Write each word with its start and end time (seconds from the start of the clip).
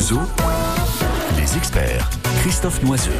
H2O, 0.00 0.18
les 1.36 1.58
experts, 1.58 2.08
Christophe 2.40 2.82
Noiseux. 2.82 3.12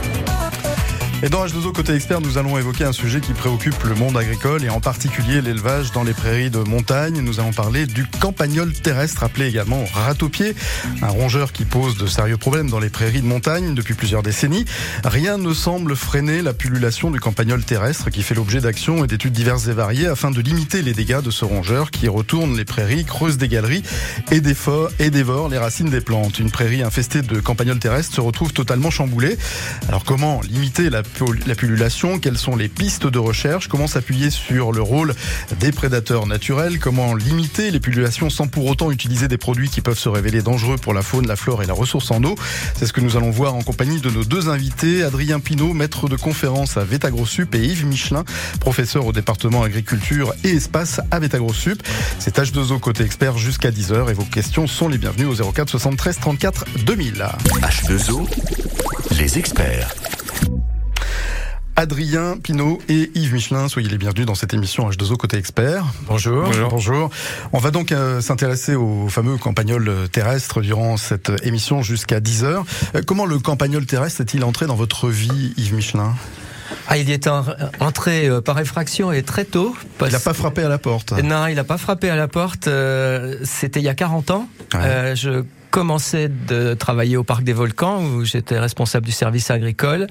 Et 1.22 1.28
dans 1.28 1.44
H2O 1.44 1.72
Côté 1.72 1.92
Expert, 1.92 2.22
nous 2.22 2.38
allons 2.38 2.56
évoquer 2.56 2.84
un 2.84 2.92
sujet 2.92 3.20
qui 3.20 3.34
préoccupe 3.34 3.82
le 3.84 3.94
monde 3.94 4.16
agricole 4.16 4.64
et 4.64 4.70
en 4.70 4.80
particulier 4.80 5.42
l'élevage 5.42 5.92
dans 5.92 6.02
les 6.02 6.14
prairies 6.14 6.48
de 6.48 6.60
montagne. 6.60 7.20
Nous 7.20 7.40
allons 7.40 7.52
parler 7.52 7.84
du 7.84 8.06
campagnol 8.06 8.72
terrestre, 8.72 9.22
appelé 9.22 9.46
également 9.46 9.84
ratopier, 9.92 10.54
un 11.02 11.08
rongeur 11.08 11.52
qui 11.52 11.66
pose 11.66 11.98
de 11.98 12.06
sérieux 12.06 12.38
problèmes 12.38 12.70
dans 12.70 12.80
les 12.80 12.88
prairies 12.88 13.20
de 13.20 13.26
montagne 13.26 13.74
depuis 13.74 13.92
plusieurs 13.92 14.22
décennies. 14.22 14.64
Rien 15.04 15.36
ne 15.36 15.52
semble 15.52 15.94
freiner 15.94 16.40
la 16.40 16.54
pullulation 16.54 17.10
du 17.10 17.20
campagnol 17.20 17.62
terrestre 17.64 18.08
qui 18.08 18.22
fait 18.22 18.34
l'objet 18.34 18.62
d'actions 18.62 19.04
et 19.04 19.06
d'études 19.06 19.34
diverses 19.34 19.68
et 19.68 19.74
variées 19.74 20.06
afin 20.06 20.30
de 20.30 20.40
limiter 20.40 20.80
les 20.80 20.94
dégâts 20.94 21.20
de 21.20 21.30
ce 21.30 21.44
rongeur 21.44 21.90
qui 21.90 22.08
retourne 22.08 22.56
les 22.56 22.64
prairies, 22.64 23.04
creuse 23.04 23.36
des 23.36 23.48
galeries 23.48 23.82
et 24.32 24.40
et 24.98 25.10
dévore 25.10 25.50
les 25.50 25.58
racines 25.58 25.90
des 25.90 26.00
plantes. 26.00 26.38
Une 26.38 26.50
prairie 26.50 26.82
infestée 26.82 27.20
de 27.20 27.40
campagnol 27.40 27.78
terrestre 27.78 28.14
se 28.14 28.22
retrouve 28.22 28.54
totalement 28.54 28.90
chamboulée. 28.90 29.36
Alors 29.86 30.04
comment 30.04 30.40
limiter 30.40 30.88
la 30.88 31.02
la 31.46 31.54
pullulation, 31.54 32.18
quelles 32.18 32.38
sont 32.38 32.56
les 32.56 32.68
pistes 32.68 33.06
de 33.06 33.18
recherche, 33.18 33.68
comment 33.68 33.86
s'appuyer 33.86 34.30
sur 34.30 34.72
le 34.72 34.82
rôle 34.82 35.14
des 35.58 35.72
prédateurs 35.72 36.26
naturels, 36.26 36.78
comment 36.78 37.14
limiter 37.14 37.70
les 37.70 37.80
pullulations 37.80 38.30
sans 38.30 38.46
pour 38.46 38.66
autant 38.66 38.90
utiliser 38.90 39.28
des 39.28 39.36
produits 39.36 39.68
qui 39.68 39.80
peuvent 39.80 39.98
se 39.98 40.08
révéler 40.08 40.42
dangereux 40.42 40.76
pour 40.76 40.94
la 40.94 41.02
faune, 41.02 41.26
la 41.26 41.36
flore 41.36 41.62
et 41.62 41.66
la 41.66 41.74
ressource 41.74 42.10
en 42.10 42.22
eau. 42.24 42.34
C'est 42.76 42.86
ce 42.86 42.92
que 42.92 43.00
nous 43.00 43.16
allons 43.16 43.30
voir 43.30 43.54
en 43.54 43.62
compagnie 43.62 44.00
de 44.00 44.10
nos 44.10 44.24
deux 44.24 44.48
invités, 44.48 45.02
Adrien 45.02 45.40
Pinault, 45.40 45.74
maître 45.74 46.08
de 46.08 46.16
conférence 46.16 46.76
à 46.76 46.84
Vétagrosup 46.84 47.54
et 47.54 47.64
Yves 47.64 47.86
Michelin, 47.86 48.24
professeur 48.60 49.06
au 49.06 49.12
département 49.12 49.62
agriculture 49.62 50.34
et 50.44 50.50
espace 50.50 51.00
à 51.10 51.18
Vétagrosup. 51.18 51.82
C'est 52.18 52.38
H2O 52.38 52.78
côté 52.80 53.04
expert 53.04 53.38
jusqu'à 53.38 53.70
10h 53.70 54.10
et 54.10 54.14
vos 54.14 54.24
questions 54.24 54.66
sont 54.66 54.88
les 54.88 54.98
bienvenues 54.98 55.26
au 55.26 55.34
04 55.34 55.68
73 55.68 56.18
34 56.18 56.64
2000. 56.84 57.24
H2O, 57.62 58.28
les 59.18 59.38
experts. 59.38 59.94
Adrien 61.76 62.36
Pinault 62.36 62.78
et 62.88 63.10
Yves 63.14 63.32
Michelin. 63.32 63.68
Soyez 63.68 63.88
les 63.88 63.98
bienvenus 63.98 64.26
dans 64.26 64.34
cette 64.34 64.54
émission 64.54 64.88
H2O 64.88 65.16
côté 65.16 65.36
expert. 65.36 65.84
Bonjour. 66.06 66.50
Bonjour. 66.68 67.10
On 67.52 67.58
va 67.58 67.70
donc 67.70 67.92
euh, 67.92 68.20
s'intéresser 68.20 68.74
au 68.74 69.08
fameux 69.08 69.36
campagnol 69.36 70.08
terrestre 70.12 70.60
durant 70.60 70.96
cette 70.96 71.32
émission 71.42 71.82
jusqu'à 71.82 72.20
10 72.20 72.44
heures. 72.44 72.64
Euh, 72.94 73.02
comment 73.06 73.26
le 73.26 73.38
campagnol 73.38 73.86
terrestre 73.86 74.20
est-il 74.20 74.44
entré 74.44 74.66
dans 74.66 74.76
votre 74.76 75.08
vie, 75.08 75.54
Yves 75.56 75.74
Michelin? 75.74 76.14
Ah, 76.88 76.98
il 76.98 77.08
y 77.08 77.12
est 77.12 77.28
entré 77.80 78.28
euh, 78.28 78.40
par 78.40 78.58
effraction 78.58 79.12
et 79.12 79.22
très 79.22 79.44
tôt. 79.44 79.74
Il 80.04 80.12
n'a 80.12 80.20
pas 80.20 80.34
frappé 80.34 80.62
à 80.62 80.68
la 80.68 80.78
porte. 80.78 81.12
Non, 81.12 81.46
il 81.46 81.54
n'a 81.54 81.64
pas 81.64 81.78
frappé 81.78 82.10
à 82.10 82.16
la 82.16 82.28
porte. 82.28 82.68
C'était 83.44 83.80
il 83.80 83.84
y 83.84 83.88
a 83.88 83.94
40 83.94 84.30
ans. 84.30 84.48
je 84.72 85.44
commençais 85.70 86.28
de 86.28 86.74
travailler 86.74 87.16
au 87.16 87.24
Parc 87.24 87.42
des 87.42 87.52
Volcans 87.52 88.02
où 88.04 88.24
j'étais 88.24 88.58
responsable 88.58 89.06
du 89.06 89.12
service 89.12 89.50
agricole. 89.50 90.06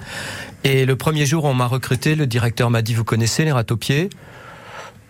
Et 0.63 0.85
le 0.85 0.95
premier 0.95 1.25
jour, 1.25 1.45
on 1.45 1.53
m'a 1.53 1.67
recruté. 1.67 2.15
Le 2.15 2.27
directeur 2.27 2.69
m'a 2.69 2.81
dit, 2.81 2.93
vous 2.93 3.03
connaissez 3.03 3.45
les 3.45 3.51
ratopiers 3.51 4.09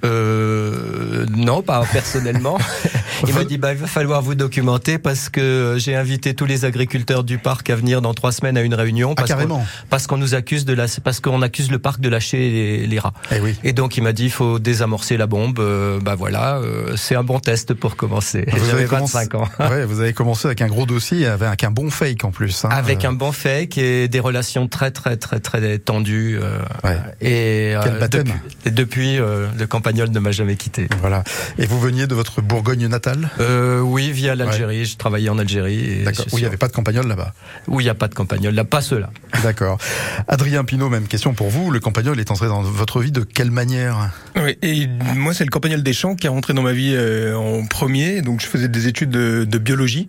euh, 0.06 1.26
non, 1.36 1.62
pas 1.62 1.84
personnellement. 1.92 2.58
il 3.28 3.34
m'a 3.34 3.44
dit 3.44 3.58
bah, 3.58 3.74
il 3.74 3.80
va 3.80 3.88
falloir 3.88 4.22
vous 4.22 4.36
documenter 4.36 4.98
parce 4.98 5.30
que 5.30 5.76
j'ai 5.78 5.96
invité 5.96 6.34
tous 6.34 6.46
les 6.46 6.66
agriculteurs 6.66 7.24
du 7.24 7.38
parc 7.38 7.70
à 7.70 7.76
venir 7.76 8.02
dans 8.02 8.14
trois 8.14 8.32
semaines 8.32 8.58
à 8.58 8.62
une 8.62 8.74
réunion 8.74 9.14
ah, 9.18 9.22
parce 9.22 9.34
qu'on 9.34 9.62
parce 9.90 10.08
qu'on 10.08 10.18
nous 10.18 10.36
accuse 10.36 10.66
de 10.66 10.74
la 10.74 10.86
parce 11.04 11.20
qu'on 11.20 11.42
accuse 11.42 11.72
le 11.72 11.80
parc 11.80 12.00
de 12.00 12.10
lâcher 12.10 12.86
les, 12.88 13.00
rats. 13.00 13.14
Et, 13.32 13.36
eh 13.38 13.40
oui. 13.42 13.56
et 13.64 13.74
donc 13.74 13.98
il 13.98 14.04
m'a 14.04 14.14
dit 14.14 14.26
il 14.26 14.32
faut 14.32 14.60
désamorcer 14.60 15.18
la 15.18 15.28
bombe. 15.28 15.60
Euh, 15.60 16.00
bah 16.00 16.16
voilà, 16.16 16.58
euh, 16.58 16.96
c'est 16.96 17.16
un 17.16 17.24
bon 17.24 17.40
test 17.40 17.74
pour 17.74 17.96
commencer. 17.96 18.46
J'avais 18.68 18.86
25 18.86 19.36
ans. 19.36 19.50
ouais, 19.60 19.86
vous 19.86 20.00
avez 20.00 20.14
commencé 20.14 20.48
avec 20.48 20.62
un 20.62 20.68
gros 20.68 20.86
dossier 20.86 21.26
avec 21.26 21.64
un 21.64 21.72
bon 21.72 21.90
fake 21.90 22.24
en 22.24 22.32
plus. 22.32 22.66
Hein, 22.66 22.70
avec 22.72 23.06
un 23.06 23.14
bon 23.14 23.32
fake 23.32 23.78
et 23.78 24.08
des 24.08 24.20
relations 24.20 24.68
très 24.68 24.92
très 24.92 25.18
très 25.18 25.40
très 25.40 25.80
tendues. 25.80 26.40
Euh, 26.42 26.60
ouais. 26.84 26.98
Et 27.22 27.76
Quel 27.84 28.10
depuis, 28.10 28.34
depuis 28.66 29.18
le 29.18 29.66
campagnol 29.90 30.12
ne 30.12 30.20
m'a 30.20 30.32
jamais 30.32 30.56
quitté. 30.56 30.88
Voilà. 31.02 31.24
Et 31.58 31.66
vous 31.66 31.80
veniez 31.80 32.06
de 32.06 32.14
votre 32.14 32.42
Bourgogne 32.44 32.86
natale? 32.88 33.32
Euh, 33.40 33.80
Oui, 33.82 34.12
via 34.12 34.36
l'Algérie. 34.36 34.86
Je 34.86 34.98
travaillais 34.98 35.30
en 35.30 35.40
Algérie. 35.40 36.04
D'accord. 36.04 36.28
Où 36.32 36.38
il 36.38 36.42
n'y 36.42 36.46
avait 36.46 36.58
pas 36.58 36.68
de 36.68 36.74
campagnol 36.74 37.08
là-bas? 37.08 37.34
Où 37.68 37.82
il 37.82 37.86
n'y 37.86 37.90
a 37.90 37.96
pas 37.96 38.08
de 38.08 38.14
campagnol, 38.14 38.54
là, 38.54 38.64
pas 38.66 38.82
ceux-là. 38.82 39.10
D'accord. 39.42 39.80
Adrien 40.28 40.64
Pinault, 40.64 40.90
même 40.90 41.08
question 41.08 41.34
pour 41.34 41.50
vous. 41.50 41.72
Le 41.72 41.80
campagnol 41.80 42.20
est 42.20 42.30
entré 42.30 42.48
dans 42.48 42.62
votre 42.62 43.02
vie 43.02 43.12
de 43.12 43.22
quelle 43.22 43.50
manière? 43.50 44.12
Oui, 44.36 44.58
et 44.62 44.88
moi, 45.16 45.34
c'est 45.34 45.44
le 45.44 45.50
campagnol 45.50 45.82
des 45.82 45.94
champs 45.94 46.16
qui 46.16 46.28
est 46.28 46.30
rentré 46.30 46.54
dans 46.54 46.62
ma 46.62 46.74
vie 46.74 46.94
euh, 46.94 47.36
en 47.36 47.66
premier. 47.66 48.22
Donc, 48.22 48.42
je 48.42 48.46
faisais 48.46 48.68
des 48.68 48.88
études 48.88 49.10
de, 49.10 49.44
de 49.44 49.58
biologie. 49.58 50.08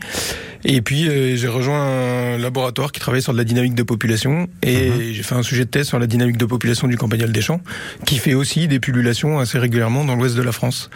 Et 0.65 0.83
puis, 0.83 1.09
euh, 1.09 1.37
j'ai 1.37 1.49
rejoint 1.49 1.81
un 1.81 2.39
laboratoire 2.39 2.93
qui 2.93 3.01
travaillait 3.01 3.23
sur 3.23 3.33
de 3.33 3.39
la 3.39 3.45
dynamique 3.45 3.75
de 3.75 3.83
population. 3.83 4.49
Et 4.63 4.91
mhm. 4.91 5.13
j'ai 5.13 5.23
fait 5.23 5.35
un 5.35 5.43
sujet 5.43 5.65
de 5.65 5.71
thèse 5.71 5.87
sur 5.87 5.99
la 5.99 6.07
dynamique 6.07 6.37
de 6.37 6.45
population 6.45 6.89
du 6.89 6.97
campagnol 6.97 7.33
des 7.33 7.41
champs, 7.41 7.61
qui 8.07 8.19
fait 8.19 8.35
aussi 8.35 8.69
des 8.69 8.81
pullulations 8.81 9.39
assez 9.39 9.59
régulièrement 9.59 10.05
dans 10.05 10.17
l'ouest 10.17 10.37
de 10.37 10.43
la 10.43 10.53
France. 10.53 10.91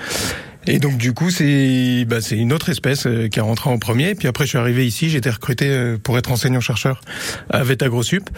Et 0.67 0.79
donc 0.79 0.97
du 0.97 1.13
coup, 1.13 1.31
c'est 1.31 2.05
bah, 2.09 2.21
c'est 2.21 2.37
une 2.37 2.53
autre 2.53 2.71
espèce 2.71 3.07
euh, 3.07 3.29
qui 3.29 3.39
est 3.39 3.43
rentrée 3.43 3.71
en 3.71 3.79
premier. 3.79 4.15
Puis 4.15 4.29
après, 4.29 4.45
je 4.45 4.51
suis 4.51 4.59
arrivé 4.59 4.87
ici, 4.87 5.11
j'ai 5.11 5.19
été 5.19 5.31
recruté 5.31 5.69
euh, 5.69 5.99
pour 6.03 6.17
être 6.19 6.31
enseignant-chercheur 6.31 7.01
à 7.51 7.63
Vetagrosup. 7.63 8.31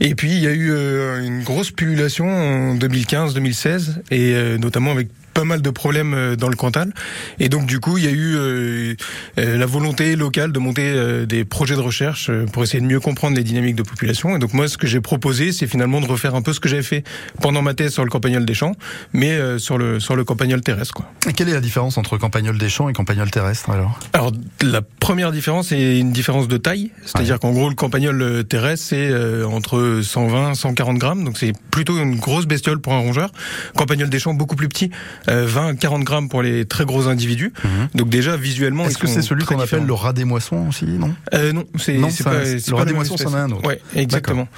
Et 0.00 0.14
puis, 0.14 0.32
il 0.32 0.40
y 0.40 0.46
a 0.46 0.52
eu 0.52 0.70
euh, 0.70 1.24
une 1.24 1.42
grosse 1.42 1.70
pullulation 1.70 2.26
en 2.28 2.76
2015-2016, 2.76 4.02
et 4.10 4.58
notamment 4.58 4.90
avec 4.90 5.08
pas 5.32 5.44
mal 5.44 5.62
de 5.62 5.70
problèmes 5.70 6.14
euh, 6.14 6.36
dans 6.36 6.48
le 6.48 6.56
Cantal. 6.56 6.92
Et 7.38 7.48
donc 7.48 7.66
du 7.66 7.80
coup, 7.80 7.98
il 7.98 8.04
y 8.04 8.08
a 8.08 8.10
eu 8.10 8.36
euh, 8.36 8.94
euh, 9.38 9.58
la 9.58 9.66
volonté 9.66 10.16
locale 10.16 10.52
de 10.52 10.58
monter 10.58 10.82
des 11.26 11.44
projets 11.44 11.74
de 11.76 11.80
recherche 11.80 12.30
pour 12.52 12.62
essayer 12.62 12.80
de 12.80 12.86
mieux 12.86 13.00
comprendre 13.00 13.36
les 13.36 13.44
dynamiques 13.44 13.76
de 13.76 13.82
population. 13.82 14.36
Et 14.36 14.38
donc 14.38 14.54
moi, 14.54 14.68
ce 14.68 14.76
que 14.76 14.86
j'ai 14.86 15.00
proposé, 15.00 15.52
c'est 15.52 15.66
finalement 15.66 16.00
de 16.00 16.06
refaire 16.06 16.34
un 16.34 16.42
peu 16.42 16.52
ce 16.52 16.60
que 16.60 16.68
j'avais 16.68 16.82
fait 16.82 17.04
pendant 17.40 17.62
ma 17.62 17.74
thèse 17.74 17.92
sur 17.92 18.04
le 18.04 18.10
campagnol 18.10 18.44
des 18.44 18.54
champs, 18.54 18.74
mais 19.12 19.58
sur 19.58 19.78
le 19.78 20.00
sur 20.00 20.16
le 20.16 20.24
campagnol 20.24 20.60
terrestre. 20.60 20.94
Quoi. 20.94 21.10
Et 21.28 21.32
quelle 21.32 21.48
est 21.48 21.54
la 21.54 21.60
différence 21.60 21.98
entre 21.98 22.18
campagnol 22.18 22.58
des 22.58 22.68
champs 22.68 22.88
et 22.88 22.92
campagnol 22.92 23.30
terrestre 23.30 23.70
alors? 23.70 23.98
Alors 24.12 24.32
la 24.62 24.82
première 24.82 25.32
différence, 25.32 25.68
c'est 25.68 25.98
une 25.98 26.12
différence 26.12 26.48
de 26.48 26.56
taille, 26.56 26.90
c'est-à-dire 27.04 27.38
qu'en 27.38 27.52
gros, 27.52 27.68
le 27.68 27.74
campagnol 27.74 28.44
terrestre, 28.48 28.86
c'est 28.88 29.44
entre 29.44 30.00
120 30.02 30.54
140 30.54 30.98
grammes, 30.98 31.24
donc 31.24 31.38
c'est 31.38 31.52
plutôt 31.70 31.98
une 31.98 32.16
grosse 32.16 32.46
bestiole 32.46 32.80
pour 32.80 32.92
un 32.92 32.98
rongeur. 32.98 33.30
Campagnol 33.76 34.08
des 34.08 34.18
champs, 34.18 34.34
beaucoup 34.34 34.56
plus 34.56 34.68
petit. 34.68 34.90
20 35.28 35.76
40 35.76 36.04
grammes 36.04 36.28
pour 36.28 36.42
les 36.42 36.64
très 36.64 36.84
gros 36.84 37.08
individus. 37.08 37.52
Mhm. 37.64 37.88
Donc 37.94 38.08
déjà 38.08 38.36
visuellement, 38.36 38.86
est-ce 38.86 38.98
que 38.98 39.06
c'est 39.06 39.22
celui 39.22 39.44
qu'on 39.44 39.60
appelle 39.60 39.84
le 39.84 39.92
rat 39.92 40.12
des 40.12 40.24
moissons 40.24 40.68
aussi, 40.68 40.84
non 40.84 41.14
euh, 41.34 41.52
Non, 41.52 41.64
c'est 41.78 41.98
pas, 42.24 42.42
le 42.42 42.74
rat 42.74 42.84
des 42.84 42.92
moissons, 42.92 43.16
c'en 43.16 43.34
est 43.34 43.40
un 43.40 43.50
autre. 43.50 43.66
Ouais, 43.66 43.80
exactement. 43.94 44.48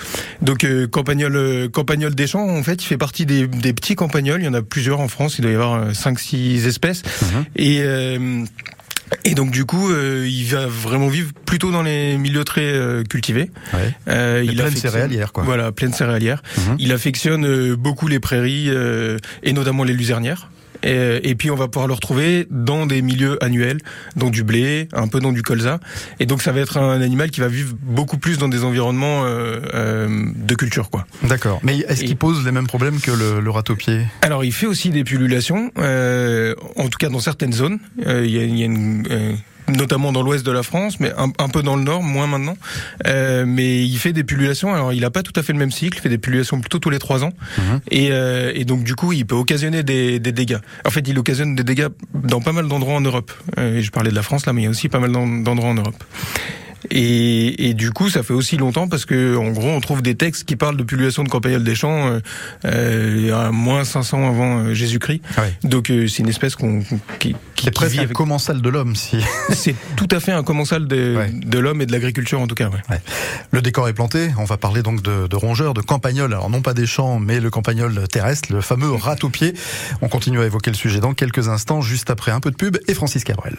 Donc 0.42 0.64
euh, 0.64 0.86
campagnol 0.86 1.36
euh, 1.36 1.68
campagnol 1.68 2.14
des 2.14 2.26
champs, 2.26 2.48
en 2.48 2.62
fait, 2.62 2.82
il 2.82 2.86
fait 2.86 2.96
partie 2.96 3.26
des, 3.26 3.46
des, 3.46 3.72
petits 3.72 3.94
campagnols. 3.94 4.40
Il 4.40 4.44
y 4.44 4.48
en 4.48 4.54
a 4.54 4.62
plusieurs 4.62 5.00
en 5.00 5.08
France. 5.08 5.38
Il 5.38 5.42
doit 5.42 5.50
y 5.50 5.54
avoir 5.54 5.94
5 5.94 6.18
6 6.18 6.66
espèces. 6.66 7.02
Mhm. 7.22 7.44
Et 7.56 7.80
euh, 7.82 8.44
et 9.24 9.34
donc 9.34 9.50
du 9.50 9.64
coup, 9.64 9.90
euh, 9.90 10.26
il 10.28 10.44
va 10.46 10.66
vraiment 10.66 11.08
vivre 11.08 11.32
plutôt 11.46 11.70
dans 11.70 11.82
les 11.82 12.16
milieux 12.16 12.44
très 12.44 12.62
euh, 12.62 13.04
cultivés. 13.04 13.50
Ouais. 13.72 13.94
Euh, 14.08 14.42
il 14.44 14.56
pleine 14.56 14.74
céréalière, 14.74 15.32
quoi. 15.32 15.44
Voilà, 15.44 15.72
pleine 15.72 15.92
céréalière. 15.92 16.42
Mhm. 16.58 16.76
Il 16.78 16.92
affectionne 16.92 17.46
euh, 17.46 17.76
beaucoup 17.76 18.08
les 18.08 18.20
prairies 18.20 18.70
et 19.42 19.52
notamment 19.52 19.84
les 19.84 19.92
luzernières. 19.92 20.50
Et, 20.84 21.30
et, 21.30 21.34
puis 21.34 21.50
on 21.50 21.56
va 21.56 21.68
pouvoir 21.68 21.88
le 21.88 21.94
retrouver 21.94 22.46
dans 22.50 22.86
des 22.86 23.02
milieux 23.02 23.42
annuels, 23.42 23.78
dans 24.16 24.30
du 24.30 24.44
blé, 24.44 24.88
un 24.92 25.08
peu 25.08 25.18
dans 25.18 25.32
du 25.32 25.42
colza. 25.42 25.80
Et 26.20 26.26
donc 26.26 26.42
ça 26.42 26.52
va 26.52 26.60
être 26.60 26.76
un 26.76 27.00
animal 27.00 27.30
qui 27.30 27.40
va 27.40 27.48
vivre 27.48 27.74
beaucoup 27.82 28.18
plus 28.18 28.38
dans 28.38 28.48
des 28.48 28.64
environnements 28.64 29.24
euh, 29.24 29.60
euh, 29.74 30.26
de 30.36 30.54
culture, 30.54 30.90
quoi. 30.90 31.06
D'accord. 31.22 31.60
Mais 31.62 31.78
est-ce 31.78 32.04
qu'il 32.04 32.16
pose 32.16 32.44
les 32.44 32.52
mêmes 32.52 32.66
problèmes 32.66 33.00
que 33.00 33.10
le, 33.10 33.40
le 33.40 33.50
ratopier 33.50 34.02
Alors 34.22 34.44
il 34.44 34.52
fait 34.52 34.66
aussi 34.66 34.90
des 34.90 35.04
pullulations, 35.04 35.70
euh, 35.78 36.54
en 36.76 36.88
tout 36.88 36.98
cas 36.98 37.08
dans 37.08 37.20
certaines 37.20 37.52
zones. 37.52 37.78
Euh, 38.06 38.24
il 38.24 38.32
y 38.32 38.38
a, 38.38 38.42
il 38.44 38.58
y 38.58 38.62
a 38.62 38.66
une 38.66 39.06
euh, 39.10 39.32
notamment 39.68 40.12
dans 40.12 40.22
l'ouest 40.22 40.44
de 40.44 40.52
la 40.52 40.62
France, 40.62 41.00
mais 41.00 41.12
un, 41.16 41.30
un, 41.38 41.48
peu 41.48 41.62
dans 41.62 41.76
le 41.76 41.82
nord, 41.82 42.02
moins 42.02 42.26
maintenant. 42.26 42.56
Euh, 43.06 43.44
mais 43.46 43.84
il 43.84 43.96
fait 43.98 44.12
des 44.12 44.24
pullulations. 44.24 44.74
Alors, 44.74 44.92
il 44.92 45.00
n'a 45.00 45.10
pas 45.10 45.22
tout 45.22 45.32
à 45.36 45.42
fait 45.42 45.52
le 45.52 45.58
même 45.58 45.70
cycle. 45.70 45.98
Il 45.98 46.00
fait 46.00 46.08
des 46.08 46.18
pullulations 46.18 46.60
plutôt 46.60 46.78
tous 46.78 46.90
les 46.90 46.98
trois 46.98 47.24
ans. 47.24 47.32
Mhm. 47.58 47.80
Et, 47.90 48.08
euh, 48.10 48.52
et, 48.54 48.64
donc, 48.64 48.84
du 48.84 48.94
coup, 48.94 49.12
il 49.12 49.26
peut 49.26 49.34
occasionner 49.34 49.82
des, 49.82 50.18
des, 50.18 50.32
dégâts. 50.32 50.58
En 50.84 50.90
fait, 50.90 51.06
il 51.08 51.18
occasionne 51.18 51.54
des 51.54 51.64
dégâts 51.64 51.88
dans 52.14 52.40
pas 52.40 52.52
mal 52.52 52.68
d'endroits 52.68 52.94
en 52.94 53.00
Europe. 53.00 53.32
Euh, 53.58 53.78
et 53.78 53.82
je 53.82 53.90
parlais 53.90 54.10
de 54.10 54.16
la 54.16 54.22
France 54.22 54.46
là, 54.46 54.52
mais 54.52 54.62
il 54.62 54.64
y 54.64 54.68
a 54.68 54.70
aussi 54.70 54.88
pas 54.88 55.00
mal 55.00 55.12
d'endroits 55.12 55.70
en 55.70 55.74
Europe. 55.74 56.02
Et, 56.90 57.68
et, 57.68 57.74
du 57.74 57.90
coup, 57.90 58.10
ça 58.10 58.22
fait 58.22 58.32
aussi 58.32 58.56
longtemps 58.56 58.88
parce 58.88 59.04
que, 59.04 59.36
en 59.36 59.50
gros, 59.50 59.68
on 59.70 59.80
trouve 59.80 60.02
des 60.02 60.14
textes 60.14 60.44
qui 60.44 60.56
parlent 60.56 60.76
de 60.76 60.82
pullulation 60.82 61.24
de 61.24 61.28
campagnol 61.28 61.64
des 61.64 61.74
champs 61.74 62.08
euh, 62.08 62.20
euh, 62.64 63.46
à 63.46 63.50
moins 63.50 63.84
500 63.84 64.28
avant 64.28 64.58
euh, 64.58 64.74
Jésus-Christ. 64.74 65.22
Donc, 65.62 65.90
euh, 65.90 66.06
c'est 66.08 66.22
une 66.22 66.28
espèce 66.28 66.56
qu'on 66.56 66.82
qui, 67.18 67.34
qui, 67.54 67.70
qui 67.70 67.86
vit 67.86 68.00
un 68.00 68.06
commensal 68.06 68.60
de 68.60 68.68
l'homme, 68.68 68.96
si. 68.96 69.18
c'est 69.50 69.74
tout 69.96 70.08
à 70.10 70.20
fait 70.20 70.32
un 70.32 70.42
commensal 70.42 70.86
de, 70.86 71.18
de 71.32 71.58
l'homme 71.58 71.80
et 71.80 71.86
de 71.86 71.92
l'agriculture, 71.92 72.40
en 72.40 72.46
tout 72.46 72.54
cas. 72.54 72.70
Le 73.50 73.62
décor 73.62 73.88
est 73.88 73.94
planté. 73.94 74.30
On 74.38 74.44
va 74.44 74.56
parler 74.56 74.82
donc 74.82 75.02
de, 75.02 75.26
de 75.26 75.36
rongeurs, 75.36 75.74
de 75.74 75.80
campagnols. 75.80 76.32
Alors, 76.32 76.50
non 76.50 76.62
pas 76.62 76.74
des 76.74 76.86
champs, 76.86 77.18
mais 77.18 77.40
le 77.40 77.50
campagnol 77.50 78.08
terrestre, 78.08 78.52
le 78.52 78.60
fameux 78.60 78.92
rat 78.92 79.16
au 79.22 79.28
pied. 79.28 79.54
On 80.02 80.08
continue 80.08 80.40
à 80.40 80.46
évoquer 80.46 80.70
le 80.70 80.76
sujet 80.76 81.00
dans 81.00 81.14
quelques 81.14 81.48
instants, 81.48 81.80
juste 81.80 82.10
après 82.10 82.32
un 82.32 82.40
peu 82.40 82.50
de 82.50 82.56
pub 82.56 82.76
et 82.88 82.94
Francis 82.94 83.24
Cabrel. 83.24 83.56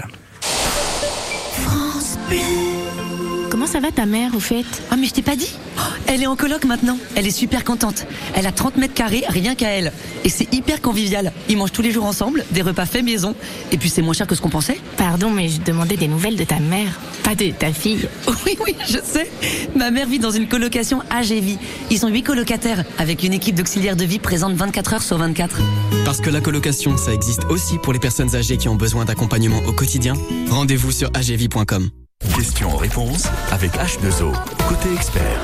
France 1.51 2.17
comment 3.65 3.71
ça 3.71 3.79
va 3.79 3.91
ta 3.91 4.05
mère 4.05 4.35
au 4.35 4.39
fait 4.39 4.65
Ah 4.91 4.95
mais 4.95 5.07
je 5.07 5.13
t'ai 5.13 5.21
pas 5.21 5.35
dit 5.35 5.49
oh, 5.77 5.81
Elle 6.07 6.21
est 6.21 6.27
en 6.27 6.35
coloc 6.35 6.65
maintenant. 6.65 6.97
Elle 7.15 7.25
est 7.25 7.31
super 7.31 7.63
contente. 7.63 8.05
Elle 8.35 8.45
a 8.45 8.51
30 8.51 8.77
mètres 8.77 8.93
carrés, 8.93 9.23
rien 9.27 9.55
qu'à 9.55 9.69
elle. 9.69 9.91
Et 10.23 10.29
c'est 10.29 10.53
hyper 10.53 10.81
convivial. 10.81 11.31
Ils 11.49 11.57
mangent 11.57 11.71
tous 11.71 11.81
les 11.81 11.91
jours 11.91 12.05
ensemble, 12.05 12.45
des 12.51 12.61
repas 12.61 12.85
faits 12.85 13.03
maison. 13.03 13.33
Et 13.71 13.77
puis 13.77 13.89
c'est 13.89 14.01
moins 14.01 14.13
cher 14.13 14.27
que 14.27 14.35
ce 14.35 14.41
qu'on 14.41 14.49
pensait. 14.49 14.79
Pardon, 14.97 15.31
mais 15.31 15.47
je 15.49 15.61
demandais 15.61 15.97
des 15.97 16.07
nouvelles 16.07 16.35
de 16.35 16.43
ta 16.43 16.59
mère, 16.59 16.99
pas 17.23 17.33
de 17.33 17.49
ta 17.51 17.71
fille. 17.71 18.07
Oui, 18.45 18.57
oui, 18.63 18.75
je 18.87 18.99
sais. 19.03 19.31
Ma 19.75 19.89
mère 19.89 20.07
vit 20.07 20.19
dans 20.19 20.29
une 20.29 20.47
colocation 20.47 21.01
AGV. 21.09 21.57
Ils 21.89 21.97
sont 21.97 22.09
huit 22.09 22.21
colocataires, 22.21 22.83
avec 22.99 23.23
une 23.23 23.33
équipe 23.33 23.55
d'auxiliaires 23.55 23.95
de 23.95 24.05
vie 24.05 24.19
présente 24.19 24.53
24 24.53 24.93
heures 24.93 25.01
sur 25.01 25.17
24. 25.17 25.59
Parce 26.03 26.21
que 26.21 26.29
la 26.29 26.41
colocation, 26.41 26.95
ça 26.97 27.11
existe 27.11 27.45
aussi 27.45 27.79
pour 27.79 27.93
les 27.93 27.99
personnes 27.99 28.35
âgées 28.35 28.57
qui 28.57 28.69
ont 28.69 28.75
besoin 28.75 29.05
d'accompagnement 29.05 29.63
au 29.65 29.71
quotidien. 29.71 30.13
Rendez-vous 30.51 30.91
sur 30.91 31.09
agv.com. 31.15 31.89
Question-réponse 32.21 33.27
avec 33.51 33.71
H2O, 33.73 34.31
côté 34.69 34.93
expert. 34.93 35.41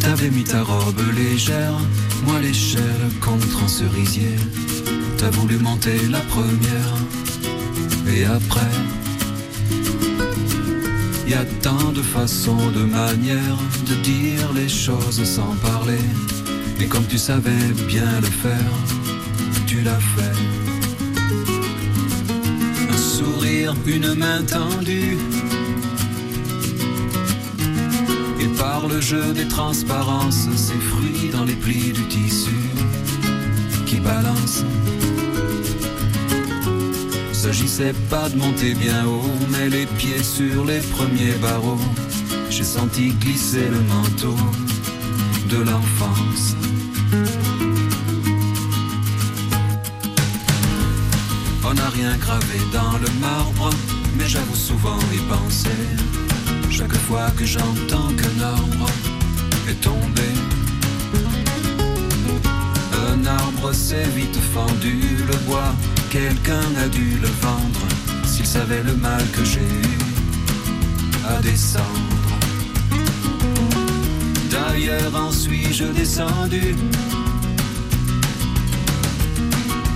T'avais 0.00 0.30
mis 0.30 0.44
ta 0.44 0.62
robe 0.62 1.00
légère, 1.14 1.74
moi 2.24 2.40
l'échelle 2.40 2.82
contre 3.20 3.64
un 3.64 3.68
cerisier. 3.68 4.36
T'as 5.18 5.30
voulu 5.30 5.58
monter 5.58 5.98
la 6.10 6.20
première, 6.20 6.94
et 8.08 8.24
après 8.24 8.60
y 11.32 11.34
a 11.34 11.44
tant 11.62 11.92
de 11.92 12.02
façons, 12.02 12.70
de 12.72 12.84
manières 12.84 13.58
de 13.88 13.94
dire 14.02 14.52
les 14.54 14.68
choses 14.68 15.24
sans 15.24 15.54
parler. 15.62 16.04
Et 16.78 16.86
comme 16.86 17.06
tu 17.06 17.16
savais 17.16 17.66
bien 17.88 18.12
le 18.20 18.32
faire, 18.44 18.74
tu 19.66 19.80
l'as 19.80 20.04
fait. 20.14 20.38
Un 22.92 22.96
sourire, 22.96 23.74
une 23.86 24.14
main 24.14 24.42
tendue. 24.42 25.16
Et 28.42 28.48
par 28.58 28.86
le 28.86 29.00
jeu 29.00 29.32
des 29.32 29.48
transparences, 29.48 30.48
ces 30.66 30.80
fruits 30.90 31.30
dans 31.32 31.44
les 31.44 31.58
plis 31.64 31.92
du 31.92 32.04
tissu 32.08 32.60
qui 33.86 34.00
balancent. 34.00 34.66
S'agissait 37.42 37.92
pas 38.08 38.28
de 38.28 38.36
monter 38.36 38.72
bien 38.72 39.04
haut, 39.04 39.34
mais 39.50 39.68
les 39.68 39.84
pieds 39.84 40.22
sur 40.22 40.64
les 40.64 40.78
premiers 40.78 41.34
barreaux. 41.42 41.80
J'ai 42.50 42.62
senti 42.62 43.08
glisser 43.14 43.66
le 43.68 43.80
manteau 43.80 44.36
de 45.50 45.56
l'enfance. 45.56 46.54
On 51.64 51.74
n'a 51.74 51.88
rien 51.88 52.16
gravé 52.16 52.60
dans 52.72 52.96
le 53.04 53.10
marbre, 53.20 53.70
mais 54.16 54.28
j'avoue 54.28 54.54
souvent 54.54 55.00
y 55.12 55.18
penser. 55.28 55.82
Chaque 56.70 56.96
fois 57.08 57.28
que 57.36 57.44
j'entends 57.44 58.12
qu'un 58.18 58.40
arbre 58.40 58.88
est 59.68 59.80
tombé, 59.80 60.28
un 63.10 63.26
arbre 63.26 63.72
s'est 63.72 64.10
vite 64.14 64.38
fendu, 64.54 65.00
le 65.26 65.36
bois 65.48 65.74
quelqu'un 66.12 66.68
a 66.84 66.88
dû 66.88 67.16
le 67.22 67.28
vendre 67.40 67.86
s'il 68.26 68.44
savait 68.44 68.82
le 68.82 68.94
mal 68.96 69.24
que 69.32 69.42
j'ai 69.46 69.60
eu 69.60 69.98
à 71.26 71.40
descendre. 71.40 72.36
D'ailleurs 74.50 75.16
en 75.16 75.32
suis-je 75.32 75.84
descendu? 75.84 76.76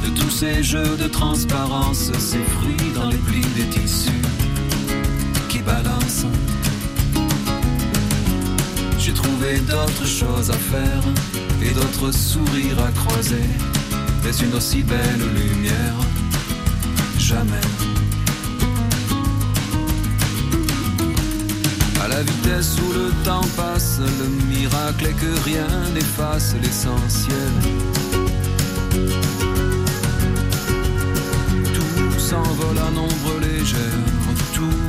De 0.05 0.09
tous 0.19 0.31
ces 0.31 0.63
jeux 0.63 0.97
de 0.97 1.07
transparence, 1.07 2.11
ces 2.19 2.45
fruits 2.55 2.93
dans 2.95 3.11
les 3.11 3.19
plis 3.19 3.51
des 3.55 3.67
tissus 3.67 4.23
qui 5.51 5.59
balancent. 5.59 6.33
J'ai 8.99 9.13
trouvé 9.13 9.59
d'autres 9.69 10.07
choses 10.07 10.51
à 10.51 10.61
faire 10.73 11.03
et 11.63 11.75
d'autres 11.75 12.11
sourires 12.11 12.83
à 12.89 12.91
croiser 12.93 13.51
mais 14.27 14.37
une 14.45 14.55
aussi 14.55 14.83
belle 14.83 15.21
lumière, 15.21 15.99
jamais. 17.17 17.67
À 22.03 22.09
la 22.09 22.23
vitesse 22.23 22.77
où 22.83 22.93
le 22.93 23.11
temps 23.25 23.47
passe, 23.57 24.01
le 24.01 24.29
miracle 24.47 25.07
est 25.07 25.13
que 25.13 25.45
rien 25.45 25.69
n'efface 25.95 26.57
l'essentiel. 26.61 27.53
Tout 31.75 32.19
s'envole 32.19 32.79
à 32.79 32.91
nombre 32.91 33.33
légère, 33.41 33.79
tout 34.55 34.83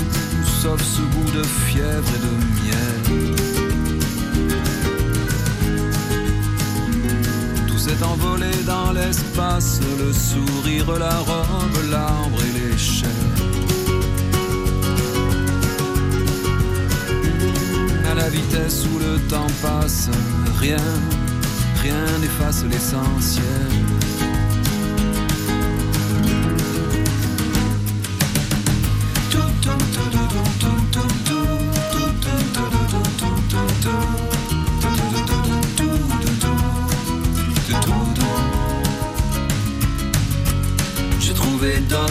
sauf 0.61 0.81
ce 0.81 1.01
goût 1.01 1.31
de 1.37 1.43
fièvre 1.43 2.09
et 2.15 2.21
de 2.25 2.56
l'espace, 8.93 9.79
le 9.99 10.11
sourire, 10.13 10.97
la 10.97 11.17
robe, 11.17 11.77
l'arbre 11.89 12.39
et 12.43 12.59
l'échelle. 12.59 13.09
À 18.09 18.13
la 18.15 18.29
vitesse 18.29 18.85
où 18.93 18.99
le 18.99 19.19
temps 19.27 19.51
passe, 19.61 20.09
rien, 20.59 20.77
rien 21.81 22.19
n'efface 22.19 22.63
l'essentiel. 22.63 24.06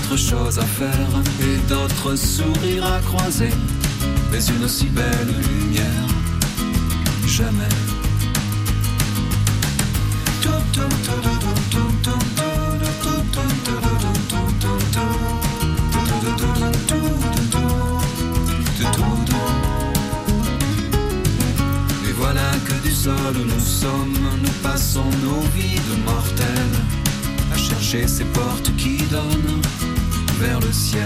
D'autres 0.08 0.20
choses 0.20 0.58
à 0.58 0.62
faire 0.62 1.08
et 1.40 1.56
d'autres 1.68 2.14
sourires 2.16 2.84
à 2.84 3.00
croiser, 3.00 3.50
mais 4.30 4.44
une 4.44 4.64
aussi 4.64 4.86
belle 4.86 5.34
lumière, 5.50 5.84
jamais. 7.26 7.64
Et 22.08 22.12
voilà 22.12 22.40
que 22.64 22.86
du 22.86 22.92
sol 22.92 23.14
nous 23.34 23.60
sommes, 23.60 24.14
nous 24.42 24.50
passons 24.62 25.04
nos 25.22 25.40
vies 25.54 25.80
de 25.80 26.04
mortels 26.04 26.46
à 27.52 27.56
chercher 27.56 28.06
ces 28.06 28.24
portes 28.24 28.70
qui 28.76 28.98
donnent 29.10 29.45
vers 30.38 30.60
le 30.60 30.72
ciel. 30.72 31.02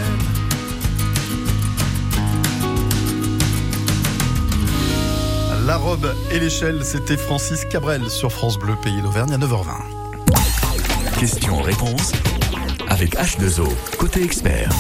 La 5.66 5.76
robe 5.76 6.14
et 6.32 6.40
l'échelle, 6.40 6.84
c'était 6.84 7.16
Francis 7.16 7.64
Cabrel 7.64 8.10
sur 8.10 8.32
France 8.32 8.58
Bleu, 8.58 8.74
pays 8.82 9.00
d'Auvergne 9.02 9.32
à 9.32 9.38
9h20. 9.38 11.18
Question-réponse 11.18 12.12
avec 12.88 13.16
H2O, 13.16 13.68
côté 13.98 14.24
expert. 14.24 14.70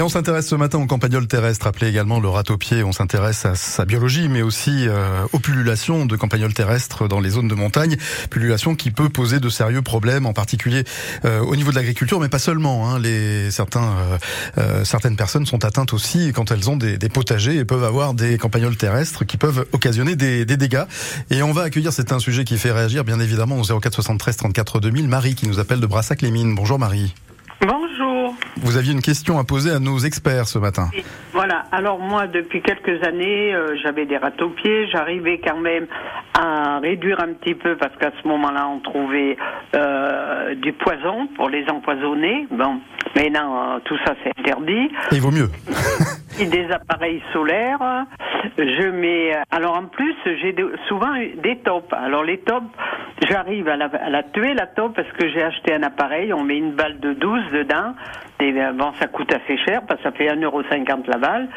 Et 0.00 0.02
on 0.02 0.08
s'intéresse 0.08 0.46
ce 0.46 0.54
matin 0.54 0.78
au 0.78 0.86
campagnol 0.86 1.26
terrestre, 1.26 1.66
appelé 1.66 1.86
également 1.86 2.20
le 2.20 2.28
ratopier. 2.30 2.82
On 2.84 2.90
s'intéresse 2.90 3.44
à 3.44 3.54
sa 3.54 3.84
biologie, 3.84 4.30
mais 4.30 4.40
aussi 4.40 4.88
euh, 4.88 5.26
aux 5.34 5.38
pullulations 5.38 6.06
de 6.06 6.16
campagnols 6.16 6.54
terrestres 6.54 7.06
dans 7.06 7.20
les 7.20 7.28
zones 7.28 7.48
de 7.48 7.54
montagne. 7.54 7.98
Pullulation 8.30 8.74
qui 8.74 8.92
peut 8.92 9.10
poser 9.10 9.40
de 9.40 9.50
sérieux 9.50 9.82
problèmes, 9.82 10.24
en 10.24 10.32
particulier 10.32 10.84
euh, 11.26 11.40
au 11.40 11.54
niveau 11.54 11.70
de 11.70 11.76
l'agriculture, 11.76 12.18
mais 12.18 12.30
pas 12.30 12.38
seulement. 12.38 12.88
Hein. 12.88 12.98
Les, 12.98 13.50
certains, 13.50 13.92
euh, 14.56 14.84
certaines 14.86 15.16
personnes 15.16 15.44
sont 15.44 15.66
atteintes 15.66 15.92
aussi 15.92 16.32
quand 16.34 16.50
elles 16.50 16.70
ont 16.70 16.78
des, 16.78 16.96
des, 16.96 17.10
potagers 17.10 17.56
et 17.56 17.66
peuvent 17.66 17.84
avoir 17.84 18.14
des 18.14 18.38
campagnols 18.38 18.78
terrestres 18.78 19.26
qui 19.26 19.36
peuvent 19.36 19.66
occasionner 19.72 20.16
des, 20.16 20.46
des 20.46 20.56
dégâts. 20.56 20.84
Et 21.28 21.42
on 21.42 21.52
va 21.52 21.64
accueillir, 21.64 21.92
c'est 21.92 22.10
un 22.12 22.20
sujet 22.20 22.44
qui 22.44 22.56
fait 22.56 22.72
réagir 22.72 23.04
bien 23.04 23.20
évidemment 23.20 23.60
au 23.60 23.80
04 23.80 23.92
73 23.92 24.34
34 24.38 24.80
2000. 24.80 25.08
Marie 25.08 25.34
qui 25.34 25.46
nous 25.46 25.58
appelle 25.58 25.80
de 25.80 25.86
Brassac-les-Mines. 25.86 26.54
Bonjour 26.54 26.78
Marie. 26.78 27.12
Bonjour. 27.60 28.34
Vous 28.56 28.78
aviez 28.78 28.92
une 28.92 29.02
question 29.02 29.38
à 29.38 29.44
poser 29.44 29.70
à 29.70 29.78
nos 29.78 29.98
experts 29.98 30.48
ce 30.48 30.58
matin. 30.58 30.88
Voilà. 31.32 31.64
Alors 31.72 31.98
moi, 31.98 32.26
depuis 32.26 32.62
quelques 32.62 33.04
années, 33.06 33.54
euh, 33.54 33.76
j'avais 33.82 34.06
des 34.06 34.16
rats 34.16 34.32
aux 34.40 34.48
pieds. 34.48 34.88
J'arrivais 34.90 35.40
quand 35.44 35.58
même 35.58 35.86
à 36.32 36.78
réduire 36.78 37.20
un 37.20 37.34
petit 37.34 37.54
peu 37.54 37.76
parce 37.76 37.94
qu'à 37.96 38.12
ce 38.22 38.28
moment-là, 38.28 38.66
on 38.66 38.80
trouvait 38.80 39.36
euh, 39.74 40.54
du 40.54 40.72
poison 40.72 41.26
pour 41.36 41.50
les 41.50 41.68
empoisonner. 41.68 42.46
Bon, 42.50 42.80
mais 43.14 43.28
non, 43.28 43.74
euh, 43.74 43.78
tout 43.84 43.96
ça 44.06 44.14
c'est 44.24 44.32
interdit. 44.40 44.88
Et 45.12 45.16
il 45.16 45.20
vaut 45.20 45.30
mieux. 45.30 45.50
des 46.46 46.70
appareils 46.70 47.22
solaires. 47.32 48.06
Je 48.58 48.88
mets. 48.90 49.36
Alors 49.50 49.76
en 49.76 49.86
plus, 49.86 50.14
j'ai 50.24 50.54
souvent 50.88 51.14
des 51.42 51.58
tops. 51.58 51.92
Alors 51.92 52.24
les 52.24 52.38
tops, 52.38 52.66
j'arrive 53.28 53.68
à 53.68 53.76
la, 53.76 54.22
tuer 54.22 54.54
la 54.54 54.66
top 54.66 54.94
parce 54.96 55.10
que 55.12 55.28
j'ai 55.28 55.42
acheté 55.42 55.74
un 55.74 55.82
appareil. 55.82 56.32
On 56.32 56.44
met 56.44 56.56
une 56.56 56.72
balle 56.72 57.00
de 57.00 57.12
12 57.14 57.40
dedans. 57.52 57.94
Et 58.40 58.52
bon, 58.52 58.92
ça 58.98 59.06
coûte 59.06 59.32
assez 59.32 59.58
cher 59.64 59.82
parce 59.86 60.00
que 60.02 60.08
ça 60.08 60.12
fait 60.12 60.26
1,50€ 60.26 61.08
la 61.08 61.18
balle. 61.18 61.48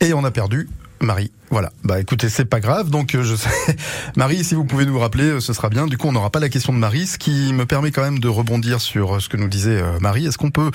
Et 0.00 0.14
on 0.14 0.24
a 0.24 0.30
perdu 0.30 0.68
Marie. 1.00 1.30
Voilà. 1.50 1.70
Bah 1.84 2.00
écoutez, 2.00 2.28
c'est 2.28 2.44
pas 2.44 2.60
grave. 2.60 2.90
Donc 2.90 3.14
euh, 3.14 3.22
je 3.22 3.34
sais, 3.34 3.48
Marie, 4.16 4.44
si 4.44 4.54
vous 4.54 4.64
pouvez 4.64 4.84
nous 4.84 4.98
rappeler, 4.98 5.24
euh, 5.24 5.40
ce 5.40 5.52
sera 5.52 5.68
bien. 5.68 5.86
Du 5.86 5.96
coup, 5.96 6.08
on 6.08 6.12
n'aura 6.12 6.30
pas 6.30 6.40
la 6.40 6.48
question 6.48 6.72
de 6.72 6.78
Marie, 6.78 7.06
ce 7.06 7.18
qui 7.18 7.52
me 7.52 7.66
permet 7.66 7.90
quand 7.90 8.02
même 8.02 8.18
de 8.18 8.28
rebondir 8.28 8.80
sur 8.80 9.16
euh, 9.16 9.20
ce 9.20 9.28
que 9.28 9.36
nous 9.36 9.48
disait 9.48 9.82
Marie. 10.00 10.26
Est-ce 10.26 10.38
qu'on 10.38 10.50
peut 10.50 10.70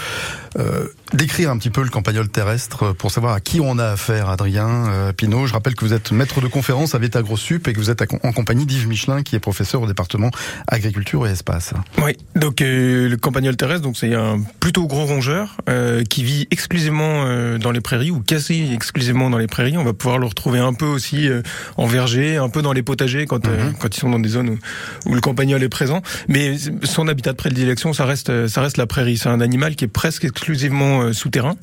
euh, 0.57 0.87
décrire 1.13 1.51
un 1.51 1.57
petit 1.57 1.69
peu 1.69 1.83
le 1.83 1.89
campagnol 1.89 2.27
terrestre 2.29 2.93
pour 2.93 3.11
savoir 3.11 3.33
à 3.33 3.39
qui 3.39 3.59
on 3.59 3.77
a 3.77 3.85
affaire, 3.91 4.29
Adrien 4.29 4.67
euh, 4.67 5.13
Pinault? 5.13 5.47
Je 5.47 5.53
rappelle 5.53 5.75
que 5.75 5.85
vous 5.85 5.93
êtes 5.93 6.11
maître 6.11 6.41
de 6.41 6.47
conférence 6.47 6.95
à 6.95 6.99
Veta 6.99 7.21
Grossup 7.21 7.67
et 7.67 7.73
que 7.73 7.79
vous 7.79 7.89
êtes 7.89 8.01
en 8.23 8.31
compagnie 8.31 8.65
d'Yves 8.65 8.87
Michelin, 8.87 9.23
qui 9.23 9.35
est 9.35 9.39
professeur 9.39 9.81
au 9.81 9.87
département 9.87 10.31
agriculture 10.67 11.27
et 11.27 11.31
espace. 11.31 11.73
Oui, 12.03 12.17
donc 12.35 12.61
euh, 12.61 13.09
le 13.09 13.17
campagnol 13.17 13.55
terrestre, 13.55 13.83
donc 13.83 13.97
c'est 13.97 14.13
un 14.13 14.41
plutôt 14.59 14.87
gros 14.87 15.05
rongeur 15.05 15.57
qui 16.09 16.23
vit 16.23 16.47
exclusivement 16.51 17.57
dans 17.57 17.71
les 17.71 17.81
prairies 17.81 18.11
ou 18.11 18.21
quasi 18.21 18.73
exclusivement 18.73 19.29
dans 19.29 19.37
les 19.37 19.47
prairies. 19.47 19.77
On 19.77 19.83
va 19.83 19.93
pouvoir 19.93 20.19
le 20.19 20.25
retrouver 20.25 20.59
un 20.63 20.73
peu 20.73 20.85
aussi 20.85 21.27
euh, 21.27 21.41
en 21.77 21.85
verger, 21.85 22.37
un 22.37 22.49
peu 22.49 22.61
dans 22.61 22.73
les 22.73 22.83
potagers 22.83 23.25
quand 23.25 23.47
euh, 23.47 23.71
quand 23.79 23.95
ils 23.95 23.99
sont 23.99 24.09
dans 24.09 24.19
des 24.19 24.29
zones 24.29 24.49
où, 24.49 24.57
où 25.05 25.15
le 25.15 25.21
campagnol 25.21 25.61
est 25.63 25.69
présent. 25.69 26.01
Mais 26.27 26.55
son 26.83 27.07
habitat 27.07 27.31
de 27.31 27.37
prédilection, 27.37 27.93
ça 27.93 28.05
reste 28.05 28.29
euh, 28.29 28.47
ça 28.47 28.61
reste 28.61 28.77
la 28.77 28.87
prairie. 28.87 29.17
C'est 29.17 29.29
un 29.29 29.41
animal 29.41 29.75
qui 29.75 29.85
est 29.85 29.89
presque 29.89 30.25
exclusivement 30.25 31.13
souterrain 31.13 31.55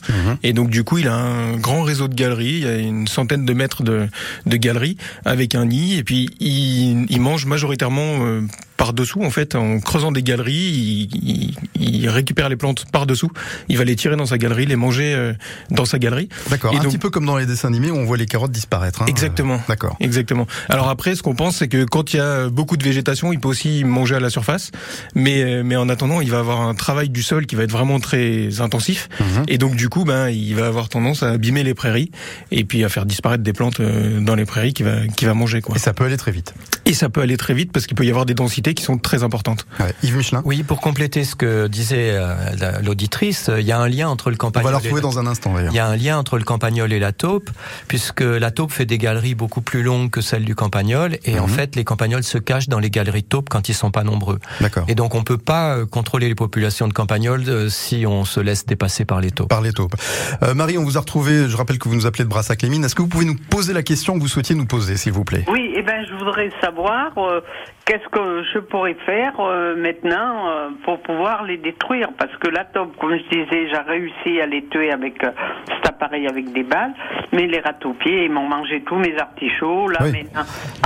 et 0.43 0.53
donc 0.53 0.71
du 0.71 0.85
coup 0.85 0.99
il 0.99 1.09
a 1.09 1.15
un 1.15 1.57
grand 1.57 1.83
réseau 1.83 2.09
de 2.09 2.15
galeries. 2.15 2.59
Il 2.59 2.63
y 2.63 2.69
a 2.69 2.77
une 2.77 3.07
centaine 3.07 3.45
de 3.45 3.53
mètres 3.53 3.83
de 3.83 4.09
de 4.47 4.57
galeries 4.57 4.97
avec 5.25 5.55
un 5.55 5.67
nid 5.67 5.97
et 5.99 6.05
puis 6.05 6.31
il, 6.41 7.07
il 7.09 7.21
mange 7.21 7.47
majoritairement 7.47 8.41
euh, 8.81 8.85
par 8.85 8.93
dessous 8.95 9.23
en 9.23 9.31
fait 9.31 9.55
en 9.55 9.79
creusant 9.81 10.11
des 10.13 10.23
galeries 10.23 10.55
il, 10.55 11.09
il- 11.15 11.55
il 12.03 12.09
récupère 12.09 12.49
les 12.49 12.57
plantes 12.57 12.87
par 12.93 13.07
dessous 13.07 13.31
il 13.69 13.77
va 13.79 13.85
les 13.85 13.95
tirer 13.97 14.17
dans 14.17 14.27
sa 14.27 14.39
galerie 14.39 14.65
les 14.67 14.77
manger 14.77 15.13
euh, 15.15 15.33
dans 15.71 15.85
sa 15.85 15.99
galerie 15.99 16.29
D'accord. 16.51 16.73
Un 16.75 16.79
donc- 16.79 16.87
petit 16.93 16.99
peu 16.99 17.11
comme 17.11 17.27
dans 17.27 17.37
les 17.37 17.47
dessins 17.47 17.69
animés 17.69 17.91
où 17.91 17.97
on 17.97 18.05
voit 18.05 18.17
les 18.17 18.27
carottes 18.27 18.51
disparaître. 18.53 19.03
hein. 19.03 19.07
Exactement. 19.09 19.55
Euh, 19.57 19.69
D'accord. 19.69 19.97
Exactement. 20.01 20.47
Alors 20.69 20.89
après, 20.89 21.15
ce 21.15 21.23
qu'on 21.23 21.35
pense, 21.35 21.57
c'est 21.57 21.69
que 21.69 21.85
quand 21.85 22.13
il 22.13 22.17
y 22.17 22.21
a 22.21 22.49
beaucoup 22.49 22.77
de 22.77 22.85
végétation, 22.85 23.33
il 23.33 23.41
peut 23.41 23.49
aussi 23.49 23.85
manger 23.85 24.17
à 24.17 24.21
la 24.21 24.31
surface, 24.31 24.71
mais 25.15 25.43
euh, 25.43 25.63
mais 25.65 25.77
en 25.77 25.89
attendant, 25.89 26.21
il 26.21 26.31
va 26.31 26.39
avoir 26.39 26.61
un 26.63 26.75
travail 26.75 27.09
du 27.09 27.23
sol 27.23 27.47
qui 27.47 27.57
va 27.57 27.63
être 27.65 27.71
vraiment 27.73 28.01
très 28.01 28.61
intensif, 28.61 29.09
Mhm. 29.21 29.45
et 29.49 29.59
donc 29.59 29.77
du 29.77 29.89
coup, 29.89 30.05
ben, 30.05 30.29
il 30.31 30.55
va 30.55 30.67
avoir 30.67 30.89
tendance 30.89 31.23
à 31.23 31.31
abîmer 31.31 31.63
les 31.65 31.75
prairies 31.75 32.11
et 32.51 32.65
puis 32.65 32.83
à 32.85 32.89
faire 32.89 33.07
disparaître 33.07 33.43
des 33.45 33.53
plantes 33.53 33.81
dans 33.81 34.35
les 34.35 34.45
prairies 34.47 34.73
qui 34.73 34.83
va 34.83 35.07
qui 35.17 35.25
va 35.27 35.35
manger 35.35 35.61
quoi. 35.61 35.77
Et 35.77 35.79
ça 35.79 35.93
peut 35.93 36.05
aller 36.05 36.17
très 36.17 36.33
vite. 36.33 36.55
Et 36.87 36.95
ça 36.95 37.09
peut 37.09 37.21
aller 37.21 37.37
très 37.37 37.55
vite 37.55 37.73
parce 37.73 37.87
qu'il 37.87 37.97
peut 37.97 38.05
y 38.05 38.11
avoir 38.11 38.27
des 38.27 38.35
densités 38.35 38.70
qui 38.75 38.83
sont 38.85 38.99
très 38.99 39.23
importantes. 39.23 39.67
Ouais. 39.79 39.93
Yves 40.03 40.17
Michelin. 40.17 40.43
Oui, 40.45 40.63
pour 40.63 40.81
compléter 40.81 41.25
ce 41.25 41.35
que 41.35 41.67
disait 41.67 42.13
euh, 42.15 42.35
la- 42.59 42.81
l'auditrice, 42.81 43.49
euh, 43.49 43.61
il 43.61 43.67
y 43.67 43.73
a 43.73 43.79
un 43.79 43.89
lien 43.89 44.09
entre 44.09 44.31
le 44.31 44.35
On 44.37 44.39
campagnol 44.39 44.73
va 44.73 44.79
la 44.79 44.85
et 44.85 44.89
retrouver 44.89 45.01
la- 45.03 45.09
dans 45.09 45.19
un 45.19 45.27
instant 45.27 45.55
d'ailleurs. 45.55 45.73
Il 45.73 45.77
y 45.77 45.81
a 45.81 45.87
un 45.87 45.97
lien 45.97 46.19
entre 46.19 46.39
le 46.39 46.45
campagnol 46.45 46.93
et 46.93 46.99
la 46.99 47.13
taupe, 47.13 47.51
puisque 47.89 48.21
la 48.23 48.51
taupe 48.51 48.73
fait 48.73 48.87
des 48.87 48.99
galeries 48.99 49.35
beaucoup 49.35 49.61
plus 49.61 49.83
longues 49.83 50.11
que 50.11 50.21
celles 50.21 50.45
du 50.45 50.55
campagnol, 50.55 51.19
et 51.25 51.39
en 51.39 51.47
Mhm. 51.47 51.53
fait, 51.55 51.77
les 51.77 51.85
campagnols 51.85 52.23
se 52.25 52.39
cachent 52.39 52.69
dans 52.69 52.79
les 52.79 52.91
galeries 52.91 53.23
de 53.23 53.27
taupes 53.29 53.49
quand 53.49 53.69
ils 53.69 53.75
sont 53.75 53.91
pas 53.91 54.05
nombreux. 54.05 54.39
D'accord. 54.61 54.85
Et 54.89 54.95
donc, 54.95 55.15
on 55.15 55.23
peut 55.25 55.39
pas 55.39 55.77
euh, 55.77 55.87
contrôler 55.87 56.29
les 56.29 56.35
populations 56.35 56.89
de 56.89 56.93
campagnols 56.93 57.71
si 57.71 58.05
on 58.07 58.25
se 58.25 58.41
laisse 58.41 58.67
dépasser 58.67 59.05
par 59.05 59.21
les 59.21 59.31
taupes. 59.31 59.49
Par 59.49 59.61
les 59.61 59.73
taupes. 59.73 59.95
Euh, 60.43 60.55
Marie, 60.55 60.79
on 60.79 60.85
vous 60.85 60.97
a 60.97 61.01
retrouvé, 61.01 61.49
je 61.49 61.57
rappelle 61.57 61.79
que 61.79 61.89
vous 61.89 61.95
nous 61.95 62.07
appelez 62.07 62.25
de 62.25 62.29
Brassac-les-Mines. 62.29 62.85
Est-ce 62.85 62.95
que 62.95 63.03
vous 63.03 63.09
pouvez 63.09 63.25
nous 63.25 63.37
poser 63.51 63.73
la 63.73 63.83
question 63.83 64.15
que 64.15 64.21
vous 64.21 64.29
souhaitiez 64.29 64.55
nous 64.55 64.67
poser, 64.67 64.97
s'il 64.97 65.13
vous 65.13 65.25
plaît? 65.25 65.45
Oui, 65.51 65.73
eh 65.77 65.83
ben, 65.83 66.05
je 66.09 66.15
voudrais 66.15 66.51
savoir 66.61 67.11
euh, 67.19 67.41
qu'est-ce 67.85 68.09
que 68.13 68.43
je 68.55 68.60
pourrais 68.61 68.95
faire 69.07 69.35
euh, 69.41 69.75
maintenant 69.77 70.49
euh, 70.49 70.69
pour 70.85 71.01
pouvoir 71.03 71.45
les 71.45 71.57
détruire. 71.57 72.09
Parce 72.19 72.35
que 72.37 72.49
la 72.49 72.65
taupe, 72.65 72.97
comme 72.99 73.17
je 73.17 73.23
disais, 73.29 73.69
j'ai 73.69 73.79
réussi 73.79 74.41
à 74.41 74.47
les 74.47 74.65
tuer 74.67 74.93
avec 74.93 75.23
euh, 75.25 75.31
cet 75.69 75.89
appareil 75.89 76.27
avec 76.27 76.53
des 76.53 76.63
balles. 76.63 76.93
Mais 77.33 77.47
les 77.47 77.61
rats-aux-pieds, 77.61 78.25
ils 78.27 78.31
m'ont 78.33 78.49
mangé 78.49 78.83
tous 78.83 78.97
mes 78.97 79.19
artichauts. 79.19 79.89
Là, 79.89 79.99
Oui. 80.03 80.13
maintenant, 80.13 80.43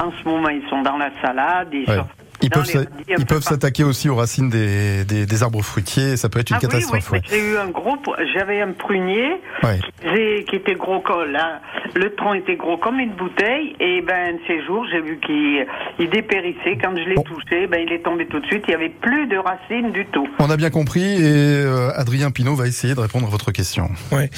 en 0.06 0.10
ce 0.12 0.28
moment, 0.28 0.48
ils 0.48 0.66
sont 0.68 0.82
dans 0.82 0.96
la 0.96 1.10
salade. 1.22 1.68
Ils, 1.72 1.88
Ouais. 1.88 1.96
sont 1.96 2.06
Ils 2.42 2.50
peuvent, 2.50 2.86
ils 3.08 3.14
peu 3.16 3.24
peuvent 3.24 3.42
s'attaquer 3.42 3.84
aussi 3.84 4.08
aux 4.08 4.16
racines 4.16 4.50
des, 4.50 5.04
des, 5.04 5.24
des 5.26 5.42
arbres 5.42 5.62
fruitiers. 5.62 6.16
Ça 6.16 6.28
peut 6.28 6.40
être 6.40 6.50
une 6.50 6.56
Ah 6.56 6.60
oui, 6.62 6.66
oui, 6.66 6.80
catastrophe. 6.90 7.10
mais 7.12 7.18
ouais. 7.18 7.24
j'ai 7.30 7.52
eu 7.52 7.56
un 7.56 7.68
gros, 7.68 7.96
j'avais 8.34 8.60
un 8.60 8.72
prunier 8.72 9.30
Ouais. 9.62 9.80
qui, 10.48 10.56
était 10.56 10.74
gros 10.74 11.00
comme 11.00 11.30
là, 11.30 11.60
le 11.94 12.14
tronc 12.14 12.34
était 12.34 12.56
gros 12.56 12.76
comme 12.76 12.98
une 13.00 13.12
bouteille 13.14 13.74
et 13.80 14.02
ben 14.02 14.36
ces 14.46 14.62
jours 14.64 14.84
j'ai 14.90 15.00
vu 15.00 15.18
qu'il 15.24 15.66
il 15.98 16.10
dépérissait 16.10 16.76
quand 16.82 16.94
je 16.96 17.08
l'ai 17.08 17.14
Bon. 17.14 17.22
touché, 17.22 17.66
ben 17.66 17.80
il 17.86 17.92
est 17.92 18.02
tombé 18.02 18.26
tout 18.26 18.40
de 18.40 18.46
suite, 18.46 18.64
il 18.68 18.72
y 18.72 18.74
avait 18.74 18.88
plus 18.90 19.26
de 19.26 19.36
racines 19.36 19.92
du 19.92 20.04
tout. 20.06 20.28
On 20.38 20.50
a 20.50 20.56
bien 20.56 20.70
compris 20.70 21.02
et 21.22 21.22
euh, 21.64 21.90
Adrien 21.94 22.30
Pinault 22.30 22.54
va 22.56 22.66
essayer 22.66 22.94
de 22.94 23.00
répondre 23.00 23.26
à 23.26 23.30
votre 23.30 23.52
question. 23.52 23.88
Ouais. 24.12 24.28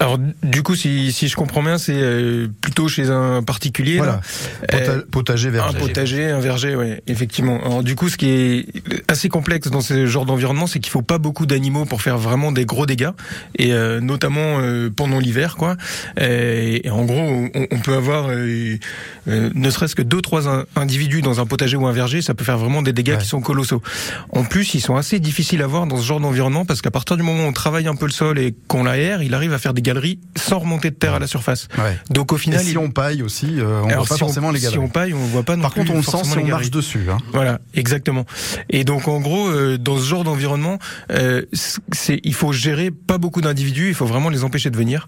Alors 0.00 0.18
du 0.18 0.62
coup, 0.62 0.74
si, 0.74 1.12
si 1.12 1.28
je 1.28 1.36
comprends 1.36 1.62
bien, 1.62 1.78
c'est 1.78 1.94
euh, 1.94 2.48
plutôt 2.60 2.88
chez 2.88 3.08
un 3.10 3.42
particulier. 3.42 3.98
Voilà. 3.98 4.20
Pota- 4.68 4.90
Euh, 4.90 5.02
potager 5.10 5.48
Un 5.48 5.52
verger. 5.52 5.78
potager, 5.78 6.24
un 6.30 6.40
verger, 6.40 6.74
ouais, 6.74 7.02
effectivement. 7.06 7.60
Alors 7.64 7.82
du 7.84 7.94
coup, 7.94 8.08
ce 8.08 8.16
qui 8.16 8.28
est 8.28 8.66
assez 9.08 9.28
complexe 9.28 9.68
dans 9.70 9.80
ce 9.80 10.06
genre 10.06 10.26
d'environnement, 10.26 10.66
c'est 10.66 10.80
qu'il 10.80 10.90
faut 10.90 11.02
pas 11.02 11.18
beaucoup 11.18 11.46
d'animaux 11.46 11.84
pour 11.84 12.02
faire 12.02 12.18
vraiment 12.18 12.50
des 12.52 12.64
gros 12.64 12.86
dégâts, 12.86 13.10
et 13.58 13.72
euh, 13.72 14.00
notamment 14.00 14.58
euh, 14.60 14.90
pendant 14.90 15.18
l'hiver, 15.20 15.56
quoi. 15.56 15.76
Et, 16.20 16.86
et 16.86 16.90
en 16.90 17.04
gros, 17.04 17.20
on, 17.20 17.50
on 17.70 17.78
peut 17.78 17.94
avoir 17.94 18.28
euh, 18.30 18.76
euh, 19.28 19.50
ne 19.54 19.70
serait-ce 19.70 19.94
que 19.94 20.02
deux, 20.02 20.20
trois 20.20 20.48
in- 20.48 20.64
individus 20.74 21.22
dans 21.22 21.38
un 21.40 21.46
potager 21.46 21.76
ou 21.76 21.86
un 21.86 21.92
verger, 21.92 22.22
ça 22.22 22.34
peut 22.34 22.44
faire 22.44 22.58
vraiment 22.58 22.82
des 22.82 22.92
dégâts 22.92 23.12
Ouais. 23.12 23.18
qui 23.18 23.26
sont 23.28 23.40
colossaux. 23.42 23.82
En 24.30 24.42
plus, 24.44 24.74
ils 24.74 24.80
sont 24.80 24.96
assez 24.96 25.20
difficiles 25.20 25.60
à 25.62 25.66
voir 25.66 25.86
dans 25.86 25.98
ce 25.98 26.04
genre 26.06 26.18
d'environnement 26.20 26.64
parce 26.64 26.80
qu'à 26.80 26.90
partir 26.90 27.16
du 27.18 27.22
moment 27.22 27.44
où 27.44 27.48
on 27.48 27.52
travaille 27.52 27.86
un 27.86 27.94
peu 27.94 28.06
le 28.06 28.12
sol 28.12 28.38
et 28.38 28.54
qu'on 28.68 28.84
l'aère, 28.84 29.22
il 29.22 29.34
arrive 29.34 29.52
à 29.52 29.58
faire 29.58 29.74
des 29.74 29.81
galeries 29.82 30.18
sans 30.36 30.58
remonter 30.60 30.90
de 30.90 30.94
terre 30.96 31.14
à 31.14 31.18
la 31.18 31.26
surface. 31.26 31.68
Ouais. 31.78 31.96
Donc 32.10 32.32
au 32.32 32.36
Et 32.36 32.38
final, 32.38 32.60
si 32.60 32.70
il- 32.72 32.78
on 32.78 32.90
paille 32.90 33.22
aussi, 33.22 33.58
euh, 33.60 33.80
on 33.82 33.88
alors, 33.88 33.98
voit 34.04 34.08
pas 34.08 34.16
si 34.16 34.22
on- 34.22 34.26
forcément 34.26 34.50
les 34.50 34.58
Si 34.58 34.64
galeries. 34.64 34.78
on 34.84 34.88
paille, 34.88 35.14
on 35.14 35.18
voit 35.26 35.42
pas 35.42 35.56
non 35.56 35.62
Par 35.62 35.72
plus 35.72 35.80
contre, 35.84 35.92
on 35.94 36.02
sent 36.02 36.30
si 36.30 36.38
on 36.38 36.46
marche 36.46 36.70
dessus. 36.70 37.06
Hein. 37.10 37.18
Voilà, 37.32 37.60
exactement. 37.74 38.24
Et 38.70 38.84
donc 38.84 39.08
en 39.08 39.20
gros, 39.20 39.48
euh, 39.48 39.76
dans 39.78 39.98
ce 39.98 40.04
genre 40.04 40.24
d'environnement, 40.24 40.78
euh, 41.10 41.42
c'est 41.92 42.20
il 42.24 42.34
faut 42.34 42.52
gérer 42.52 42.90
pas 42.90 43.18
beaucoup 43.18 43.40
d'individus, 43.40 43.88
il 43.88 43.94
faut 43.94 44.06
vraiment 44.06 44.28
les 44.30 44.44
empêcher 44.44 44.70
de 44.70 44.76
venir. 44.76 45.06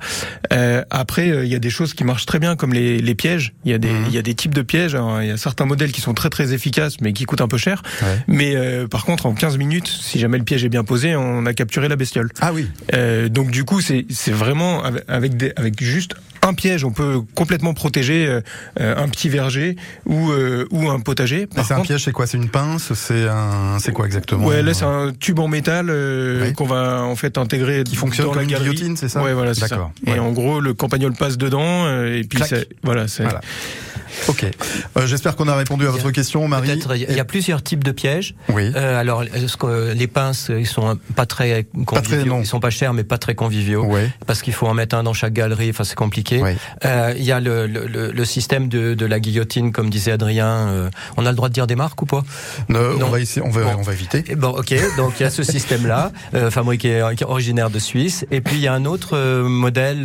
Euh, 0.52 0.82
après, 0.90 1.30
euh, 1.30 1.44
il 1.44 1.50
y 1.50 1.54
a 1.54 1.58
des 1.58 1.70
choses 1.70 1.94
qui 1.94 2.04
marchent 2.04 2.26
très 2.26 2.38
bien, 2.38 2.56
comme 2.56 2.72
les, 2.72 2.98
les 2.98 3.14
pièges. 3.14 3.54
Il 3.64 3.70
y 3.70 3.74
a 3.74 3.78
des 3.78 3.90
Mhm. 3.92 4.04
il 4.08 4.14
y 4.14 4.18
a 4.18 4.22
des 4.22 4.34
types 4.34 4.54
de 4.54 4.62
pièges. 4.62 4.94
hein. 4.94 5.18
Il 5.22 5.28
y 5.28 5.30
a 5.30 5.36
certains 5.36 5.64
modèles 5.66 5.92
qui 5.92 6.00
sont 6.00 6.14
très 6.14 6.30
très 6.30 6.52
efficaces, 6.52 7.00
mais 7.00 7.12
qui 7.12 7.24
coûtent 7.24 7.40
un 7.40 7.48
peu 7.48 7.58
cher. 7.58 7.82
Ouais. 8.02 8.08
Mais 8.28 8.56
euh, 8.56 8.86
par 8.88 9.04
contre, 9.04 9.26
en 9.26 9.34
15 9.34 9.56
minutes, 9.56 9.88
si 9.88 10.18
jamais 10.18 10.38
le 10.38 10.44
piège 10.44 10.64
est 10.64 10.68
bien 10.68 10.84
posé, 10.84 11.14
on 11.16 11.46
a 11.46 11.54
capturé 11.54 11.88
la 11.88 11.96
bestiole. 11.96 12.30
Ah 12.40 12.52
oui. 12.52 12.66
Euh, 12.94 13.28
donc 13.28 13.50
du 13.50 13.64
coup, 13.64 13.80
c'est 13.80 14.06
c'est 14.10 14.32
vraiment 14.32 14.63
avec 14.82 15.04
avec, 15.08 15.36
des, 15.36 15.52
avec 15.56 15.82
juste 15.82 16.14
un 16.42 16.52
piège, 16.52 16.84
on 16.84 16.90
peut 16.92 17.22
complètement 17.34 17.72
protéger 17.72 18.26
euh, 18.28 18.94
un 18.96 19.08
petit 19.08 19.30
verger 19.30 19.76
ou 20.04 20.30
euh, 20.30 20.66
ou 20.70 20.90
un 20.90 21.00
potager. 21.00 21.46
Par 21.46 21.64
C'est 21.64 21.72
un 21.72 21.76
contre, 21.76 21.88
piège, 21.88 22.04
c'est 22.04 22.12
quoi? 22.12 22.26
C'est 22.26 22.36
une 22.36 22.50
pince? 22.50 22.92
C'est 22.94 23.26
un, 23.28 23.78
c'est 23.80 23.92
quoi 23.92 24.04
exactement? 24.06 24.46
Ouais, 24.46 24.62
là 24.62 24.74
c'est 24.74 24.84
un 24.84 25.12
tube 25.18 25.38
en 25.38 25.48
métal 25.48 25.86
euh, 25.88 26.52
qu'on 26.52 26.66
va 26.66 27.02
en 27.02 27.16
fait 27.16 27.38
intégrer 27.38 27.82
Qui 27.84 27.96
fonctionne 27.96 28.26
dans 28.26 28.32
comme 28.32 28.48
la 28.48 28.58
une 28.58 28.62
guillotine, 28.62 28.96
c'est 28.96 29.08
ça? 29.08 29.22
Ouais, 29.22 29.32
voilà, 29.32 29.54
c'est 29.54 29.60
ça. 29.62 29.68
D'accord, 29.68 29.92
Et 30.06 30.18
en 30.18 30.32
gros, 30.32 30.60
le 30.60 30.74
campagnol 30.74 31.14
passe 31.14 31.38
dedans 31.38 31.86
euh, 31.86 32.18
et 32.18 32.24
puis 32.24 32.42
ça, 32.42 32.56
voilà, 32.82 33.08
c'est 33.08 33.22
Voilà. 33.22 33.40
Ok. 34.28 34.44
Euh, 34.96 35.06
J'espère 35.06 35.36
qu'on 35.36 35.48
a 35.48 35.54
répondu 35.56 35.86
à 35.86 35.90
votre 35.90 36.10
question, 36.10 36.46
Marie. 36.48 36.68
Peut-être, 36.68 36.96
il 36.96 37.14
y 37.16 37.20
a 37.20 37.24
plusieurs 37.24 37.62
types 37.62 37.84
de 37.84 37.92
pièges. 37.92 38.34
Oui. 38.48 38.70
Euh, 38.74 38.98
alors, 39.00 39.24
que 39.58 39.92
les 39.92 40.06
pinces, 40.06 40.50
ils 40.56 40.66
sont 40.66 40.98
pas 41.14 41.26
très 41.26 41.66
conviviaux. 41.86 42.02
très, 42.20 42.24
non. 42.28 42.40
ils 42.40 42.46
sont 42.46 42.60
pas 42.60 42.70
chers, 42.70 42.92
mais 42.94 43.04
pas 43.04 43.18
très 43.18 43.34
conviviaux. 43.34 43.84
Ouais. 43.84 44.10
Parce 44.26 44.42
qu'il 44.42 44.52
faut 44.52 44.66
en 44.66 44.74
mettre 44.74 44.96
un 44.96 45.02
dans 45.02 45.12
chaque 45.12 45.32
galerie. 45.32 45.70
Enfin, 45.70 45.84
c'est 45.84 45.94
compliqué. 45.94 46.40
Ouais. 46.40 46.56
Euh, 46.84 47.14
Il 47.16 47.24
y 47.24 47.32
a 47.32 47.40
le, 47.40 47.66
le, 47.66 47.86
le- 48.12 48.24
système 48.24 48.68
de, 48.68 48.94
de 48.94 49.06
la 49.06 49.20
guillotine, 49.20 49.70
comme 49.72 49.90
disait 49.90 50.12
Adrien. 50.12 50.68
euh, 50.68 50.90
on 51.16 51.26
a 51.26 51.30
le 51.30 51.36
droit 51.36 51.48
de 51.48 51.54
dire 51.54 51.66
des 51.66 51.76
marques 51.76 52.00
ou 52.02 52.06
pas? 52.06 52.24
Euh, 52.70 52.94
on 52.96 52.98
Non. 53.00 53.08
va 53.08 53.20
essayer, 53.20 53.44
on 53.44 53.50
va, 53.50 53.62
Bon. 53.64 53.76
on 53.78 53.82
va 53.82 53.92
éviter. 53.92 54.22
Bon, 54.36 54.48
ok. 54.48 54.74
Donc 54.96 55.14
il 55.20 55.22
y 55.22 55.26
a 55.26 55.30
ce 55.30 55.42
système-là, 55.54 56.10
euh, 56.34 56.50
fabriqué 56.50 57.02
originaire 57.26 57.70
de 57.70 57.78
Suisse. 57.78 58.24
Et 58.30 58.40
puis 58.40 58.56
il 58.56 58.62
y 58.62 58.66
a 58.68 58.72
un 58.72 58.84
autre 58.86 59.10
euh, 59.16 59.44
modèle 59.48 60.04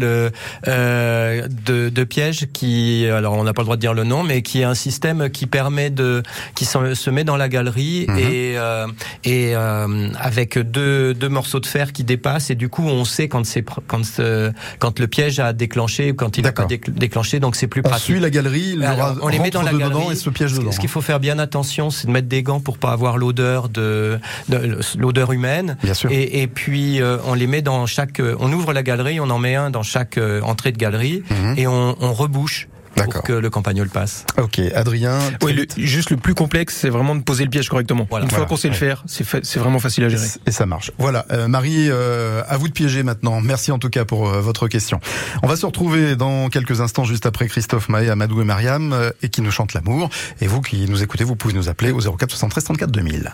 de, 0.69 1.89
de 1.89 2.03
piège 2.03 2.47
qui, 2.53 3.05
alors 3.07 3.33
on 3.33 3.43
n'a 3.43 3.53
pas 3.53 3.61
le 3.61 3.65
droit 3.65 3.75
de 3.75 3.81
dire 3.81 3.88
dire 3.89 3.93
le 3.93 4.03
nom, 4.03 4.23
mais 4.23 4.41
qui 4.41 4.61
est 4.61 4.63
un 4.63 4.75
système 4.75 5.29
qui 5.29 5.45
permet 5.47 5.89
de, 5.89 6.23
qui 6.55 6.65
se, 6.65 7.09
met 7.09 7.23
dans 7.23 7.37
la 7.37 7.49
galerie 7.49 8.05
Mhm. 8.07 8.17
et 8.17 8.53
euh, 8.57 8.87
et 9.23 9.55
euh, 9.55 10.09
avec 10.19 10.57
deux 10.57 11.13
deux 11.13 11.29
morceaux 11.29 11.59
de 11.59 11.65
fer 11.65 11.91
qui 11.91 12.03
dépassent 12.03 12.49
et 12.51 12.55
du 12.55 12.69
coup 12.69 12.83
on 12.87 13.05
sait 13.05 13.27
quand 13.27 13.45
c'est 13.45 13.63
quand 13.87 14.01
euh, 14.19 14.51
quand 14.79 14.99
le 14.99 15.07
piège 15.07 15.39
a 15.39 15.53
déclenché 15.53 16.11
ou 16.11 16.15
quand 16.15 16.37
il 16.37 16.43
n'a 16.43 16.51
pas 16.51 16.67
déclenché, 16.87 17.39
donc 17.39 17.55
c'est 17.55 17.67
plus 17.67 17.81
On 17.85 17.89
pratique. 17.89 18.05
suit 18.05 18.19
la 18.19 18.29
galerie, 18.29 18.73
il 18.75 18.83
Alors, 18.83 19.15
on 19.21 19.27
les 19.27 19.39
met 19.39 19.49
dans 19.49 19.61
la 19.61 19.71
dedans 19.73 19.89
galerie. 19.89 20.11
et 20.13 20.15
se 20.15 20.29
piège 20.29 20.53
dedans. 20.53 20.71
Ce 20.71 20.79
qu'il 20.79 20.89
faut 20.89 21.01
faire 21.01 21.19
bien 21.19 21.39
attention, 21.39 21.89
c'est 21.89 22.07
de 22.07 22.11
mettre 22.11 22.27
des 22.27 22.43
gants 22.43 22.59
pour 22.59 22.77
pas 22.77 22.91
avoir 22.91 23.17
l'odeur 23.17 23.69
de, 23.69 24.19
de 24.49 24.79
l'odeur 24.97 25.31
humaine. 25.31 25.77
Bien 25.83 25.93
sûr. 25.93 26.11
Et, 26.11 26.41
et 26.41 26.47
puis 26.47 27.01
euh, 27.01 27.17
on 27.25 27.33
les 27.33 27.47
met 27.47 27.61
dans 27.61 27.85
chaque, 27.85 28.19
euh, 28.19 28.35
on 28.39 28.51
ouvre 28.53 28.73
la 28.73 28.83
galerie, 28.83 29.19
on 29.19 29.29
en 29.29 29.39
met 29.39 29.55
un 29.55 29.69
dans 29.69 29.83
chaque 29.83 30.19
entrée 30.43 30.71
de 30.71 30.77
galerie 30.77 31.23
Mhm. 31.29 31.55
et 31.57 31.67
on, 31.67 31.95
on 32.01 32.13
rebouche. 32.13 32.67
Pour 33.03 33.23
que 33.23 33.33
le 33.33 33.49
campagnol 33.49 33.89
passe. 33.89 34.25
Ok, 34.37 34.59
Adrien. 34.75 35.19
Oui, 35.43 35.53
le, 35.53 35.65
juste 35.77 36.09
le 36.11 36.17
plus 36.17 36.33
complexe, 36.33 36.75
c'est 36.77 36.89
vraiment 36.89 37.15
de 37.15 37.21
poser 37.21 37.43
le 37.43 37.49
piège 37.49 37.69
correctement. 37.69 38.07
Voilà. 38.09 38.25
Une 38.25 38.29
fois 38.29 38.39
Voilà. 38.39 38.49
qu'on 38.49 38.57
sait 38.57 38.67
le 38.69 38.73
faire, 38.73 39.03
c'est 39.07 39.23
fa- 39.23 39.39
c'est 39.43 39.59
vraiment 39.59 39.79
facile 39.79 40.03
à 40.03 40.09
gérer. 40.09 40.27
Et 40.45 40.51
ça 40.51 40.65
marche. 40.65 40.91
Voilà, 40.97 41.25
euh, 41.31 41.47
Marie, 41.47 41.87
euh, 41.89 42.41
à 42.47 42.57
vous 42.57 42.67
de 42.67 42.73
piéger 42.73 43.03
maintenant. 43.03 43.41
Merci 43.41 43.71
en 43.71 43.79
tout 43.79 43.89
cas 43.89 44.05
pour 44.05 44.29
euh, 44.29 44.41
votre 44.41 44.67
question. 44.67 44.99
On 45.43 45.47
va 45.47 45.55
se 45.55 45.65
retrouver 45.65 46.15
dans 46.15 46.49
quelques 46.49 46.81
instants, 46.81 47.03
juste 47.03 47.25
après 47.25 47.47
Christophe, 47.47 47.89
Maë, 47.89 48.09
Amadou 48.09 48.41
et 48.41 48.45
Mariam, 48.45 48.93
euh, 48.93 49.11
et 49.21 49.29
qui 49.29 49.41
nous 49.41 49.51
chantent 49.51 49.73
l'amour. 49.73 50.09
Et 50.41 50.47
vous 50.47 50.61
qui 50.61 50.87
nous 50.89 51.03
écoutez, 51.03 51.23
vous 51.23 51.35
pouvez 51.35 51.53
nous 51.53 51.69
appeler 51.69 51.91
au 51.91 51.99
04 51.99 52.29
73 52.31 52.63
34 52.63 52.91
2000. 52.91 53.33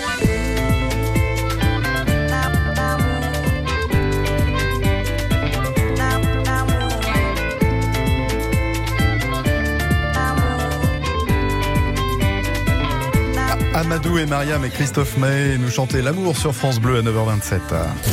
Amadou 13.81 14.19
et 14.19 14.27
Mariam 14.27 14.63
et 14.63 14.69
Christophe 14.69 15.17
Maé 15.17 15.57
nous 15.57 15.71
chantaient 15.71 16.03
l'amour 16.03 16.37
sur 16.37 16.53
France 16.53 16.79
Bleu 16.79 16.97
à 16.97 17.01
9h27. 17.01 17.59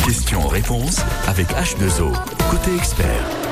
Question-réponse 0.07 1.01
avec 1.27 1.49
H2O, 1.49 2.11
côté 2.51 2.75
expert. 2.75 3.48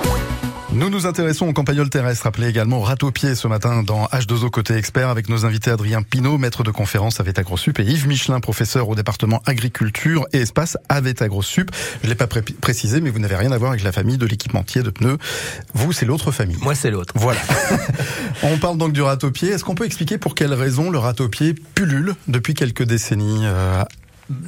Nous 0.77 0.91
nous 0.91 1.07
intéressons 1.07 1.49
aux 1.49 1.55
campagnols 1.55 1.89
terrestres, 1.89 2.27
appelés 2.27 2.49
également 2.49 2.83
râteau-pied 2.83 3.35
ce 3.35 3.49
matin 3.49 3.83
dans 3.83 4.05
H2O 4.09 4.51
côté 4.51 4.75
expert 4.75 5.09
avec 5.09 5.31
nos 5.31 5.47
invités 5.47 5.71
Adrien 5.71 6.03
Pinault, 6.03 6.37
maître 6.37 6.65
de 6.65 6.71
conférence 6.71 7.19
à 7.19 7.23
Vétagrosup 7.23 7.79
et 7.79 7.83
Yves 7.85 8.07
Michelin, 8.07 8.41
professeur 8.41 8.87
au 8.91 8.95
département 8.95 9.41
agriculture 9.47 10.27
et 10.35 10.39
espace 10.43 10.77
à 10.91 11.01
Vétagrosup. 11.01 11.71
Je 12.03 12.09
l'ai 12.11 12.15
pas 12.15 12.27
pré- 12.27 12.43
précisé, 12.43 13.01
mais 13.01 13.09
vous 13.09 13.19
n'avez 13.21 13.37
rien 13.37 13.53
à 13.53 13.59
voir 13.59 13.71
avec 13.71 13.85
la 13.85 13.93
famille 13.93 14.19
de 14.19 14.27
l'équipementier 14.27 14.83
de 14.83 14.91
pneus. 14.91 15.17
Vous, 15.73 15.93
c'est 15.93 16.05
l'autre 16.05 16.31
famille. 16.31 16.59
Moi, 16.61 16.75
c'est 16.75 16.91
l'autre. 16.91 17.15
Voilà. 17.17 17.41
On 18.43 18.59
parle 18.59 18.77
donc 18.77 18.93
du 18.93 19.01
râteau-pied. 19.01 19.49
Est-ce 19.49 19.65
qu'on 19.65 19.75
peut 19.75 19.87
expliquer 19.87 20.19
pour 20.19 20.35
quelle 20.35 20.53
raison 20.53 20.91
le 20.91 20.99
râteau-pied 20.99 21.55
pullule 21.75 22.15
depuis 22.29 22.53
quelques 22.53 22.83
décennies 22.83 23.47
euh, 23.47 23.83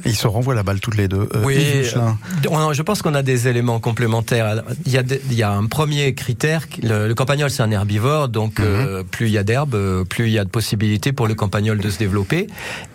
Ils 0.05 0.15
se 0.15 0.27
renvoient 0.27 0.55
la 0.55 0.63
balle 0.63 0.79
toutes 0.81 0.97
les 0.97 1.07
deux. 1.07 1.29
Euh, 1.35 1.43
Oui, 1.45 1.57
euh, 1.57 2.73
je 2.73 2.81
pense 2.81 3.01
qu'on 3.01 3.15
a 3.15 3.21
des 3.21 3.47
éléments 3.47 3.79
complémentaires. 3.79 4.61
Il 4.85 4.91
y 4.91 4.97
a, 4.97 5.03
des- 5.03 5.21
il 5.29 5.37
y 5.37 5.43
a 5.43 5.51
un 5.51 5.65
premier 5.67 6.13
critère. 6.13 6.67
Le, 6.83 7.07
le 7.07 7.15
campagnol, 7.15 7.49
c'est 7.49 7.63
un 7.63 7.71
herbivore, 7.71 8.27
donc 8.29 8.59
euh, 8.59 9.03
plus 9.09 9.27
il 9.27 9.31
y 9.33 9.37
a 9.37 9.43
d'herbe, 9.43 10.03
plus 10.03 10.27
il 10.27 10.33
y 10.33 10.39
a 10.39 10.43
de 10.43 10.49
possibilités 10.49 11.11
pour 11.13 11.27
le 11.27 11.35
campagnol 11.35 11.77
de 11.79 11.89
se 11.89 11.97
développer. 11.97 12.47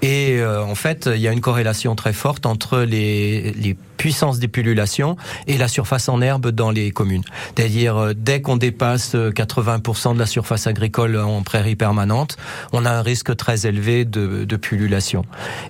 Et 0.02 0.36
euh, 0.40 0.62
en 0.62 0.74
fait, 0.74 1.08
il 1.14 1.20
y 1.20 1.28
a 1.28 1.32
une 1.32 1.40
corrélation 1.40 1.94
très 1.94 2.12
forte 2.12 2.44
entre 2.46 2.80
les, 2.80 3.52
les 3.52 3.76
puissances 3.96 4.38
des 4.38 4.48
pullulations 4.48 5.16
et 5.46 5.56
la 5.58 5.68
surface 5.68 6.08
en 6.08 6.20
herbe 6.20 6.48
dans 6.48 6.70
les 6.70 6.90
communes. 6.90 7.22
C'est-à-dire, 7.56 7.96
euh, 7.96 8.12
dès 8.16 8.40
qu'on 8.40 8.56
dépasse 8.56 9.14
euh, 9.14 9.30
80% 9.30 10.14
de 10.14 10.18
la 10.18 10.26
surface 10.26 10.66
agricole 10.66 11.16
en 11.16 11.42
prairie 11.42 11.76
permanente, 11.76 12.36
on 12.72 12.84
a 12.84 12.90
un 12.90 13.02
risque 13.02 13.34
très 13.36 13.66
élevé 13.66 14.04
de, 14.04 14.44
de 14.44 14.56
pullulation. 14.56 15.24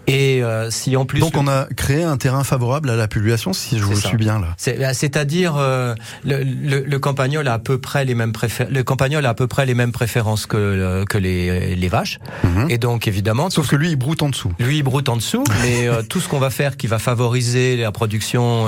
Et 0.06 0.42
euh, 0.42 0.70
si 0.70 0.96
en 0.96 1.04
plus 1.04 1.20
Donc 1.20 1.36
on 1.36 1.48
a 1.48 1.66
créé 1.76 2.02
un 2.02 2.16
terrain 2.16 2.44
favorable 2.44 2.90
à 2.90 2.96
la 2.96 3.08
pullulation, 3.08 3.52
si 3.52 3.78
je 3.78 3.84
vous 3.84 3.94
ça. 4.00 4.08
suis 4.08 4.16
bien 4.16 4.38
là. 4.40 4.54
c'est- 4.56 4.78
C'est-à-dire 4.94 5.56
euh, 5.56 5.94
le, 6.24 6.42
le, 6.42 6.80
le 6.84 6.98
campagnol 6.98 7.46
a 7.48 7.54
à 7.54 7.58
peu 7.58 7.78
près 7.78 8.04
les 8.04 8.14
mêmes 8.14 8.32
préfé- 8.32 8.68
le 8.68 8.82
campagnol 8.82 9.24
a 9.26 9.30
à 9.30 9.34
peu 9.34 9.46
près 9.46 9.66
les 9.66 9.74
mêmes 9.74 9.92
préférences 9.92 10.46
que 10.46 10.56
euh, 10.56 11.04
que 11.04 11.18
les, 11.18 11.74
les 11.76 11.88
vaches 11.88 12.18
Mhm. 12.44 12.66
et 12.70 12.78
donc 12.78 13.06
évidemment 13.08 13.50
Sauf 13.50 13.68
que 13.68 13.76
lui, 13.76 13.90
il 13.90 13.96
broute 13.96 14.22
en 14.22 14.28
dessous. 14.28 14.52
lui 14.58 14.78
il 14.78 14.82
broute 14.82 15.08
en 15.08 15.16
dessous 15.16 15.44
mais 15.62 15.88
euh, 15.88 16.02
tout 16.02 16.20
ce 16.20 16.28
qu'on 16.28 16.38
va 16.38 16.50
faire 16.50 16.76
qui 16.76 16.86
va 16.86 16.98
favoriser 16.98 17.76
la 17.76 17.90
production 17.92 18.13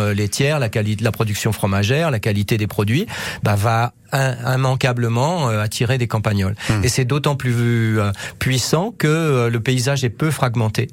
euh, 0.00 0.14
laitière 0.14 0.58
la 0.58 0.68
qualité 0.68 1.02
la 1.02 1.12
production 1.12 1.52
fromagère 1.52 2.10
la 2.10 2.20
qualité 2.20 2.56
des 2.58 2.66
produits 2.66 3.06
bah, 3.42 3.56
va 3.56 3.92
immanquablement 4.12 5.48
euh, 5.50 5.62
attirer 5.62 5.98
des 5.98 6.06
campagnols 6.08 6.54
et 6.82 6.88
c'est 6.88 7.04
d'autant 7.04 7.36
plus 7.36 7.98
euh, 8.00 8.10
puissant 8.38 8.92
que 8.96 9.06
euh, 9.06 9.50
le 9.50 9.60
paysage 9.60 10.04
est 10.04 10.10
peu 10.10 10.30
fragmenté 10.30 10.88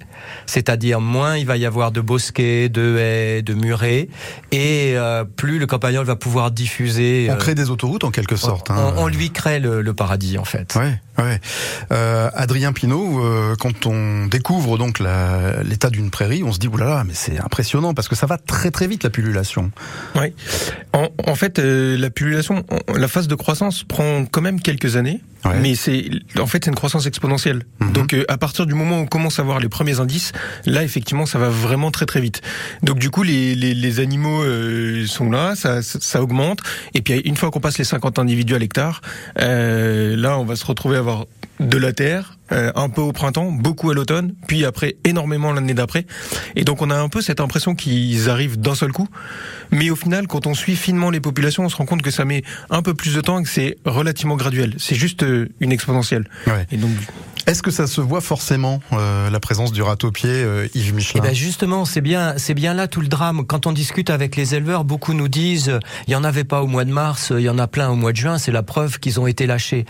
c'est-à-dire 0.46 1.02
moins 1.02 1.38
il 1.38 1.46
va 1.46 1.58
y 1.58 1.66
avoir 1.66 1.92
de 1.92 2.02
bosquets 2.02 2.70
de 2.70 2.98
haies 3.00 3.42
de 3.42 3.54
murets 3.54 4.10
et 4.52 4.94
euh, 4.96 5.24
plus 5.24 5.60
le 5.60 5.66
campagnol 5.68 6.06
va 6.06 6.16
pouvoir 6.16 6.52
diffuser 6.52 7.28
On 7.30 7.34
euh, 7.34 7.38
crée 7.38 7.56
des 7.56 7.70
autoroutes 7.70 8.04
en 8.04 8.12
quelque 8.12 8.36
sorte. 8.36 8.72
hein. 8.72 8.94
on, 8.98 9.04
on 9.04 9.08
lui 9.08 9.32
crée 9.32 9.60
le, 9.60 9.82
le 9.82 9.94
paradis 9.94 10.38
en 10.38 10.46
fait 10.46 10.74
Ouais, 10.76 11.00
ouais. 11.20 11.40
Euh, 11.92 12.30
Adrien 12.34 12.74
Pinault, 12.74 13.24
euh, 13.24 13.56
quand 13.60 13.86
on 13.86 14.28
découvre 14.28 14.78
donc 14.78 15.00
la- 15.00 15.62
l'état 15.64 15.90
d'une 15.90 16.10
prairie, 16.10 16.44
on 16.44 16.52
se 16.52 16.60
dit 16.60 16.68
oulala, 16.68 17.04
mais 17.06 17.14
c'est 17.14 17.40
impressionnant 17.40 17.94
parce 17.94 18.08
que 18.08 18.16
ça 18.16 18.26
va 18.26 18.38
très 18.38 18.72
très 18.72 18.88
vite 18.88 19.04
la 19.04 19.10
pullulation. 19.10 19.72
Oui. 20.16 20.34
En, 20.94 21.10
en 21.28 21.36
fait, 21.36 21.60
euh, 21.60 21.98
la 21.98 22.10
pullulation, 22.10 22.64
la 23.04 23.10
phase 23.10 23.28
de 23.28 23.36
croissance 23.36 23.84
prend 23.84 24.24
quand 24.24 24.40
même 24.40 24.62
quelques 24.62 24.96
années. 24.96 25.20
mais 25.62 25.76
c'est 25.76 26.10
en 26.40 26.48
fait 26.48 26.64
c'est 26.64 26.70
une 26.70 26.76
croissance 26.76 27.06
exponentielle. 27.06 27.64
Donc 27.94 28.14
euh, 28.14 28.24
à 28.30 28.38
partir 28.38 28.66
du 28.66 28.76
moment 28.76 29.00
où 29.00 29.02
on 29.02 29.08
commence 29.08 29.40
à 29.40 29.44
voir 29.44 29.60
les 29.60 29.68
premiers 29.68 30.00
indices, 30.00 30.32
là 30.66 30.84
effectivement 30.84 31.26
ça 31.26 31.38
va 31.38 31.50
vraiment 31.50 31.92
très 31.92 32.06
très 32.06 32.22
vite. 32.22 32.42
Donc 32.82 33.00
du 33.00 33.10
coup 33.10 33.24
les, 33.24 33.56
les, 33.56 33.74
les 33.74 34.00
animaux 34.00 34.42
euh, 34.42 35.06
sont 35.06 35.30
là, 35.30 35.54
ça, 35.58 35.82
ça, 35.82 36.00
ça 36.00 36.24
augmente, 36.24 36.60
et 36.94 37.02
puis 37.02 37.20
une 37.20 37.36
fois 37.36 37.52
qu'on 37.52 37.60
passe 37.60 37.78
les 37.78 37.84
50 37.84 38.20
individus 38.20 38.56
à 38.56 38.60
l'hectare, 38.60 39.02
euh, 39.38 40.16
là 40.16 40.40
on 40.40 40.46
va 40.46 40.56
se 40.56 40.66
retrouver 40.66 40.96
à 40.96 41.00
avoir 41.00 41.26
de 41.60 41.78
la 41.78 41.92
terre, 41.92 42.38
euh, 42.52 42.72
un 42.76 42.90
peu 42.90 43.02
au 43.02 43.14
printemps, 43.14 43.52
beaucoup 43.52 43.90
à 43.90 43.94
l'automne, 43.94 44.34
puis 44.48 44.66
après 44.66 44.98
énormément 45.06 45.54
l'année 45.54 45.74
d'après. 45.74 46.06
Et 46.56 46.64
donc 46.64 46.82
on 46.82 46.90
a 46.90 46.96
un 46.96 47.10
peu 47.10 47.22
cette 47.22 47.40
impression 47.40 47.74
qu'ils 47.74 48.30
arrivent 48.30 48.60
d'un 48.60 48.76
seul 48.76 48.92
coup. 48.92 49.08
Mais 49.72 49.90
au 49.90 49.96
final, 49.96 50.28
quand 50.28 50.46
on 50.46 50.54
suit 50.54 50.76
finement 50.76 51.10
les 51.10 51.22
populations, 51.22 51.64
on 51.64 51.70
se 51.70 51.76
rend 51.76 51.86
compte 51.86 52.02
que 52.02 52.12
ça 52.12 52.26
met 52.26 52.44
un 52.70 52.82
peu 52.82 52.94
plus 52.94 53.16
de 53.16 53.22
temps 53.22 53.40
et 53.40 53.44
que 53.44 53.50
c'est 53.50 53.78
relativement 53.86 54.36
graduel. 54.36 54.76
C'est 54.78 54.96
juste 54.96 55.24
euh, 55.24 55.48
une 55.62 55.72
exponentielle. 55.72 56.28
Ouais. 56.48 56.68
Et 56.72 56.78
donc 56.78 56.92
Est-ce 57.46 57.62
que 57.62 57.72
ça 57.72 57.88
se 57.88 58.00
voit 58.00 58.22
forcément 58.22 58.80
euh, 58.94 59.30
la 59.30 59.40
présence 59.42 59.74
du 59.74 59.82
râteaupier 59.82 60.30
euh, 60.30 60.68
Yves 60.74 60.90
Eh 60.90 60.96
Michelin 60.96 61.22
ben 61.22 61.36
justement, 61.36 61.84
c'est 61.84 62.00
bien, 62.00 62.36
c'est 62.38 62.54
bien 62.54 62.74
là 62.74 62.88
tout 62.88 63.02
le 63.02 63.10
drame. 63.10 63.46
Quand 63.46 63.68
on 63.68 63.74
discute 63.74 64.10
avec 64.10 64.38
les 64.38 64.56
éleveurs, 64.56 64.86
beaucoup 64.86 65.14
nous 65.14 65.28
disent, 65.28 65.68
euh, 65.68 65.80
il 66.08 66.14
y 66.14 66.16
en 66.16 66.24
avait 66.24 66.46
pas 66.46 66.62
au 66.62 66.68
mois 66.68 66.86
de 66.86 66.92
mars, 66.92 67.32
euh, 67.32 67.42
il 67.42 67.44
y 67.44 67.50
en 67.50 67.60
a 67.60 67.68
plein 67.68 67.90
au 67.90 67.96
mois 67.96 68.14
de 68.14 68.18
juin. 68.18 68.38
C'est 68.38 68.54
la 68.54 68.64
preuve 68.64 69.00
qu'ils 69.00 69.20
ont 69.20 69.28
été 69.28 69.46
lâchés. 69.46 69.86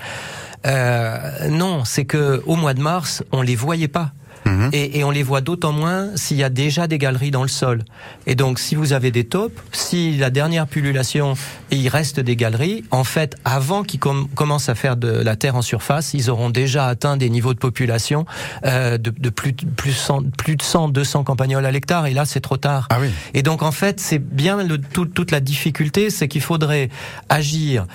Euh, 0.66 1.48
non, 1.50 1.86
c'est 1.86 2.06
que 2.06 2.42
au 2.48 2.56
mois 2.56 2.74
de 2.74 2.82
mars, 2.82 3.24
on 3.32 3.44
les 3.44 3.56
voyait 3.56 3.88
pas. 3.88 4.14
Mhm. 4.54 4.70
Et, 4.74 5.00
et 5.00 5.04
on 5.04 5.12
les 5.12 5.24
voit 5.24 5.42
d'autant 5.42 5.72
moins 5.72 6.10
s'il 6.16 6.38
y 6.38 6.44
a 6.44 6.50
déjà 6.50 6.88
des 6.88 6.98
galeries 6.98 7.32
dans 7.32 7.42
le 7.42 7.48
sol. 7.48 7.84
Et 8.28 8.36
donc, 8.36 8.60
si 8.60 8.76
vous 8.76 8.94
avez 8.94 9.10
des 9.12 9.24
taupes, 9.24 9.60
si 9.72 10.18
la 10.18 10.30
dernière 10.30 10.68
pullulation 10.68 11.34
et 11.72 11.76
il 11.78 11.88
reste 11.90 12.20
des 12.20 12.36
galeries, 12.36 12.84
en 12.92 13.04
fait, 13.04 13.36
avant 13.46 13.84
qu'ils 13.84 14.00
com- 14.00 14.28
commencent 14.36 14.70
à 14.70 14.76
faire 14.76 14.96
de 14.96 15.08
la 15.10 15.36
terre 15.36 15.56
en 15.56 15.62
surface, 15.62 16.14
ils 16.14 16.30
auront 16.30 16.50
déjà 16.50 16.86
atteint 16.88 17.18
des 17.18 17.30
niveaux 17.30 17.54
de 17.54 17.60
population 17.60 18.26
euh, 18.66 18.98
de, 18.98 19.10
de 19.18 19.30
plus, 19.30 19.54
de- 19.54 19.66
plus, 19.66 19.94
100, 19.94 20.24
plus 20.38 20.56
de 20.56 20.62
100, 20.62 20.90
200 20.90 21.24
campagnols 21.24 21.66
à 21.66 21.72
l'hectare. 21.72 22.06
Et 22.06 22.14
là, 22.14 22.26
c'est 22.26 22.42
trop 22.42 22.58
tard. 22.58 22.88
Ah 22.92 22.98
oui. 23.02 23.08
Et 23.34 23.42
donc, 23.44 23.64
en 23.64 23.72
fait, 23.72 24.00
c'est 24.00 24.20
bien 24.20 24.62
le, 24.64 24.78
tout- 24.78 25.06
toute 25.06 25.32
la 25.32 25.40
difficulté, 25.40 26.10
c'est 26.10 26.28
qu'il 26.28 26.42
faudrait 26.42 26.90
agir 27.30 27.86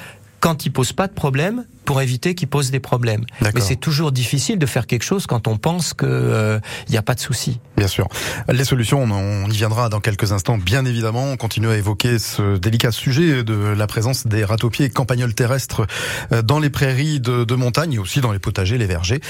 quand 0.41 0.67
ils 0.67 0.71
posent 0.71 0.93
pas 0.93 1.07
de 1.07 1.13
problème 1.13 1.65
pour 1.85 2.03
éviter 2.03 2.35
qu'ils 2.35 2.49
posent 2.49 2.71
des 2.71 2.81
problèmes. 2.81 3.25
Mais 3.41 3.61
c'est 3.61 3.77
toujours 3.77 4.13
difficile 4.13 4.59
de 4.59 4.67
faire 4.67 4.87
quelque 4.87 5.05
chose 5.05 5.27
quand 5.27 5.49
on 5.49 5.57
pense 5.57 5.95
que 5.95 6.61
il 6.87 6.91
n'y 6.91 6.99
a 6.99 7.03
pas 7.03 7.15
de 7.15 7.21
souci. 7.21 7.61
Bien 7.77 7.89
sûr. 7.89 8.09
Les 8.49 8.65
solutions, 8.65 9.03
on, 9.03 9.11
on 9.11 9.49
y 9.49 9.57
viendra 9.57 9.89
dans 9.89 10.01
quelques 10.01 10.33
instants, 10.33 10.59
bien 10.59 10.85
évidemment. 10.85 11.25
On 11.25 11.37
continue 11.37 11.69
à 11.69 11.77
évoquer 11.77 12.19
ce 12.19 12.59
délicat 12.59 12.93
sujet 12.93 13.43
de 13.43 13.55
la 13.55 13.87
présence 13.87 14.27
des 14.27 14.45
râteaupiers 14.45 14.87
et 14.87 14.91
campagnols 14.91 15.35
terrestres 15.35 15.87
euh, 16.33 16.43
dans 16.43 16.59
les 16.59 16.71
prairies 16.71 17.21
de, 17.21 17.45
de 17.45 17.55
montagne 17.55 17.95
et 17.95 17.99
aussi 17.99 18.21
dans 18.21 18.33
les 18.33 18.39
potagers, 18.39 18.79
les 18.79 18.87
vergers. 18.87 19.21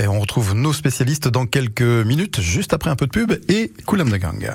Et 0.00 0.08
on 0.08 0.18
retrouve 0.18 0.54
nos 0.54 0.72
spécialistes 0.72 1.28
dans 1.28 1.46
quelques 1.46 1.82
minutes, 1.82 2.40
juste 2.40 2.72
après 2.72 2.90
un 2.90 2.96
peu 2.96 3.06
de 3.06 3.12
pub 3.12 3.32
et 3.48 3.72
Koulam 3.86 4.10
de 4.10 4.16
Gang. 4.16 4.50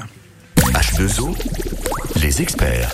H2O, 0.58 1.36
les 2.22 2.42
experts. 2.42 2.94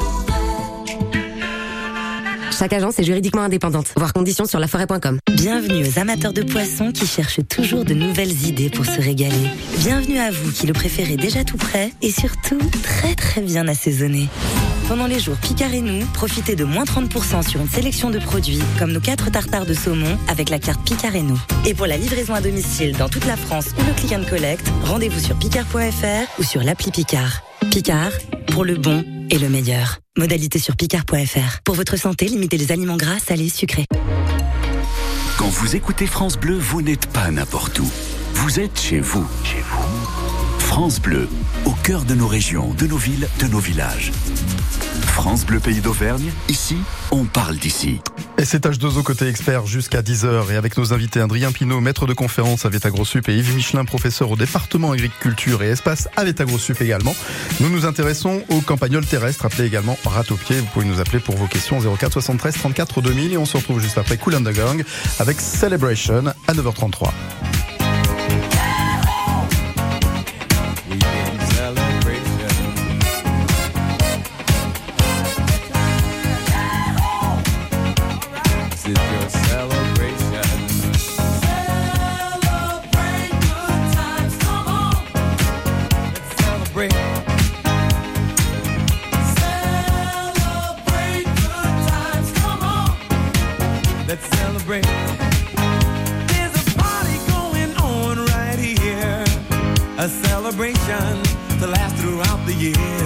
Chaque 2.61 2.73
agence 2.73 2.99
est 2.99 3.03
juridiquement 3.03 3.41
indépendante. 3.41 3.87
Voir 3.97 4.13
conditions 4.13 4.45
sur 4.45 4.59
laforêt.com. 4.59 5.17
Bienvenue 5.31 5.83
aux 5.83 5.97
amateurs 5.97 6.31
de 6.31 6.43
poissons 6.43 6.91
qui 6.91 7.07
cherchent 7.07 7.39
toujours 7.49 7.85
de 7.85 7.95
nouvelles 7.95 8.45
idées 8.45 8.69
pour 8.69 8.85
se 8.85 9.01
régaler. 9.01 9.49
Bienvenue 9.79 10.19
à 10.19 10.29
vous 10.29 10.51
qui 10.51 10.67
le 10.67 10.73
préférez 10.73 11.15
déjà 11.15 11.43
tout 11.43 11.57
prêt 11.57 11.91
et 12.03 12.11
surtout 12.11 12.59
très 12.83 13.15
très 13.15 13.41
bien 13.41 13.67
assaisonné. 13.67 14.29
Pendant 14.87 15.07
les 15.07 15.19
jours 15.19 15.37
Picard 15.37 15.73
et 15.73 15.81
nous, 15.81 16.05
profitez 16.13 16.55
de 16.55 16.63
moins 16.63 16.83
30% 16.83 17.49
sur 17.49 17.59
une 17.59 17.67
sélection 17.67 18.11
de 18.11 18.19
produits 18.19 18.61
comme 18.77 18.91
nos 18.91 18.99
4 18.99 19.31
tartares 19.31 19.65
de 19.65 19.73
saumon 19.73 20.15
avec 20.27 20.51
la 20.51 20.59
carte 20.59 20.83
Picard 20.85 21.15
et 21.15 21.23
nous. 21.23 21.41
Et 21.65 21.73
pour 21.73 21.87
la 21.87 21.97
livraison 21.97 22.35
à 22.35 22.41
domicile 22.41 22.95
dans 22.95 23.09
toute 23.09 23.25
la 23.25 23.37
France 23.37 23.69
ou 23.79 23.83
le 23.87 23.93
click 23.93 24.13
and 24.13 24.29
collect, 24.29 24.67
rendez-vous 24.83 25.19
sur 25.19 25.35
picard.fr 25.39 26.39
ou 26.39 26.43
sur 26.43 26.61
l'appli 26.61 26.91
Picard. 26.91 27.41
Picard, 27.71 28.11
pour 28.47 28.65
le 28.65 28.75
bon 28.75 29.05
et 29.29 29.39
le 29.39 29.47
meilleur. 29.47 29.99
Modalité 30.17 30.59
sur 30.59 30.75
picard.fr. 30.75 31.61
Pour 31.63 31.75
votre 31.75 31.95
santé, 31.95 32.25
limitez 32.25 32.57
les 32.57 32.73
aliments 32.73 32.97
gras, 32.97 33.17
salés, 33.17 33.47
sucrés. 33.47 33.85
Quand 35.37 35.47
vous 35.47 35.73
écoutez 35.73 36.05
France 36.05 36.37
Bleu, 36.37 36.57
vous 36.57 36.81
n'êtes 36.81 37.05
pas 37.07 37.31
n'importe 37.31 37.79
où. 37.79 37.89
Vous 38.33 38.59
êtes 38.59 38.77
chez 38.77 38.99
vous. 38.99 39.25
Chez 39.45 39.61
vous. 39.61 40.59
France 40.59 40.99
Bleu, 40.99 41.29
au 41.63 41.71
cœur 41.71 42.03
de 42.03 42.13
nos 42.13 42.27
régions, 42.27 42.73
de 42.73 42.87
nos 42.87 42.97
villes, 42.97 43.29
de 43.39 43.47
nos 43.47 43.59
villages. 43.59 44.11
France 45.01 45.45
Bleu 45.45 45.59
Pays 45.59 45.81
d'Auvergne, 45.81 46.31
ici, 46.49 46.77
on 47.11 47.25
parle 47.25 47.57
d'ici. 47.57 47.99
Et 48.37 48.45
c'est 48.45 48.65
H2O 48.65 49.03
côté 49.03 49.27
expert 49.27 49.65
jusqu'à 49.65 50.01
10h 50.01 50.51
et 50.51 50.55
avec 50.55 50.77
nos 50.77 50.93
invités 50.93 51.19
Adrien 51.19 51.51
Pinault, 51.51 51.79
maître 51.79 52.07
de 52.07 52.13
conférence 52.13 52.65
à 52.65 52.69
Vétagrosup 52.69 53.29
et 53.29 53.35
Yves 53.35 53.55
Michelin, 53.55 53.85
professeur 53.85 54.31
au 54.31 54.35
département 54.35 54.91
agriculture 54.91 55.61
et 55.63 55.69
espace 55.69 56.07
à 56.15 56.23
Vétagrosup 56.23 56.81
également. 56.81 57.15
Nous 57.59 57.69
nous 57.69 57.85
intéressons 57.85 58.41
aux 58.49 58.61
campagnols 58.61 59.05
terrestres, 59.05 59.45
appelés 59.45 59.65
également 59.65 59.97
râteaupiers. 60.05 60.59
Vous 60.59 60.67
pouvez 60.73 60.85
nous 60.85 60.99
appeler 60.99 61.19
pour 61.19 61.35
vos 61.35 61.47
questions 61.47 61.79
04 61.79 62.13
73 62.13 62.55
34 62.55 63.01
2000 63.01 63.33
et 63.33 63.37
on 63.37 63.45
se 63.45 63.57
retrouve 63.57 63.79
juste 63.79 63.97
après 63.97 64.17
Cool 64.17 64.35
and 64.35 64.43
the 64.43 64.53
Gang 64.53 64.83
avec 65.19 65.39
Celebration 65.39 66.23
à 66.47 66.53
9h33. 66.53 67.11
Years. 102.61 103.00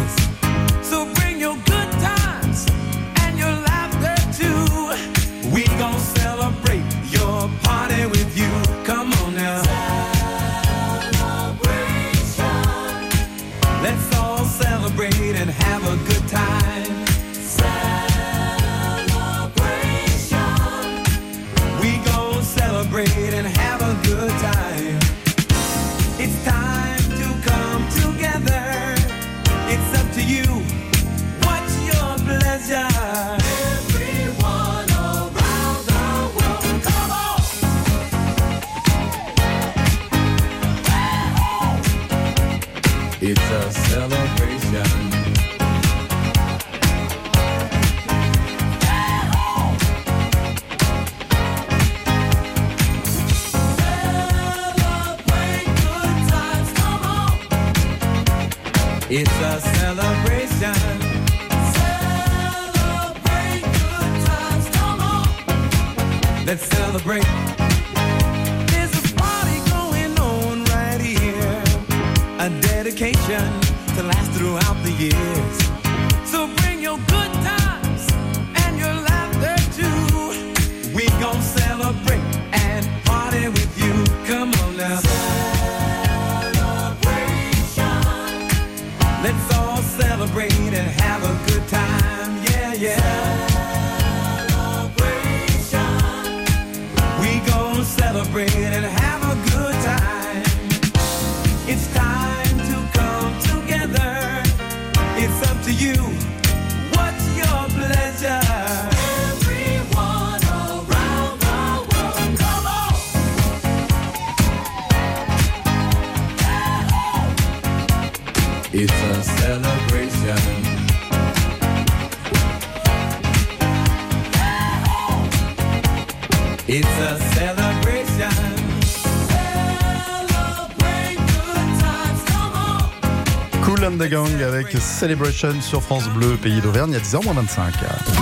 Gang 134.10 134.42
avec 134.44 134.72
Celebration 134.72 135.62
sur 135.62 135.82
France 135.82 136.08
Bleu, 136.10 136.38
pays 136.38 136.62
d'Auvergne, 136.62 136.92
il 136.92 136.94
y 136.94 136.98
a 136.98 137.00
10h 137.00 137.24
moins 137.24 137.34
25. 137.34 137.74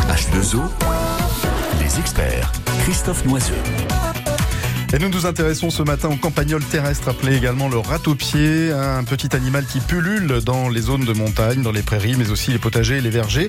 H2O, 0.08 0.62
les 1.82 2.00
experts. 2.00 2.52
Christophe 2.84 3.26
Noiseux. 3.26 3.83
Et 4.95 4.99
nous 4.99 5.10
nous 5.10 5.25
intéressons 5.25 5.71
ce 5.71 5.82
matin 5.82 6.08
au 6.10 6.17
campagnol 6.17 6.63
terrestre, 6.63 7.10
appelé 7.10 7.36
également 7.36 7.67
le 7.67 7.79
râteau-pied, 7.79 8.71
un 8.71 9.03
petit 9.03 9.36
animal 9.36 9.65
qui 9.65 9.79
pullule 9.79 10.39
dans 10.45 10.69
les 10.69 10.82
zones 10.82 11.03
de 11.03 11.13
montagne, 11.13 11.63
dans 11.63 11.71
les 11.71 11.82
prairies, 11.82 12.13
mais 12.15 12.29
aussi 12.29 12.51
les 12.51 12.60
potagers 12.60 12.97
et 12.97 13.01
les 13.01 13.10
vergers. 13.10 13.47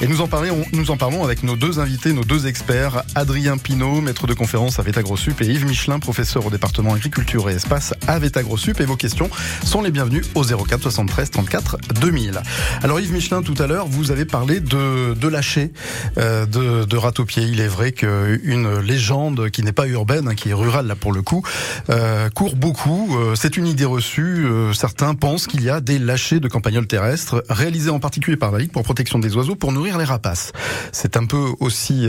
Et 0.00 0.06
nous 0.06 0.22
en 0.22 0.26
parlons, 0.26 0.64
nous 0.72 0.90
en 0.90 0.96
parlons 0.96 1.22
avec 1.22 1.42
nos 1.42 1.54
deux 1.54 1.80
invités, 1.80 2.14
nos 2.14 2.24
deux 2.24 2.46
experts, 2.46 3.02
Adrien 3.14 3.58
Pinault, 3.58 4.00
maître 4.00 4.26
de 4.26 4.32
conférence 4.32 4.78
à 4.78 4.82
Vétagrosup, 4.82 5.42
et 5.42 5.46
Yves 5.46 5.66
Michelin, 5.66 5.98
professeur 5.98 6.46
au 6.46 6.50
département 6.50 6.94
agriculture 6.94 7.50
et 7.50 7.56
espace 7.56 7.92
à 8.06 8.18
Vétagrosup. 8.18 8.80
Et 8.80 8.86
vos 8.86 8.96
questions 8.96 9.28
sont 9.64 9.82
les 9.82 9.90
bienvenues 9.90 10.24
au 10.34 10.44
04 10.44 10.80
73 10.80 11.30
34 11.30 11.76
2000. 12.00 12.40
Alors 12.82 13.00
Yves 13.00 13.12
Michelin, 13.12 13.42
tout 13.42 13.62
à 13.62 13.66
l'heure, 13.66 13.86
vous 13.86 14.12
avez 14.12 14.24
parlé 14.24 14.60
de, 14.60 15.12
de 15.12 15.28
lâcher 15.28 15.72
euh, 16.16 16.46
de, 16.46 16.86
de 16.86 16.96
râteau-pied. 16.96 17.42
Il 17.42 17.60
est 17.60 17.68
vrai 17.68 17.92
qu'une 17.92 18.78
légende 18.78 19.50
qui 19.50 19.62
n'est 19.62 19.72
pas 19.72 19.86
urbaine, 19.88 20.28
hein, 20.28 20.34
qui 20.34 20.48
est 20.48 20.54
rurale 20.54 20.85
là 20.86 20.94
pour 20.94 21.12
le 21.12 21.22
coup, 21.22 21.42
euh, 21.90 22.30
court 22.30 22.56
beaucoup. 22.56 23.16
Euh, 23.18 23.34
C'est 23.34 23.56
une 23.56 23.66
idée 23.66 23.84
reçue. 23.84 24.46
Euh, 24.46 24.72
certains 24.72 25.14
pensent 25.14 25.46
qu'il 25.46 25.62
y 25.62 25.70
a 25.70 25.80
des 25.80 25.98
lâchers 25.98 26.40
de 26.40 26.48
campagnols 26.48 26.86
terrestres 26.86 27.44
réalisés 27.48 27.90
en 27.90 27.98
particulier 28.00 28.36
par 28.36 28.50
la 28.52 28.58
Ligue 28.58 28.72
pour 28.72 28.82
protection 28.82 29.18
des 29.18 29.36
oiseaux 29.36 29.54
pour 29.56 29.72
nourrir 29.72 29.98
les 29.98 30.04
rapaces. 30.04 30.52
C'est 30.92 31.16
un 31.16 31.26
peu 31.26 31.44
aussi 31.60 32.08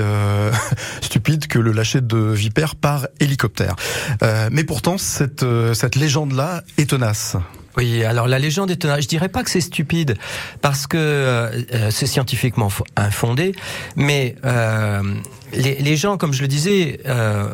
stupide 1.02 1.48
que 1.48 1.60
le 1.60 1.72
lâcher 1.72 2.02
de 2.02 2.18
vipères 2.18 2.76
par 2.76 3.08
hélicoptère. 3.20 3.76
Mais 4.52 4.64
pourtant, 4.64 4.98
cette, 4.98 5.46
cette 5.74 5.96
légende-là 5.96 6.64
est 6.78 6.90
tenace. 6.90 7.36
Oui, 7.76 8.04
alors 8.04 8.28
la 8.28 8.40
légende 8.40 8.72
est 8.72 8.78
tenace. 8.78 9.02
Je 9.04 9.08
dirais 9.08 9.30
pas 9.30 9.44
que 9.44 9.50
c'est 9.52 9.62
stupide 9.62 10.18
parce 10.62 10.88
que 10.88 11.50
c'est 11.92 12.08
scientifiquement 12.08 12.70
fo- 12.70 12.84
infondé, 12.96 13.54
mais 13.96 14.36
les, 15.54 15.76
les 15.76 15.96
gens, 15.96 16.18
comme 16.18 16.34
je 16.34 16.42
le 16.42 16.48
disais, 16.48 17.00
euh, 17.06 17.48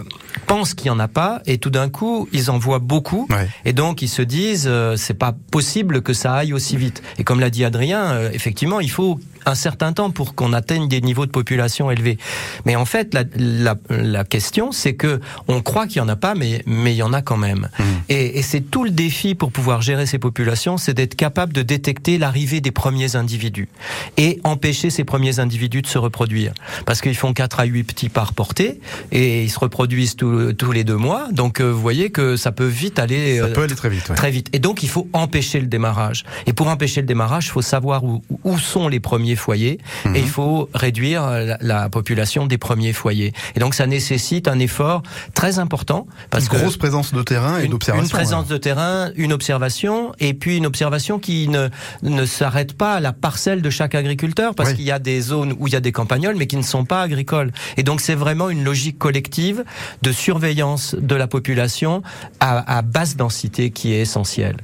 pensent 0.47 0.73
qu'il 0.73 0.88
y 0.88 0.89
en 0.89 0.99
a 0.99 1.08
pas 1.08 1.41
et 1.45 1.58
tout 1.58 1.69
d'un 1.69 1.89
coup 1.89 2.27
ils 2.32 2.49
en 2.51 2.58
voient 2.58 2.79
beaucoup 2.79 3.27
et 3.65 3.73
donc 3.73 4.01
ils 4.01 4.10
se 4.10 4.21
disent 4.21 4.67
euh, 4.67 4.95
c'est 4.95 5.13
pas 5.13 5.34
possible 5.51 6.01
que 6.01 6.13
ça 6.13 6.34
aille 6.34 6.53
aussi 6.53 6.77
vite. 6.77 7.01
Et 7.17 7.23
comme 7.23 7.39
l'a 7.39 7.49
dit 7.49 7.63
Adrien, 7.65 8.03
euh, 8.12 8.29
effectivement 8.34 8.79
il 8.79 8.91
faut 8.91 9.19
un 9.45 9.56
certain 9.56 9.93
temps 9.93 10.12
pour 10.12 10.36
qu'on 10.36 10.53
atteigne 10.53 10.88
des 10.88 11.01
niveaux 11.01 11.25
de 11.25 11.32
population 11.32 11.89
élevés. 11.91 12.17
Mais 12.65 12.75
en 12.75 12.86
fait, 12.86 13.13
la, 13.13 13.23
la, 13.36 13.75
la 13.89 14.23
question, 14.23 14.71
c'est 14.71 14.93
que 14.93 15.19
on 15.47 15.62
croit 15.62 15.88
qu'il 15.88 15.97
y 15.97 16.01
en 16.01 16.10
a 16.10 16.15
pas, 16.15 16.36
mais 16.36 16.63
mais 16.65 16.93
il 16.93 16.97
y 16.97 17.03
en 17.03 17.13
a 17.13 17.21
quand 17.21 17.38
même. 17.38 17.69
Et, 18.10 18.39
et 18.39 18.41
c'est 18.41 18.62
tout 18.62 18.84
le 18.84 18.89
défi 18.91 19.36
pour 19.36 19.51
pouvoir 19.51 19.82
gérer 19.82 20.06
ces 20.06 20.19
populations, 20.19 20.77
c'est 20.77 20.93
d'être 20.93 21.15
capable 21.15 21.53
de 21.53 21.62
détecter 21.62 22.17
l'arrivée 22.17 22.62
des 22.62 22.71
premiers 22.71 23.15
individus 23.15 23.69
et 24.17 24.39
empêcher 24.43 24.89
ces 24.89 25.03
premiers 25.03 25.39
individus 25.39 25.82
de 25.82 25.88
se 25.88 25.97
reproduire. 25.97 26.53
Parce 26.86 27.01
qu'ils 27.01 27.15
font 27.15 27.34
4 27.34 27.60
à 27.60 27.65
8 27.65 27.84
petits 27.84 28.10
par 28.10 28.34
portée 28.34 28.79
et 29.12 29.43
ils 29.43 29.49
se 29.51 29.60
reproduisent 29.60 30.15
tous- 30.15 30.53
tous 30.53 30.71
les 30.71 30.84
deux 30.84 30.97
mois. 30.97 31.27
Donc 31.32 31.60
euh, 31.62 31.71
vous 31.71 31.82
voyez 31.82 32.10
que 32.10 32.36
ça 32.36 32.51
peut 32.51 32.65
vite 32.67 32.99
aller. 32.99 33.39
Ça 33.39 33.45
euh, 33.45 33.53
peut 33.53 33.63
aller 33.63 33.75
très 33.75 33.89
vite. 33.89 34.08
ouais. 34.10 34.15
Très 34.15 34.32
vite. 34.32 34.49
Et 34.53 34.60
donc, 34.60 34.84
il 34.84 34.89
faut 34.89 35.08
empêcher 35.13 35.60
le 35.60 35.67
démarrage. 35.67 36.23
Et 36.47 36.53
pour 36.53 36.67
empêcher 36.67 37.01
le 37.01 37.08
démarrage, 37.08 37.45
il 37.47 37.49
faut 37.51 37.62
savoir 37.62 38.03
où, 38.03 38.21
où 38.43 38.58
sont 38.58 38.88
les 38.88 38.99
premiers 38.99 39.32
foyers 39.35 39.79
et 40.13 40.19
il 40.19 40.27
faut 40.27 40.69
réduire 40.73 41.23
la, 41.29 41.57
la 41.61 41.89
population 41.89 42.45
des 42.45 42.57
premiers 42.57 42.93
foyers. 42.93 43.33
Et 43.55 43.59
donc, 43.59 43.73
ça 43.73 43.87
nécessite 43.87 44.47
un 44.47 44.59
effort 44.59 45.03
très 45.33 45.59
important 45.59 46.07
parce 46.29 46.45
Une 46.45 46.49
que 46.51 46.57
grosse 46.57 46.77
présence 46.77 47.13
de 47.13 47.21
terrain 47.23 47.59
et 47.59 47.65
une, 47.65 47.71
d'observation. 47.71 48.05
une 48.05 48.09
présence 48.09 48.47
de 48.47 48.57
terrain, 48.57 49.11
une 49.15 49.33
observation, 49.33 50.13
et 50.19 50.33
puis 50.33 50.57
une 50.57 50.65
observation 50.65 51.19
qui 51.19 51.47
ne, 51.47 51.69
ne 52.01 52.25
s'arrête 52.25 52.73
pas 52.73 52.95
à 52.95 52.99
la 52.99 53.13
parcelle 53.13 53.61
de 53.61 53.69
chaque 53.69 53.95
agriculteur, 53.95 54.55
parce 54.55 54.73
qu'il 54.73 54.85
y 54.85 54.91
a 54.91 54.99
des 54.99 55.21
zones 55.21 55.55
où 55.59 55.67
il 55.67 55.73
y 55.73 55.75
a 55.75 55.81
des 55.81 55.91
campagnols, 55.91 56.35
mais 56.35 56.47
qui 56.47 56.57
ne 56.57 56.61
sont 56.63 56.85
pas 56.85 57.01
agricoles. 57.01 57.51
Et 57.77 57.83
donc 57.83 58.01
c'est 58.01 58.15
vraiment 58.15 58.49
une 58.49 58.63
logique 58.63 58.97
collective 58.97 59.63
de 60.01 60.11
surveillance 60.11 60.95
de 60.95 61.15
la 61.15 61.27
population 61.27 62.03
à, 62.39 62.77
à 62.77 62.81
basse 62.81 63.15
densité 63.15 63.71
qui 63.71 63.93
est 63.93 64.01
essentielle. 64.01 64.57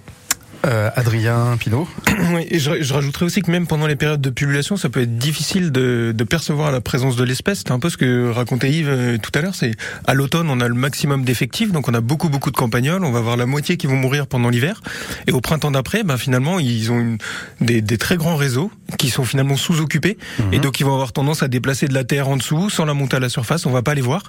Euh, 0.66 0.90
Adrien 0.96 1.56
Pinault 1.58 1.88
Oui, 2.34 2.46
et 2.50 2.60
je, 2.60 2.82
je 2.82 2.94
rajouterais 2.94 3.26
aussi 3.26 3.42
que 3.42 3.50
même 3.50 3.66
pendant 3.66 3.88
les 3.88 3.96
périodes 3.96 4.22
de 4.22 4.30
pullulation, 4.30 4.78
ça 4.78 4.90
peut 4.90 5.02
être 5.02 5.18
difficile 5.18 5.72
de, 5.72 6.14
de 6.16 6.24
percevoir 6.24 6.72
la 6.72 6.82
présence 6.82 7.16
de 7.16 7.24
l'espèce. 7.24 7.60
C'est 7.60 7.72
un 7.72 7.80
peu 7.80 7.90
ce 7.90 7.98
que 7.98 8.30
racontait 8.30 8.70
Yves 8.70 8.90
euh, 8.90 9.18
tout 9.18 9.32
à 9.34 9.42
l'heure. 9.42 9.56
C'est 9.56 9.72
à 10.06 10.14
l'automne, 10.14 10.50
on 10.50 10.60
a 10.60 10.68
le 10.68 10.74
maximum 10.74 11.24
d'effectifs, 11.24 11.72
donc 11.72 11.88
on 11.88 11.94
a 11.94 12.02
beaucoup 12.02 12.30
beaucoup 12.30 12.52
de 12.52 12.58
campagnols. 12.58 13.04
On 13.04 13.12
va 13.12 13.20
avoir 13.20 13.38
la 13.38 13.46
moitié 13.46 13.78
qui 13.78 13.88
vont 13.88 13.96
mourir 13.96 14.28
pendant 14.28 14.50
l'hiver. 14.50 14.82
Et 15.28 15.32
au 15.32 15.42
printemps 15.42 15.72
d'après, 15.72 16.04
ben 16.04 16.18
finalement, 16.18 16.60
ils 16.60 16.92
ont 16.92 17.00
une, 17.00 17.18
des, 17.62 17.82
des 17.82 17.98
très 17.98 18.18
grands 18.18 18.36
réseaux 18.36 18.72
qui 18.98 19.10
sont 19.10 19.24
finalement 19.24 19.56
sous-occupés, 19.56 20.18
et 20.52 20.60
donc 20.60 20.80
ils 20.80 20.84
vont 20.86 20.94
avoir 20.94 21.14
tendance 21.14 21.44
à 21.44 21.48
déplacer 21.48 21.88
de 21.88 21.94
la 21.94 22.04
terre 22.04 22.28
en 22.28 22.38
dessous, 22.38 22.70
sans 22.70 22.86
la 22.86 22.94
monter 22.94 23.18
à 23.18 23.20
la 23.20 23.30
surface. 23.30 23.66
On 23.66 23.72
va 23.72 23.84
pas 23.84 23.94
les 23.94 24.02
voir, 24.02 24.24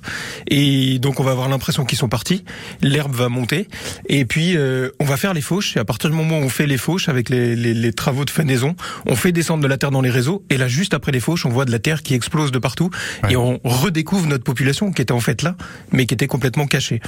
et 0.49 0.99
donc 0.99 1.19
on 1.19 1.23
va 1.23 1.31
avoir 1.31 1.49
l'impression 1.49 1.85
qu'ils 1.85 1.99
sont 1.99 2.09
partis. 2.09 2.45
L'herbe 2.83 3.15
va 3.15 3.29
monter, 3.29 3.69
et 4.09 4.25
puis 4.25 4.57
euh, 4.57 4.91
on 5.01 5.05
va 5.05 5.17
faire 5.17 5.35
les 5.35 5.41
fauches. 5.41 5.77
Et 5.77 5.81
à 5.81 5.85
partir 5.85 6.11
du 6.11 6.17
moment 6.17 6.39
où 6.39 6.43
on 6.43 6.49
fait 6.49 6.67
les 6.67 6.77
fauches 6.77 7.09
avec 7.09 7.29
les, 7.31 7.57
les, 7.57 7.75
les 7.81 7.93
travaux 7.93 8.25
de 8.25 8.31
fenaison, 8.31 8.77
on 9.07 9.17
fait 9.17 9.33
descendre 9.33 9.63
de 9.63 9.69
la 9.69 9.79
terre 9.79 9.91
dans 9.91 10.01
les 10.01 10.11
réseaux. 10.11 10.45
Et 10.51 10.57
là, 10.57 10.69
juste 10.69 10.95
après 10.95 11.13
les 11.13 11.21
fauches, 11.21 11.47
on 11.47 11.51
voit 11.51 11.65
de 11.65 11.73
la 11.73 11.79
terre 11.79 12.03
qui 12.03 12.15
explose 12.15 12.53
de 12.53 12.59
partout, 12.59 12.91
et 13.29 13.37
on 13.37 13.61
redécouvre 13.65 14.27
notre 14.27 14.45
population 14.45 14.93
qui 14.93 15.03
était 15.03 15.13
en 15.13 15.21
fait 15.21 15.43
là, 15.43 15.57
mais 15.93 16.07
qui 16.07 16.15
était 16.15 16.27
complètement 16.27 16.67
cachée. 16.67 17.01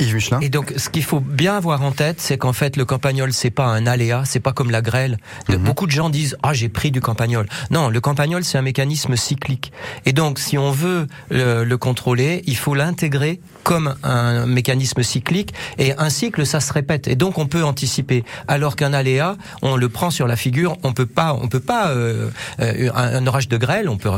Yves 0.00 0.14
Michelin. 0.14 0.40
Et 0.40 0.48
donc, 0.48 0.72
ce 0.76 0.88
qu'il 0.88 1.04
faut 1.04 1.20
bien 1.20 1.56
avoir 1.56 1.82
en 1.82 1.92
tête, 1.92 2.20
c'est 2.20 2.38
qu'en 2.38 2.52
fait, 2.52 2.76
le 2.76 2.84
campagnol, 2.84 3.32
c'est 3.32 3.50
pas 3.50 3.66
un 3.66 3.86
aléa, 3.86 4.22
c'est 4.24 4.40
pas 4.40 4.52
comme 4.52 4.70
la 4.70 4.82
grêle. 4.82 5.18
Beaucoup 5.48 5.86
de 5.86 5.92
gens 5.92 6.10
disent, 6.10 6.36
ah, 6.42 6.52
j'ai 6.54 6.68
pris 6.68 6.90
du 6.90 7.00
campagnol. 7.00 7.46
Non, 7.70 7.88
le 7.88 8.00
campagnol, 8.00 8.44
c'est 8.44 8.58
un 8.58 8.62
mécanisme 8.62 9.16
cyclique. 9.16 9.72
Et 10.06 10.12
donc, 10.12 10.38
si 10.38 10.58
on 10.58 10.70
veut 10.70 11.06
le, 11.30 11.64
le 11.64 11.78
contrôler, 11.78 12.42
il 12.46 12.56
faut 12.56 12.74
l'intégrer 12.74 13.40
comme 13.64 13.94
un 14.02 14.46
mécanisme 14.46 15.02
cyclique. 15.02 15.52
Et 15.78 15.92
un 15.98 16.10
cycle, 16.10 16.46
ça 16.46 16.60
se 16.60 16.72
répète. 16.72 17.08
Et 17.08 17.16
donc, 17.16 17.38
on 17.38 17.46
peut 17.46 17.64
anticiper. 17.64 18.24
Alors 18.46 18.76
qu'un 18.76 18.92
aléa, 18.92 19.36
on 19.62 19.76
le 19.76 19.88
prend 19.88 20.10
sur 20.10 20.26
la 20.26 20.36
figure, 20.36 20.76
on 20.82 20.92
peut 20.92 21.06
pas, 21.06 21.34
on 21.34 21.48
peut 21.48 21.60
pas, 21.60 21.88
euh, 21.88 22.30
euh, 22.60 22.90
un, 22.94 23.16
un 23.16 23.26
orage 23.26 23.48
de 23.48 23.56
grêle, 23.56 23.88
on 23.88 23.96
peut 23.96 24.10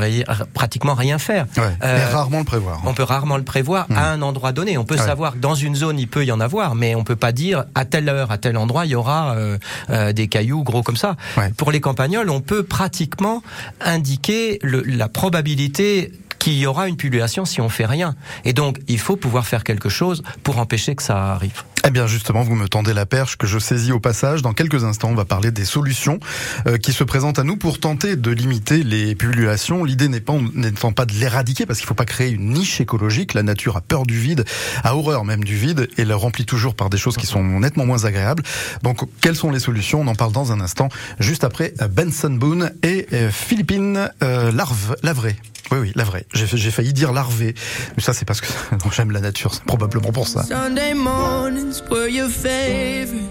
pratiquement 0.55 0.94
rien 0.94 1.18
faire. 1.18 1.46
Ouais, 1.57 1.62
Euh, 1.83 1.98
mais 1.98 2.05
rarement 2.14 2.38
le 2.38 2.44
prévoir. 2.44 2.81
on 2.87 2.94
peut 2.94 3.03
rarement 3.03 3.37
le 3.37 3.42
prévoir 3.44 3.87
à 3.94 4.11
un 4.11 4.22
endroit 4.22 4.53
donné. 4.53 4.79
On 4.79 4.85
peut 4.85 4.94
Ouais. 4.96 5.00
savoir 5.07 5.33
que 5.33 5.38
dans 5.38 5.55
une 5.55 5.74
zone 5.74 5.98
il 5.98 6.09
peut 6.09 6.24
y 6.24 6.33
en 6.33 6.40
avoir, 6.40 6.74
mais 6.74 6.94
on 6.94 7.05
peut 7.05 7.16
pas 7.16 7.33
dire 7.33 7.64
à 7.74 7.85
telle 7.85 8.09
heure, 8.09 8.31
à 8.31 8.38
tel 8.38 8.57
endroit 8.57 8.87
il 8.87 8.90
y 8.92 8.94
aura 8.94 9.35
euh, 9.35 9.59
euh, 9.90 10.12
des 10.12 10.29
cailloux 10.29 10.62
gros 10.62 10.83
comme 10.83 10.96
ça. 10.96 11.16
Pour 11.57 11.72
les 11.72 11.81
campagnols, 11.81 12.31
on 12.31 12.40
peut 12.40 12.62
pratiquement 12.62 13.42
indiquer 13.81 14.59
le- 14.62 14.83
la 14.83 15.09
probabilité 15.09 16.12
qu'il 16.40 16.55
y 16.55 16.66
aura 16.66 16.88
une 16.88 16.96
pullulation 16.96 17.44
si 17.44 17.61
on 17.61 17.68
fait 17.68 17.87
rien. 17.87 18.16
Et 18.44 18.53
donc 18.53 18.81
il 18.88 18.98
faut 18.98 19.14
pouvoir 19.14 19.46
faire 19.46 19.62
quelque 19.62 19.88
chose 19.88 20.24
pour 20.42 20.59
empêcher 20.59 20.96
que 20.96 21.05
ça 21.05 21.33
arrive. 21.33 21.62
Eh 21.87 21.90
bien 21.90 22.07
justement, 22.07 22.42
vous 22.42 22.57
me 22.57 22.68
tendez 22.68 22.92
la 22.92 23.07
perche 23.07 23.37
que 23.37 23.46
je 23.46 23.59
saisis 23.59 23.92
au 23.92 24.00
passage. 24.00 24.42
Dans 24.42 24.53
quelques 24.53 24.85
instants, 24.85 25.09
on 25.09 25.14
va 25.14 25.24
parler 25.24 25.50
des 25.50 25.64
solutions 25.64 26.18
euh, 26.66 26.76
qui 26.76 26.92
se 26.92 27.05
présentent 27.05 27.38
à 27.38 27.44
nous 27.44 27.57
pour 27.57 27.79
tenter 27.79 28.16
de 28.16 28.31
limiter 28.31 28.83
les 28.83 29.14
pullulations. 29.14 29.85
L'idée 29.85 30.09
n'est 30.09 30.20
pas 30.20 30.35
n'étant 30.55 30.92
pas 30.92 31.07
de 31.07 31.12
l'éradiquer 31.12 31.66
parce 31.66 31.79
qu'il 31.79 31.87
ne 31.87 31.88
faut 31.88 31.94
pas 31.94 32.05
créer 32.05 32.31
une 32.31 32.50
niche 32.53 32.81
écologique. 32.81 33.35
La 33.35 33.42
nature 33.42 33.76
a 33.76 33.81
peur 33.81 34.05
du 34.05 34.18
vide, 34.18 34.44
a 34.83 34.94
horreur 34.94 35.24
même 35.24 35.44
du 35.44 35.57
vide 35.57 35.88
et 35.96 36.05
le 36.05 36.16
remplit 36.16 36.44
toujours 36.44 36.74
par 36.74 36.90
des 36.90 36.98
choses 36.98 37.16
qui 37.16 37.26
sont 37.26 37.42
nettement 37.61 37.87
moins 37.87 38.05
agréables. 38.05 38.42
Donc 38.83 39.00
quelles 39.20 39.37
sont 39.37 39.50
les 39.50 39.61
solutions? 39.61 40.00
On 40.00 40.07
en 40.07 40.14
parle 40.14 40.33
dans 40.33 40.53
un 40.53 40.61
instant, 40.61 40.88
juste 41.18 41.44
après 41.44 41.74
Benson 41.90 42.31
Boone 42.31 42.72
et 42.83 43.07
euh, 43.12 43.31
Philippine 43.31 44.11
euh, 44.22 44.53
Larve, 44.53 44.96
Lavré. 45.03 45.37
Oui, 45.72 45.79
oui, 45.79 45.92
la 45.94 46.05
vraie. 46.05 46.26
J'ai 46.33 46.71
failli 46.71 46.93
dire 46.93 47.12
larvé. 47.12 47.55
Mais 47.97 48.03
ça, 48.03 48.12
c'est 48.12 48.25
parce 48.25 48.40
que 48.40 48.47
j'aime 48.93 49.11
la 49.11 49.21
nature. 49.21 49.53
C'est 49.53 49.64
probablement 49.64 50.12
pour 50.12 50.29
ça. 50.29 50.45
Sunday 50.45 50.95
mornings 50.95 51.83
were 51.90 52.09
your 52.09 52.29
favorite. 52.29 53.29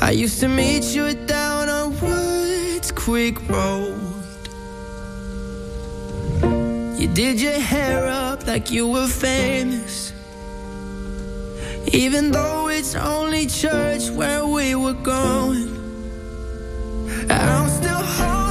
I 0.00 0.12
used 0.12 0.40
to 0.40 0.48
meet 0.48 0.94
you 0.94 1.12
down 1.26 1.68
on 1.68 1.92
Woods 2.00 2.92
Creek 2.92 3.36
Road. 3.48 3.94
You 6.98 7.08
did 7.08 7.40
your 7.40 7.60
hair 7.60 8.08
up 8.08 8.46
like 8.46 8.70
you 8.70 8.88
were 8.88 9.08
famous. 9.08 10.12
Even 11.92 12.30
though 12.32 12.68
it's 12.68 12.94
only 12.94 13.46
church 13.46 14.10
where 14.10 14.46
we 14.46 14.74
were 14.74 14.94
going. 14.94 15.68
I'm 17.30 17.68
still 17.68 18.02
holding 18.02 18.47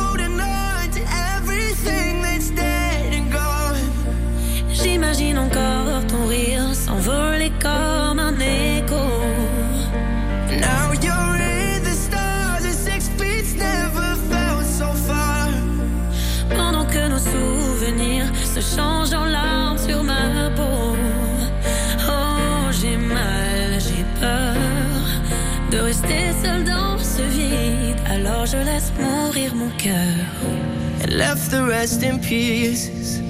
J'imagine 4.90 5.38
encore 5.38 6.02
ton 6.08 6.28
rire 6.28 6.74
s'envoler 6.74 7.52
comme 7.62 8.20
un 8.20 8.34
écho. 8.40 9.04
Now 10.50 10.94
you're 11.06 11.36
in 11.36 11.84
the 11.84 11.94
stars 12.06 12.64
and 12.64 12.74
six 12.74 13.10
feet 13.18 13.58
never 13.58 14.16
felt 14.30 14.66
so 14.66 14.88
far. 15.08 15.50
Pendant 16.56 16.86
que 16.86 17.10
nos 17.10 17.20
souvenirs 17.20 18.32
se 18.56 18.62
changent 18.62 19.14
en 19.14 19.26
larmes 19.26 19.78
sur 19.78 20.04
ma 20.04 20.50
peau. 20.56 20.96
Oh, 22.10 22.72
j'ai 22.72 22.96
mal, 22.96 23.72
j'ai 23.80 24.06
peur 24.22 24.56
de 25.70 25.80
rester 25.80 26.32
seul 26.42 26.64
dans 26.64 26.98
ce 26.98 27.24
vide. 27.24 28.00
Alors 28.10 28.46
je 28.46 28.58
laisse 28.58 28.94
mourir 28.98 29.54
mon 29.54 29.70
cœur. 29.78 30.24
And 31.04 31.14
left 31.14 31.52
the 31.52 31.62
rest 31.62 32.04
in 32.04 32.20
pieces. 32.20 33.22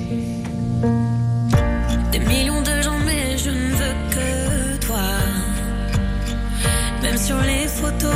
Sur 7.28 7.42
les 7.42 7.68
photos, 7.68 8.07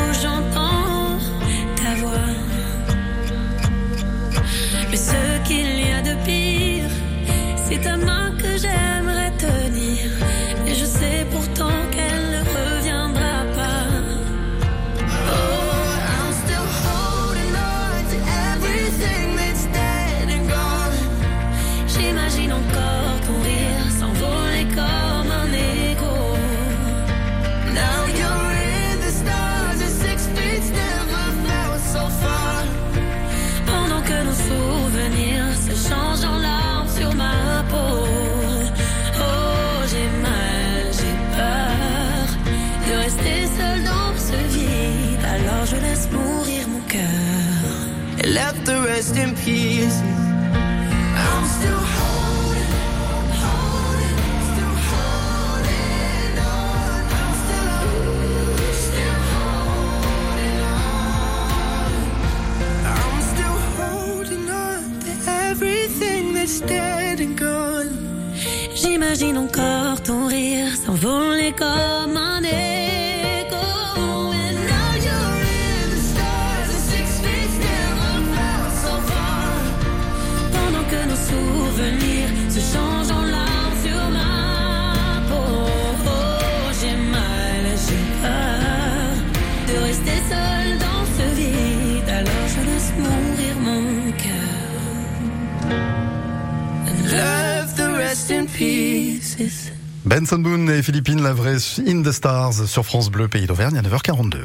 pieces. 98.61 99.71
Benson 100.05 100.37
Boone 100.37 100.69
et 100.69 100.83
Philippine 100.83 101.23
Lavray 101.23 101.57
in 101.87 102.03
the 102.03 102.11
Stars 102.11 102.67
sur 102.67 102.85
France 102.85 103.09
Bleu, 103.09 103.27
Pays 103.27 103.47
d'Auvergne 103.47 103.75
à 103.75 103.81
9h42. 103.81 104.35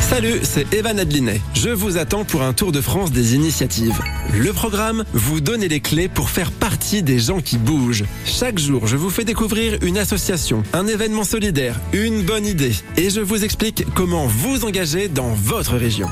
Salut, 0.00 0.40
c'est 0.42 0.72
Evan 0.72 0.98
Adlinet. 0.98 1.42
Je 1.52 1.68
vous 1.68 1.98
attends 1.98 2.24
pour 2.24 2.42
un 2.42 2.54
tour 2.54 2.72
de 2.72 2.80
France 2.80 3.12
des 3.12 3.34
initiatives. 3.34 4.00
Le 4.32 4.50
programme, 4.54 5.04
vous 5.12 5.42
donner 5.42 5.68
les 5.68 5.80
clés 5.80 6.08
pour 6.08 6.30
faire 6.30 6.50
partie 6.50 7.02
des 7.02 7.18
gens 7.18 7.42
qui 7.42 7.58
bougent. 7.58 8.04
Chaque 8.24 8.58
jour, 8.58 8.86
je 8.86 8.96
vous 8.96 9.10
fais 9.10 9.24
découvrir 9.24 9.78
une 9.82 9.98
association, 9.98 10.62
un 10.72 10.86
événement 10.86 11.24
solidaire, 11.24 11.78
une 11.92 12.22
bonne 12.22 12.46
idée. 12.46 12.72
Et 12.96 13.10
je 13.10 13.20
vous 13.20 13.44
explique 13.44 13.84
comment 13.94 14.26
vous 14.26 14.64
engager 14.64 15.08
dans 15.08 15.34
votre 15.34 15.76
région. 15.76 16.08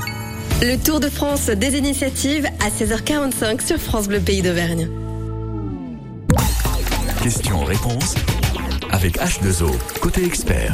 Le 0.61 0.75
Tour 0.77 0.99
de 0.99 1.09
France 1.09 1.47
des 1.47 1.77
initiatives 1.77 2.47
à 2.59 2.69
16h45 2.69 3.65
sur 3.65 3.77
France 3.77 4.07
Bleu 4.07 4.19
Pays 4.19 4.43
d'Auvergne. 4.43 4.87
Question-réponse 7.21 8.15
avec 8.91 9.17
H2O, 9.17 9.71
côté 9.99 10.25
expert. 10.25 10.73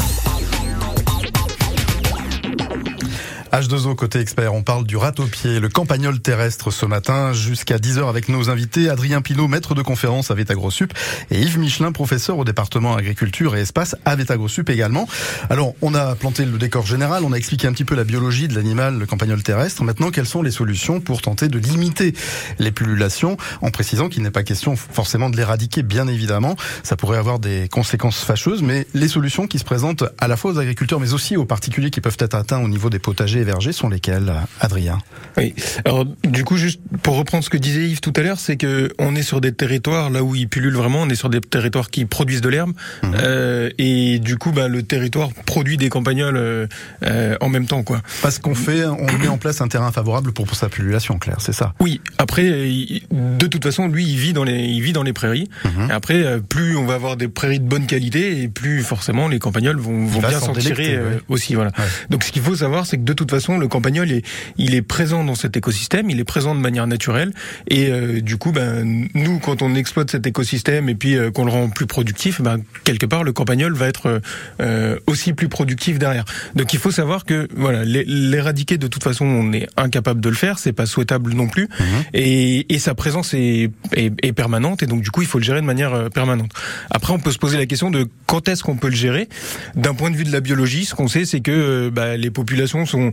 H2O 3.53 3.93
côté 3.93 4.19
expert, 4.19 4.51
on 4.55 4.63
parle 4.63 4.83
du 4.83 4.97
râteau-pied, 4.97 5.59
le 5.59 5.69
campagnol 5.69 6.19
terrestre 6.19 6.71
ce 6.71 6.87
matin 6.87 7.33
jusqu'à 7.33 7.77
10h 7.77 8.09
avec 8.09 8.27
nos 8.27 8.49
invités 8.49 8.89
Adrien 8.89 9.21
Pinault, 9.21 9.47
maître 9.47 9.75
de 9.75 9.83
conférence 9.83 10.31
à 10.31 10.33
Vétagrosup 10.33 10.91
et 11.29 11.39
Yves 11.39 11.59
Michelin, 11.59 11.91
professeur 11.91 12.39
au 12.39 12.45
département 12.45 12.95
agriculture 12.95 13.55
et 13.55 13.61
espace 13.61 13.95
à 14.05 14.15
Vétagrosup 14.15 14.71
également. 14.71 15.07
Alors, 15.51 15.75
on 15.83 15.93
a 15.93 16.15
planté 16.15 16.45
le 16.45 16.57
décor 16.57 16.87
général, 16.87 17.23
on 17.23 17.31
a 17.31 17.35
expliqué 17.35 17.67
un 17.67 17.73
petit 17.73 17.85
peu 17.85 17.93
la 17.93 18.05
biologie 18.05 18.47
de 18.47 18.55
l'animal, 18.55 18.97
le 18.97 19.05
campagnol 19.05 19.43
terrestre. 19.43 19.83
Maintenant, 19.83 20.09
quelles 20.09 20.25
sont 20.25 20.41
les 20.41 20.49
solutions 20.49 20.99
pour 20.99 21.21
tenter 21.21 21.47
de 21.47 21.59
limiter 21.59 22.15
les 22.57 22.71
pullulations? 22.71 23.37
En 23.61 23.69
précisant 23.69 24.09
qu'il 24.09 24.23
n'est 24.23 24.31
pas 24.31 24.41
question 24.41 24.75
forcément 24.75 25.29
de 25.29 25.37
l'éradiquer, 25.37 25.83
bien 25.83 26.07
évidemment. 26.07 26.55
Ça 26.81 26.95
pourrait 26.95 27.19
avoir 27.19 27.37
des 27.37 27.69
conséquences 27.69 28.23
fâcheuses, 28.23 28.63
mais 28.63 28.87
les 28.95 29.07
solutions 29.07 29.45
qui 29.45 29.59
se 29.59 29.63
présentent 29.63 30.05
à 30.17 30.27
la 30.27 30.37
fois 30.37 30.53
aux 30.53 30.57
agriculteurs 30.57 30.99
mais 30.99 31.13
aussi 31.13 31.37
aux 31.37 31.45
particuliers 31.45 31.91
qui 31.91 32.01
peuvent 32.01 32.17
être 32.17 32.33
atteints 32.33 32.59
au 32.59 32.67
niveau 32.67 32.89
des 32.89 32.97
potagers 32.97 33.42
et 33.43 33.45
vergers 33.45 33.73
sont 33.73 33.89
lesquels, 33.89 34.33
Adrien? 34.59 34.99
Oui. 35.37 35.53
Alors 35.85 36.05
du 36.23 36.43
coup, 36.43 36.57
juste 36.57 36.81
pour 37.01 37.15
reprendre 37.17 37.43
ce 37.43 37.49
que 37.49 37.57
disait 37.57 37.87
Yves 37.87 38.01
tout 38.01 38.13
à 38.15 38.21
l'heure, 38.21 38.39
c'est 38.39 38.57
que 38.57 38.91
on 38.99 39.15
est 39.15 39.23
sur 39.23 39.41
des 39.41 39.51
territoires 39.51 40.09
là 40.09 40.23
où 40.23 40.35
ils 40.35 40.47
pullulent 40.47 40.75
vraiment, 40.75 41.01
on 41.01 41.09
est 41.09 41.15
sur 41.15 41.29
des 41.29 41.41
territoires 41.41 41.89
qui 41.89 42.05
produisent 42.05 42.41
de 42.41 42.49
l'herbe, 42.49 42.73
euh, 43.03 43.69
et 43.77 44.19
du 44.19 44.37
coup, 44.37 44.51
bah, 44.51 44.67
le 44.67 44.83
territoire 44.83 45.29
produit 45.45 45.77
des 45.77 45.89
campagnols 45.89 46.37
euh, 46.37 46.67
euh, 47.03 47.35
en 47.41 47.49
même 47.49 47.65
temps, 47.65 47.83
quoi. 47.83 48.01
Parce 48.21 48.39
qu'on 48.39 48.55
fait, 48.55 48.85
on 48.85 49.17
met 49.17 49.27
en 49.27 49.37
place 49.37 49.61
un 49.61 49.67
terrain 49.67 49.91
favorable 49.91 50.31
pour, 50.31 50.45
pour 50.45 50.55
sa 50.55 50.69
pullulation, 50.69 51.17
Claire, 51.17 51.37
c'est 51.39 51.53
ça? 51.53 51.73
Oui. 51.79 52.01
Après, 52.17 52.43
de 52.43 53.47
toute 53.47 53.63
façon, 53.63 53.87
lui, 53.87 54.05
il 54.05 54.17
vit 54.17 54.33
dans 54.33 54.43
les, 54.43 54.59
il 54.59 54.81
vit 54.81 54.93
dans 54.93 55.03
les 55.03 55.13
prairies. 55.13 55.49
Mhm. 55.65 55.89
Et 55.89 55.93
après, 55.93 56.39
plus 56.41 56.75
on 56.75 56.85
va 56.85 56.95
avoir 56.95 57.17
des 57.17 57.27
prairies 57.27 57.59
de 57.59 57.67
bonne 57.67 57.87
qualité, 57.87 58.41
et 58.41 58.47
plus 58.47 58.81
forcément 58.83 59.27
les 59.27 59.39
campagnols 59.39 59.77
vont, 59.77 60.05
bien 60.05 60.39
s'en 60.39 60.53
tirer 60.53 60.97
ouais. 60.97 61.19
aussi, 61.27 61.55
voilà. 61.55 61.71
Donc, 62.09 62.23
ce 62.23 62.31
qu'il 62.31 62.41
faut 62.41 62.55
savoir, 62.55 62.85
c'est 62.85 62.97
que 62.97 63.03
de 63.03 63.13
toute 63.13 63.31
façon, 63.33 63.57
le 63.57 63.67
campagnol 63.67 64.11
est, 64.11 64.23
il 64.57 64.75
est 64.75 64.81
présent 64.81 65.23
dans 65.23 65.35
cet 65.35 65.57
écosystème, 65.57 66.09
il 66.09 66.19
est 66.19 66.23
présent 66.23 66.55
de 66.55 66.59
manière 66.59 66.87
naturelle, 66.87 67.33
et 67.67 67.87
euh, 67.89 68.21
du 68.21 68.37
coup, 68.37 68.51
ben, 68.51 69.07
nous, 69.13 69.39
quand 69.39 69.61
on 69.61 69.75
exploite 69.75 70.11
cet 70.11 70.27
écosystème 70.27 70.89
et 70.89 70.95
puis 70.95 71.15
euh, 71.15 71.31
qu'on 71.31 71.45
le 71.45 71.51
rend 71.51 71.69
plus 71.69 71.85
productif, 71.87 72.41
ben, 72.41 72.59
quelque 72.83 73.05
part, 73.05 73.23
le 73.23 73.33
campagnol 73.33 73.73
va 73.73 73.87
être 73.87 74.21
euh, 74.61 74.97
aussi 75.07 75.33
plus 75.33 75.49
productif 75.49 75.99
derrière. 75.99 76.25
Donc, 76.55 76.73
il 76.73 76.79
faut 76.79 76.91
savoir 76.91 77.25
que, 77.25 77.47
voilà, 77.55 77.83
l'é- 77.83 78.05
l'éradiquer 78.07 78.77
de 78.77 78.87
toute 78.87 79.03
façon, 79.03 79.25
on 79.25 79.51
est 79.53 79.67
incapable 79.77 80.21
de 80.21 80.29
le 80.29 80.35
faire, 80.35 80.59
c'est 80.59 80.73
pas 80.73 80.85
souhaitable 80.85 81.33
non 81.33 81.47
plus, 81.47 81.67
et, 82.13 82.73
et 82.73 82.79
sa 82.79 82.93
présence 82.95 83.33
est, 83.33 83.69
est, 83.93 84.13
est 84.21 84.33
permanente, 84.33 84.83
et 84.83 84.85
donc 84.85 85.01
du 85.01 85.11
coup, 85.11 85.21
il 85.21 85.27
faut 85.27 85.39
le 85.39 85.43
gérer 85.43 85.61
de 85.61 85.65
manière 85.65 85.93
euh, 85.93 86.09
permanente. 86.09 86.51
Après, 86.89 87.13
on 87.13 87.19
peut 87.19 87.31
se 87.31 87.39
poser 87.39 87.57
la 87.57 87.65
question 87.65 87.91
de 87.91 88.07
quand 88.27 88.47
est-ce 88.47 88.63
qu'on 88.63 88.77
peut 88.77 88.89
le 88.89 88.95
gérer? 88.95 89.27
D'un 89.75 89.93
point 89.93 90.11
de 90.11 90.15
vue 90.15 90.23
de 90.23 90.31
la 90.31 90.39
biologie, 90.39 90.85
ce 90.85 90.95
qu'on 90.95 91.07
sait, 91.07 91.25
c'est 91.25 91.41
que 91.41 91.51
euh, 91.51 91.89
bah, 91.91 92.17
les 92.17 92.29
populations 92.29 92.85
sont 92.85 93.07
euh, 93.07 93.11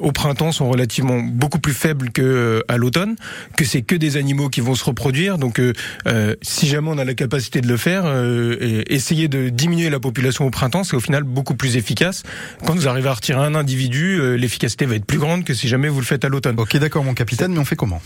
au 0.00 0.12
printemps 0.12 0.52
sont 0.52 0.68
relativement 0.68 1.20
beaucoup 1.20 1.58
plus 1.58 1.72
faibles 1.72 2.10
que 2.10 2.22
euh, 2.22 2.60
à 2.68 2.76
l'automne, 2.76 3.16
que 3.56 3.64
c'est 3.64 3.82
que 3.82 3.94
des 3.94 4.16
animaux 4.16 4.48
qui 4.48 4.60
vont 4.60 4.74
se 4.74 4.84
reproduire. 4.84 5.38
Donc, 5.38 5.60
euh, 5.60 5.72
euh, 6.06 6.34
si 6.42 6.66
jamais 6.66 6.88
on 6.90 6.98
a 6.98 7.04
la 7.04 7.14
capacité 7.14 7.60
de 7.60 7.68
le 7.68 7.76
faire, 7.76 8.02
euh, 8.06 8.56
et 8.60 8.94
essayer 8.94 9.28
de 9.28 9.48
diminuer 9.48 9.90
la 9.90 10.00
population 10.00 10.46
au 10.46 10.50
printemps, 10.50 10.84
c'est 10.84 10.96
au 10.96 11.00
final 11.00 11.22
beaucoup 11.22 11.54
plus 11.54 11.76
efficace. 11.76 12.22
Quand 12.64 12.74
vous 12.74 12.88
arrivez 12.88 13.08
à 13.08 13.14
retirer 13.14 13.40
un 13.40 13.54
individu, 13.54 14.18
euh, 14.20 14.34
l'efficacité 14.36 14.86
va 14.86 14.94
être 14.94 15.06
plus 15.06 15.18
grande 15.18 15.44
que 15.44 15.54
si 15.54 15.68
jamais 15.68 15.88
vous 15.88 16.00
le 16.00 16.06
faites 16.06 16.24
à 16.24 16.28
l'automne. 16.28 16.56
Ok, 16.58 16.76
d'accord, 16.76 17.04
mon 17.04 17.14
capitaine, 17.14 17.52
mais 17.52 17.58
on 17.58 17.64
fait 17.64 17.76
comment? 17.76 18.00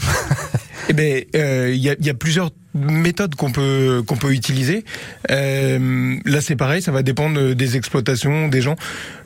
Eh 0.89 0.93
ben, 0.95 1.25
euh, 1.37 1.71
il 1.73 1.81
y, 1.81 1.89
a, 1.91 1.95
il 1.99 2.07
y 2.07 2.11
a 2.11 2.15
plusieurs 2.15 2.51
méthodes 2.75 3.35
qu'on 3.35 3.51
peut 3.53 4.03
qu'on 4.07 4.17
peut 4.17 4.33
utiliser. 4.33 4.85
Euh, 5.31 6.17
là, 6.25 6.41
c'est 6.41 6.57
pareil, 6.57 6.83
ça 6.83 6.93
va 6.93 7.03
dépendre 7.03 7.55
des 7.55 7.77
exploitations, 7.77 8.49
des 8.49 8.61
gens. 8.61 8.77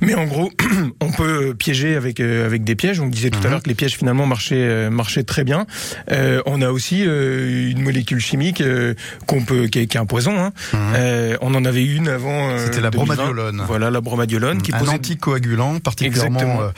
Mais 0.01 0.15
en 0.15 0.25
gros, 0.25 0.51
on 1.01 1.11
peut 1.13 1.55
piéger 1.55 1.97
avec 1.97 2.21
euh, 2.21 2.47
avec 2.47 2.65
des 2.65 2.75
pièges. 2.75 3.01
On 3.01 3.07
disait 3.09 3.31
tout 3.31 3.41
à 3.47 3.51
l'heure 3.51 3.63
que 3.63 3.69
les 3.69 3.75
pièges 3.75 3.97
finalement 3.97 4.27
marchaient 4.27 4.57
euh, 4.57 4.91
marchaient 4.91 5.25
très 5.25 5.45
bien. 5.45 5.67
Euh, 6.13 6.43
on 6.47 6.63
a 6.63 6.71
aussi 6.71 7.05
euh, 7.07 7.71
une 7.71 7.83
molécule 7.83 8.21
chimique 8.21 8.61
euh, 8.61 8.95
qu'on 9.27 9.43
peut 9.43 9.67
qui 9.67 9.81
est, 9.81 9.87
qui 9.87 9.97
est 9.97 10.01
un 10.01 10.07
poison. 10.07 10.39
Hein. 10.39 10.53
Euh, 10.75 11.37
on 11.41 11.55
en 11.55 11.65
avait 11.65 11.85
une 11.85 12.09
avant. 12.09 12.51
euh, 12.51 12.65
C'était 12.65 12.81
la 12.81 12.91
2020. 12.91 13.15
bromadiolone. 13.15 13.63
Voilà, 13.67 13.91
la 13.91 14.01
bromadiolone 14.01 14.63
qui 14.63 14.75
un 14.75 14.79
posait 14.79 14.93
anticoagulant 14.93 15.79
particulièrement 15.81 16.61
euh, 16.63 16.69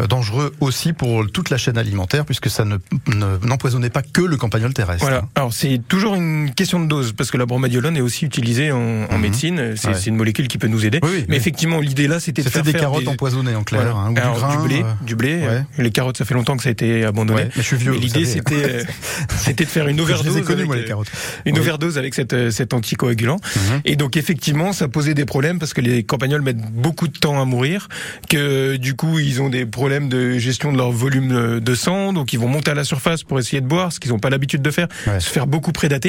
euh, 0.00 0.06
dangereux 0.06 0.52
aussi 0.60 0.92
pour 0.92 1.30
toute 1.30 1.50
la 1.50 1.56
chaîne 1.58 1.78
alimentaire 1.78 2.24
puisque 2.24 2.50
ça 2.50 2.64
ne 2.64 2.76
ne- 3.08 3.38
n'empoisonnait 3.46 3.90
pas 3.90 4.02
que 4.02 4.22
le 4.22 4.36
campagnol 4.36 4.72
terrestre. 4.74 5.02
Voilà. 5.04 5.24
Alors 5.34 5.52
c'est 5.52 5.80
toujours 5.88 6.15
une 6.16 6.50
question 6.54 6.80
de 6.80 6.86
dose 6.86 7.12
parce 7.12 7.30
que 7.30 7.36
la 7.36 7.46
bromadiolone 7.46 7.96
est 7.96 8.00
aussi 8.00 8.24
utilisée 8.24 8.72
en, 8.72 9.04
en 9.10 9.18
médecine. 9.18 9.74
C'est 9.76 9.88
Ouais. 9.88 10.00
une 10.06 10.16
molécule 10.16 10.48
qui 10.48 10.58
peut 10.58 10.66
nous 10.66 10.84
aider. 10.84 10.98
oui. 11.02 11.24
Mais 11.28 11.36
effectivement, 11.36 11.80
l'idée 11.80 12.08
là, 12.08 12.20
c'était 12.20 12.42
de 12.42 12.48
faire 12.50 12.62
des 12.62 12.72
faire 12.72 12.80
carottes 12.82 13.06
empoisonnées 13.08 13.54
en 13.54 13.62
clair, 13.64 13.82
Voilà. 13.82 13.96
hein, 13.96 14.10
ou 14.10 14.14
du 14.14 14.20
Alors, 14.20 14.38
grain, 14.38 14.64
blé, 14.64 14.80
euh, 14.82 15.04
du 15.04 15.14
blé. 15.16 15.36
ouais. 15.36 15.46
euh, 15.48 15.62
Les 15.78 15.90
carottes, 15.90 16.16
ça 16.16 16.24
fait 16.24 16.34
longtemps 16.34 16.56
que 16.56 16.62
ça 16.62 16.68
a 16.68 16.72
été 16.72 17.04
abandonné. 17.04 17.42
Ouais, 17.42 17.48
mais 17.56 17.62
je 17.62 17.66
suis 17.66 17.76
vieux, 17.76 17.92
l'idée, 17.92 18.24
c'était 18.24 18.54
euh, 18.54 18.82
c'était 19.36 19.64
de 19.64 19.68
faire 19.70 19.88
une 19.88 19.96
Je 19.98 20.02
les 20.04 20.08
ai 20.10 20.12
overdose. 20.14 20.50
avec, 20.50 20.66
moi, 20.66 20.76
les 20.76 20.84
carottes. 20.84 21.10
Une 21.44 21.58
overdose 21.58 21.98
avec 21.98 22.14
cette, 22.14 22.50
cet 22.50 22.74
anticoagulant. 22.74 23.38
Et 23.84 23.96
donc 23.96 24.16
effectivement, 24.16 24.72
ça 24.72 24.88
posait 24.88 25.14
des 25.14 25.24
problèmes 25.24 25.58
parce 25.58 25.74
que 25.74 25.80
les 25.80 26.02
campagnols 26.04 26.42
mettent 26.42 26.60
beaucoup 26.72 27.08
de 27.08 27.16
temps 27.18 27.40
à 27.40 27.44
mourir, 27.44 27.88
que 28.28 28.76
du 28.76 28.94
coup 28.94 29.18
ils 29.18 29.42
ont 29.42 29.48
des 29.48 29.66
problèmes 29.66 30.08
de 30.08 30.38
gestion 30.38 30.72
de 30.72 30.76
leur 30.78 30.90
volume 30.90 31.60
de 31.60 31.74
sang, 31.74 32.12
donc 32.12 32.32
ils 32.32 32.38
vont 32.38 32.48
monter 32.48 32.70
à 32.70 32.74
la 32.74 32.84
surface 32.84 33.22
pour 33.24 33.38
essayer 33.38 33.60
de 33.60 33.66
boire, 33.66 33.92
ce 33.92 34.00
qu'ils 34.00 34.12
n'ont 34.12 34.18
pas 34.18 34.30
l'habitude 34.30 34.62
de 34.62 34.70
faire, 34.70 34.88
se 35.18 35.28
faire 35.30 35.46
beaucoup 35.46 35.72
prédater. 35.72 36.05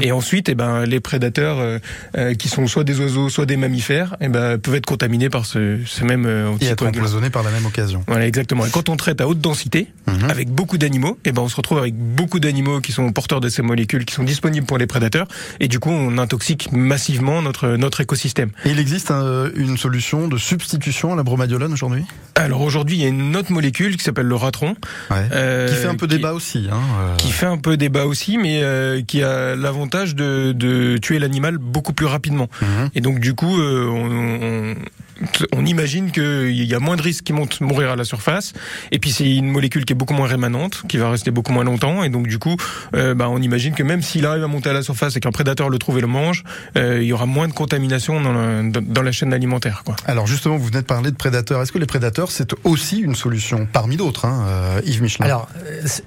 Et 0.00 0.12
ensuite, 0.12 0.48
eh 0.48 0.54
ben 0.54 0.84
les 0.84 1.00
prédateurs 1.00 1.58
euh, 1.58 1.78
euh, 2.16 2.34
qui 2.34 2.48
sont 2.48 2.66
soit 2.66 2.84
des 2.84 2.98
oiseaux, 3.00 3.28
soit 3.28 3.46
des 3.46 3.56
mammifères, 3.56 4.16
eh 4.20 4.28
ben 4.28 4.58
peuvent 4.58 4.74
être 4.76 4.86
contaminés 4.86 5.28
par 5.30 5.44
ce, 5.46 5.78
ce 5.86 6.04
même 6.04 6.24
euh, 6.26 6.50
Et 6.60 6.66
être 6.66 6.72
anticoagulant. 6.82 6.98
empoisonné 7.04 7.30
par 7.30 7.42
la 7.42 7.50
même 7.50 7.66
occasion. 7.66 8.04
Voilà, 8.06 8.26
exactement. 8.26 8.64
Et 8.66 8.70
quand 8.70 8.88
on 8.88 8.96
traite 8.96 9.20
à 9.20 9.28
haute 9.28 9.40
densité, 9.40 9.88
Mhm. 10.06 10.30
avec 10.30 10.48
beaucoup 10.50 10.78
d'animaux, 10.78 11.18
et 11.24 11.32
ben 11.32 11.42
on 11.42 11.48
se 11.48 11.56
retrouve 11.56 11.78
avec 11.78 11.94
beaucoup 11.94 12.38
d'animaux 12.40 12.80
qui 12.80 12.92
sont 12.92 13.10
porteurs 13.12 13.40
de 13.40 13.48
ces 13.48 13.62
molécules, 13.62 14.04
qui 14.04 14.14
sont 14.14 14.22
disponibles 14.22 14.66
pour 14.66 14.78
les 14.78 14.86
prédateurs, 14.86 15.26
et 15.60 15.68
du 15.68 15.78
coup 15.80 15.90
on 15.90 16.18
intoxique 16.18 16.70
massivement 16.72 17.40
notre 17.42 17.68
notre 17.76 18.00
écosystème. 18.00 18.50
Et 18.64 18.70
il 18.70 18.78
existe 18.78 19.10
euh, 19.10 19.50
une 19.56 19.76
solution 19.78 20.28
de 20.28 20.36
substitution 20.36 21.12
à 21.12 21.16
la 21.16 21.22
bromadiolone 21.22 21.72
aujourd'hui? 21.72 22.04
Alors 22.36 22.60
aujourd'hui, 22.62 22.96
il 22.96 23.02
y 23.02 23.04
a 23.06 23.08
une 23.08 23.34
autre 23.36 23.52
molécule 23.52 23.96
qui 23.96 24.04
s'appelle 24.04 24.26
le 24.26 24.34
ratron, 24.34 24.76
euh, 25.10 25.68
Qui 25.68 25.74
fait 25.74 25.88
un 25.88 25.94
peu 25.94 26.06
qui- 26.06 26.16
débat 26.16 26.32
aussi. 26.34 26.68
Hein, 26.70 26.80
qui 27.16 27.30
fait 27.30 27.46
un 27.46 27.56
peu 27.58 27.76
débat 27.76 28.04
aussi, 28.06 28.36
mais 28.38 28.62
qui 29.06 29.22
a 29.22 29.33
l'avantage 29.56 30.14
de, 30.14 30.52
de 30.52 30.98
tuer 30.98 31.18
l'animal 31.18 31.58
beaucoup 31.58 31.92
plus 31.92 32.06
rapidement. 32.06 32.48
Mhm. 32.62 32.90
Et 32.94 33.00
donc 33.00 33.18
du 33.20 33.34
coup, 33.34 33.58
euh, 33.60 33.86
on, 33.88 34.72
on, 34.72 34.74
on 35.52 35.64
imagine 35.64 36.10
qu'il 36.10 36.64
y 36.64 36.74
a 36.74 36.78
moins 36.80 36.96
de 36.96 37.02
risques 37.02 37.24
qu'ils 37.24 37.34
montent 37.34 37.60
mourir 37.60 37.90
à 37.90 37.96
la 37.96 38.04
surface. 38.04 38.52
Et 38.92 38.98
puis 38.98 39.10
c'est 39.10 39.28
une 39.30 39.48
molécule 39.48 39.84
qui 39.84 39.92
est 39.92 39.96
beaucoup 39.96 40.14
moins 40.14 40.26
rémanente, 40.26 40.82
qui 40.88 40.96
va 40.96 41.10
rester 41.10 41.30
beaucoup 41.30 41.52
moins 41.52 41.64
longtemps. 41.64 42.02
Et 42.04 42.08
donc 42.08 42.26
du 42.26 42.38
coup, 42.38 42.56
euh, 42.94 43.14
bah, 43.14 43.28
on 43.30 43.40
imagine 43.40 43.74
que 43.74 43.82
même 43.82 44.02
s'il 44.02 44.26
arrive 44.26 44.44
à 44.44 44.48
monter 44.48 44.70
à 44.70 44.72
la 44.72 44.82
surface 44.82 45.16
et 45.16 45.20
qu'un 45.20 45.30
prédateur 45.30 45.68
le 45.70 45.78
trouve 45.78 45.98
et 45.98 46.00
le 46.00 46.06
mange, 46.06 46.44
euh, 46.76 47.00
il 47.02 47.06
y 47.08 47.12
aura 47.12 47.26
moins 47.26 47.48
de 47.48 47.52
contamination 47.52 48.20
dans 48.20 48.32
la, 48.32 48.62
dans, 48.62 48.82
dans 48.82 49.02
la 49.02 49.12
chaîne 49.12 49.32
alimentaire. 49.32 49.82
Quoi. 49.84 49.96
Alors 50.06 50.26
justement, 50.26 50.56
vous 50.56 50.66
venez 50.66 50.80
de 50.80 50.86
parler 50.86 51.10
de 51.10 51.16
prédateurs. 51.16 51.62
Est-ce 51.62 51.72
que 51.72 51.78
les 51.78 51.86
prédateurs, 51.86 52.30
c'est 52.30 52.54
aussi 52.64 52.98
une 52.98 53.14
solution 53.14 53.66
parmi 53.72 53.96
d'autres, 53.96 54.24
hein, 54.24 54.44
euh, 54.48 54.80
Yves 54.84 55.02
Michelin? 55.02 55.26
Alors, 55.26 55.48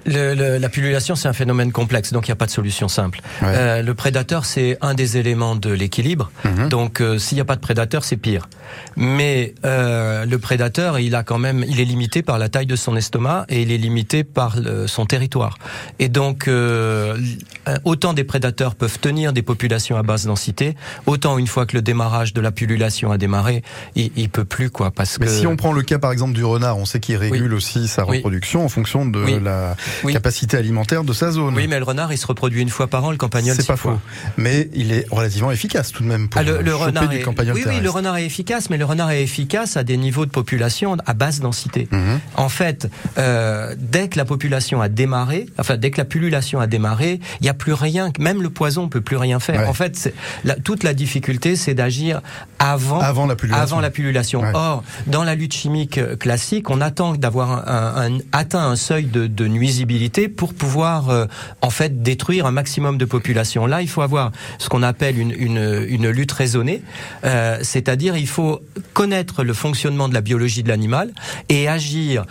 le- 0.05 0.33
le- 0.33 0.57
la 0.57 0.69
pullulation, 0.69 1.15
c'est 1.15 1.27
un 1.27 1.33
phénomène 1.33 1.71
complexe, 1.71 2.11
donc 2.13 2.27
il 2.27 2.31
n'y 2.31 2.33
a 2.33 2.37
pas 2.37 2.45
de 2.45 2.51
solution 2.51 2.87
simple. 2.87 3.21
Ouais. 3.41 3.47
Euh, 3.51 3.81
le 3.81 3.93
prédateur, 3.93 4.45
c'est 4.45 4.77
un 4.81 4.93
des 4.93 5.17
éléments 5.17 5.55
de 5.55 5.71
l'équilibre. 5.71 6.31
Mhm. 6.45 6.69
Donc, 6.69 7.01
euh, 7.01 7.17
s'il 7.17 7.35
n'y 7.35 7.41
a 7.41 7.45
pas 7.45 7.55
de 7.55 7.61
prédateur, 7.61 8.03
c'est 8.03 8.17
pire. 8.17 8.47
Mais 8.95 9.06
euh, 9.11 10.25
le 10.25 10.37
prédateur, 10.39 10.99
il 10.99 11.15
a 11.15 11.23
quand 11.23 11.37
même, 11.37 11.63
il 11.67 11.79
est 11.79 11.85
limité 11.85 12.21
par 12.21 12.37
la 12.37 12.49
taille 12.49 12.65
de 12.65 12.75
son 12.75 12.95
estomac 12.95 13.45
et 13.49 13.61
il 13.61 13.71
est 13.71 13.77
limité 13.77 14.23
par 14.23 14.59
le- 14.59 14.87
son 14.87 15.05
territoire. 15.05 15.57
Et 15.99 16.09
donc, 16.09 16.47
euh, 16.47 17.15
l- 17.15 17.79
autant 17.85 18.13
des 18.13 18.23
prédateurs 18.23 18.75
peuvent 18.75 18.99
tenir 18.99 19.33
des 19.33 19.41
populations 19.41 19.97
à 19.97 20.03
basse 20.03 20.25
densité, 20.25 20.75
autant 21.05 21.37
une 21.37 21.47
fois 21.47 21.65
que 21.65 21.75
le 21.75 21.81
démarrage 21.81 22.33
de 22.33 22.41
la 22.41 22.51
pullulation 22.51 23.11
a 23.11 23.17
démarré, 23.17 23.63
il, 23.95 24.11
il 24.15 24.29
peut 24.29 24.45
plus 24.45 24.69
quoi, 24.69 24.91
parce 24.91 25.19
Mais 25.19 25.25
que 25.27 25.31
si 25.31 25.47
on 25.47 25.55
prend 25.55 25.71
le 25.73 25.81
cas 25.83 25.99
par 25.99 26.11
exemple 26.11 26.33
du 26.33 26.43
renard, 26.43 26.77
on 26.77 26.85
sait 26.85 26.99
qu'il 26.99 27.15
régule 27.17 27.53
aussi 27.53 27.87
sa 27.87 28.05
Oui. 28.05 28.17
reproduction 28.17 28.65
en 28.65 28.69
fonction 28.69 29.05
de 29.05 29.19
Oui. 29.23 29.39
la 29.41 29.75
capacité 30.11 30.57
alimentaire 30.57 31.03
de 31.03 31.13
sa 31.13 31.31
zone. 31.31 31.55
oui, 31.55 31.67
mais 31.67 31.79
le 31.79 31.85
renard, 31.85 32.11
il 32.11 32.17
se 32.17 32.27
reproduit 32.27 32.61
une 32.61 32.69
fois 32.69 32.87
par 32.87 33.03
an, 33.05 33.11
le 33.11 33.17
campagnol 33.17 33.55
c'est 33.55 33.65
pas 33.67 33.77
fois. 33.77 33.93
faux. 33.93 33.99
Mais 34.37 34.69
il 34.73 34.91
est 34.91 35.05
relativement 35.11 35.51
efficace 35.51 35.91
tout 35.91 36.03
de 36.03 36.07
même 36.07 36.29
pour 36.29 36.39
Ah, 36.41 36.43
le, 36.43 36.75
renard 36.75 37.07
du 37.07 37.17
est... 37.17 37.21
campagnol 37.21 37.55
oui, 37.55 37.63
oui, 37.67 37.79
le 37.81 37.89
renard 37.89 38.17
est 38.17 38.25
efficace, 38.25 38.69
mais 38.69 38.77
le 38.77 38.85
renard 38.87 39.11
est 39.11 39.21
efficace 39.21 39.77
à 39.77 39.83
des 39.83 39.97
niveaux 39.97 40.25
de 40.25 40.31
population 40.31 40.97
à 41.05 41.13
basse 41.13 41.39
densité. 41.39 41.87
Mhm. 41.91 42.19
En 42.35 42.49
fait, 42.49 42.89
euh, 43.17 43.75
dès 43.77 44.07
que 44.07 44.17
la 44.17 44.25
population 44.25 44.81
a 44.81 44.89
démarré, 44.89 45.45
enfin 45.59 45.77
dès 45.77 45.91
que 45.91 45.97
la 45.97 46.05
pullulation 46.05 46.59
a 46.59 46.67
démarré, 46.67 47.19
il 47.39 47.43
n'y 47.43 47.49
a 47.49 47.53
plus 47.53 47.73
rien, 47.73 48.11
même 48.19 48.41
le 48.41 48.49
poison 48.49 48.87
peut 48.89 49.01
plus 49.01 49.17
rien 49.17 49.39
faire. 49.39 49.61
Ouais. 49.61 49.67
En 49.67 49.73
fait, 49.73 50.13
la- 50.43 50.55
toute 50.55 50.83
la 50.83 50.93
difficulté, 50.93 51.55
c'est 51.55 51.73
d'agir 51.75 52.21
avant, 52.59 52.99
Avant 52.99 53.27
la 53.27 53.35
pullulation. 53.35 53.63
avant 53.63 53.79
la 53.81 53.89
pullulation. 53.89 54.41
Ouais. 54.41 54.51
Or, 54.53 54.83
dans 55.05 55.23
la 55.23 55.35
lutte 55.35 55.53
chimique 55.53 55.97
euh, 55.97 56.15
classique, 56.15 56.69
on 56.69 56.81
attend 56.81 57.13
d'avoir 57.15 57.67
un, 57.69 58.07
un- 58.15 58.17
atteint 58.31 58.65
un 58.67 58.75
seuil 58.75 59.05
de, 59.05 59.27
de 59.27 59.47
nuisibilité 59.47 60.27
pour 60.29 60.53
pouvoir 60.53 61.09
euh, 61.09 61.25
en 61.61 61.69
fait 61.69 62.01
détruire 62.01 62.45
un 62.45 62.51
maximum 62.51 62.97
de 62.97 63.05
population. 63.05 63.65
Là, 63.67 63.81
il 63.81 63.89
faut 63.89 64.01
avoir 64.01 64.31
ce 64.57 64.69
qu'on 64.69 64.83
appelle 64.83 65.19
une, 65.19 65.31
une, 65.37 65.85
une 65.87 66.09
lutte 66.09 66.31
raisonnée, 66.31 66.81
euh, 67.25 67.57
c'est-à-dire 67.61 68.15
il 68.17 68.27
faut 68.27 68.61
connaître 68.93 69.43
le 69.43 69.53
fonctionnement 69.53 70.09
de 70.09 70.13
la 70.13 70.21
biologie 70.21 70.63
de 70.63 70.69
l'animal 70.69 71.11
et 71.49 71.67
agir 71.67 72.25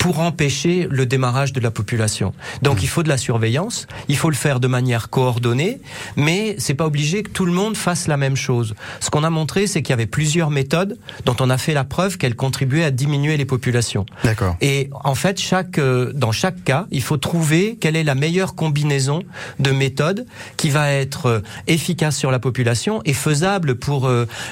pour 0.00 0.20
empêcher 0.20 0.88
le 0.90 1.04
démarrage 1.04 1.52
de 1.52 1.60
la 1.60 1.70
population. 1.70 2.32
Donc 2.62 2.82
il 2.82 2.88
faut 2.88 3.02
de 3.02 3.08
la 3.08 3.18
surveillance, 3.18 3.86
il 4.08 4.16
faut 4.16 4.30
le 4.30 4.34
faire 4.34 4.58
de 4.58 4.66
manière 4.66 5.10
coordonnée, 5.10 5.80
mais 6.16 6.56
c'est 6.58 6.74
pas 6.74 6.86
obligé 6.86 7.22
que 7.22 7.30
tout 7.30 7.44
le 7.44 7.52
monde 7.52 7.76
fasse 7.76 8.08
la 8.08 8.16
même 8.16 8.34
chose. 8.34 8.74
Ce 9.00 9.10
qu'on 9.10 9.24
a 9.24 9.30
montré, 9.30 9.66
c'est 9.66 9.82
qu'il 9.82 9.90
y 9.90 9.92
avait 9.92 10.06
plusieurs 10.06 10.50
méthodes 10.50 10.98
dont 11.26 11.36
on 11.38 11.50
a 11.50 11.58
fait 11.58 11.74
la 11.74 11.84
preuve 11.84 12.16
qu'elles 12.16 12.34
contribuaient 12.34 12.84
à 12.84 12.90
diminuer 12.90 13.36
les 13.36 13.44
populations. 13.44 14.06
D'accord. 14.24 14.56
Et 14.62 14.88
en 15.04 15.14
fait, 15.14 15.38
chaque, 15.38 15.78
euh, 15.78 16.12
dans 16.14 16.32
chaque 16.32 16.64
cas, 16.64 16.86
il 16.90 17.02
faut 17.02 17.18
trouver 17.18 17.76
quelle 17.78 17.94
est 17.94 18.02
la 18.02 18.14
meilleure 18.14 18.54
combinaison 18.54 19.22
de 19.58 19.70
méthodes 19.70 20.26
qui 20.56 20.70
va 20.70 20.90
être 20.90 21.26
euh, 21.26 21.40
efficace 21.66 22.16
sur 22.16 22.30
la 22.30 22.38
population 22.38 23.02
et 23.04 23.12
faisable 23.12 23.74
pour 23.74 24.08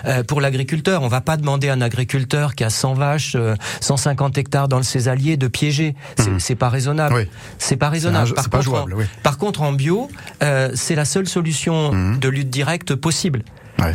euh, 0.09 0.23
pour 0.27 0.43
l'agriculteur. 0.43 1.03
On 1.03 1.09
va 1.09 1.23
pas 1.23 1.39
demander 1.39 1.71
à 1.71 1.73
un 1.73 1.81
agriculteur 1.81 2.55
qui 2.55 2.65
a 2.65 2.71
100 2.71 2.95
vaches, 2.95 3.33
euh, 3.35 3.55
150 3.81 4.37
hectares 4.37 4.69
dans 4.69 4.77
le 4.77 4.83
césalier 4.83 5.38
de 5.39 5.49
piéger. 5.49 5.95
C'est 6.39 6.55
pas 6.57 6.69
raisonnable. 6.69 7.15
Oui. 7.15 7.29
C'est 7.59 7.77
pas 7.77 7.89
raisonnable. 7.89 8.33
C'est 8.37 8.47
un- 8.47 8.49
pas 8.49 8.61
jouable, 8.61 8.95
en, 8.95 8.97
oui. 8.99 9.05
par 9.23 9.39
contre, 9.39 9.63
en 9.63 9.73
bio, 9.73 10.09
euh, 10.43 10.71
c'est 10.75 10.95
la 10.95 11.05
seule 11.05 11.29
solution 11.29 11.93
Mhm. 11.93 12.19
de 12.19 12.29
lutte 12.29 12.51
directe 12.51 12.95
possible. 12.95 13.43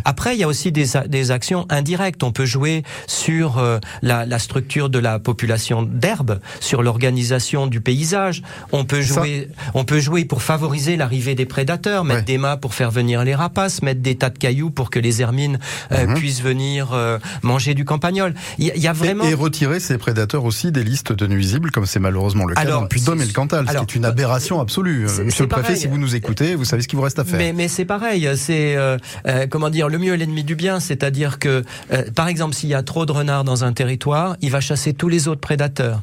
Après, 0.05 0.35
il 0.35 0.39
y 0.39 0.43
a 0.43 0.47
aussi 0.47 0.71
des, 0.71 0.85
des 1.07 1.31
actions 1.31 1.65
indirectes. 1.69 2.23
On 2.23 2.31
peut 2.31 2.45
jouer 2.45 2.83
sur 3.07 3.57
euh, 3.57 3.79
la, 4.01 4.25
la 4.25 4.39
structure 4.39 4.89
de 4.89 4.99
la 4.99 5.19
population 5.19 5.83
d'herbe, 5.83 6.39
sur 6.59 6.83
l'organisation 6.83 7.67
du 7.67 7.81
paysage. 7.81 8.43
On 8.71 8.85
peut 8.85 9.01
jouer, 9.01 9.49
on 9.73 9.83
peut 9.83 9.99
jouer 9.99 10.25
pour 10.25 10.41
favoriser 10.41 10.95
l'arrivée 10.97 11.35
des 11.35 11.45
prédateurs, 11.45 12.03
mettre 12.05 12.25
des 12.25 12.37
mâts 12.37 12.57
pour 12.57 12.73
faire 12.73 12.91
venir 12.91 13.23
les 13.23 13.35
rapaces, 13.35 13.81
mettre 13.81 14.01
des 14.01 14.15
tas 14.15 14.29
de 14.29 14.37
cailloux 14.37 14.69
pour 14.69 14.89
que 14.89 14.99
les 14.99 15.21
hermines 15.21 15.59
euh, 15.91 16.07
Mhm. 16.07 16.15
puissent 16.15 16.41
venir 16.41 16.91
euh, 16.93 17.17
manger 17.41 17.73
du 17.73 17.85
campagnol. 17.85 18.33
Il 18.57 18.65
y, 18.65 18.71
a- 18.71 18.75
il 18.75 18.81
y 18.81 18.87
a 18.87 18.93
vraiment 18.93 19.23
Et, 19.25 19.31
et 19.31 19.33
retirer 19.33 19.79
ces 19.79 19.97
prédateurs 19.97 20.43
aussi 20.45 20.71
des 20.71 20.83
listes 20.83 21.11
de 21.13 21.27
nuisibles, 21.27 21.71
comme 21.71 21.85
c'est 21.85 21.99
malheureusement 21.99 22.45
le 22.45 22.55
cas 22.55 22.61
Alors, 22.61 22.75
dans 22.77 22.81
le 22.83 22.87
Puy-de-Dôme 22.87 23.21
et 23.21 23.25
le 23.25 23.31
Cantal, 23.33 23.65
ce 23.65 23.71
alors, 23.71 23.85
qui 23.85 23.95
est 23.95 23.97
une 23.97 24.05
aberration 24.05 24.59
absolue. 24.59 25.07
Euh, 25.07 25.25
Monsieur 25.25 25.43
le 25.43 25.49
préfet, 25.49 25.75
si 25.75 25.87
vous 25.87 25.97
nous 25.97 26.15
écoutez, 26.15 26.55
vous 26.55 26.65
savez 26.65 26.81
ce 26.81 26.87
qu'il 26.87 26.97
vous 26.97 27.03
reste 27.03 27.19
à 27.19 27.23
faire. 27.23 27.37
Mais, 27.37 27.53
mais 27.53 27.67
c'est 27.67 27.85
pareil, 27.85 28.29
c'est 28.35 28.75
euh, 28.75 28.97
euh, 29.27 29.47
comment 29.49 29.69
dire, 29.73 29.89
le 29.89 29.97
mieux 29.97 30.13
est 30.13 30.17
l'ennemi 30.17 30.43
du 30.43 30.55
bien, 30.55 30.79
c'est-à-dire 30.79 31.39
que, 31.39 31.63
euh, 31.91 32.03
par 32.15 32.27
exemple, 32.27 32.55
s'il 32.55 32.69
y 32.69 32.73
a 32.73 32.83
trop 32.83 33.05
de 33.05 33.11
renards 33.11 33.43
dans 33.43 33.63
un 33.63 33.73
territoire, 33.73 34.37
il 34.41 34.51
va 34.51 34.61
chasser 34.61 34.93
tous 34.93 35.09
les 35.09 35.27
autres 35.27 35.41
prédateurs. 35.41 36.01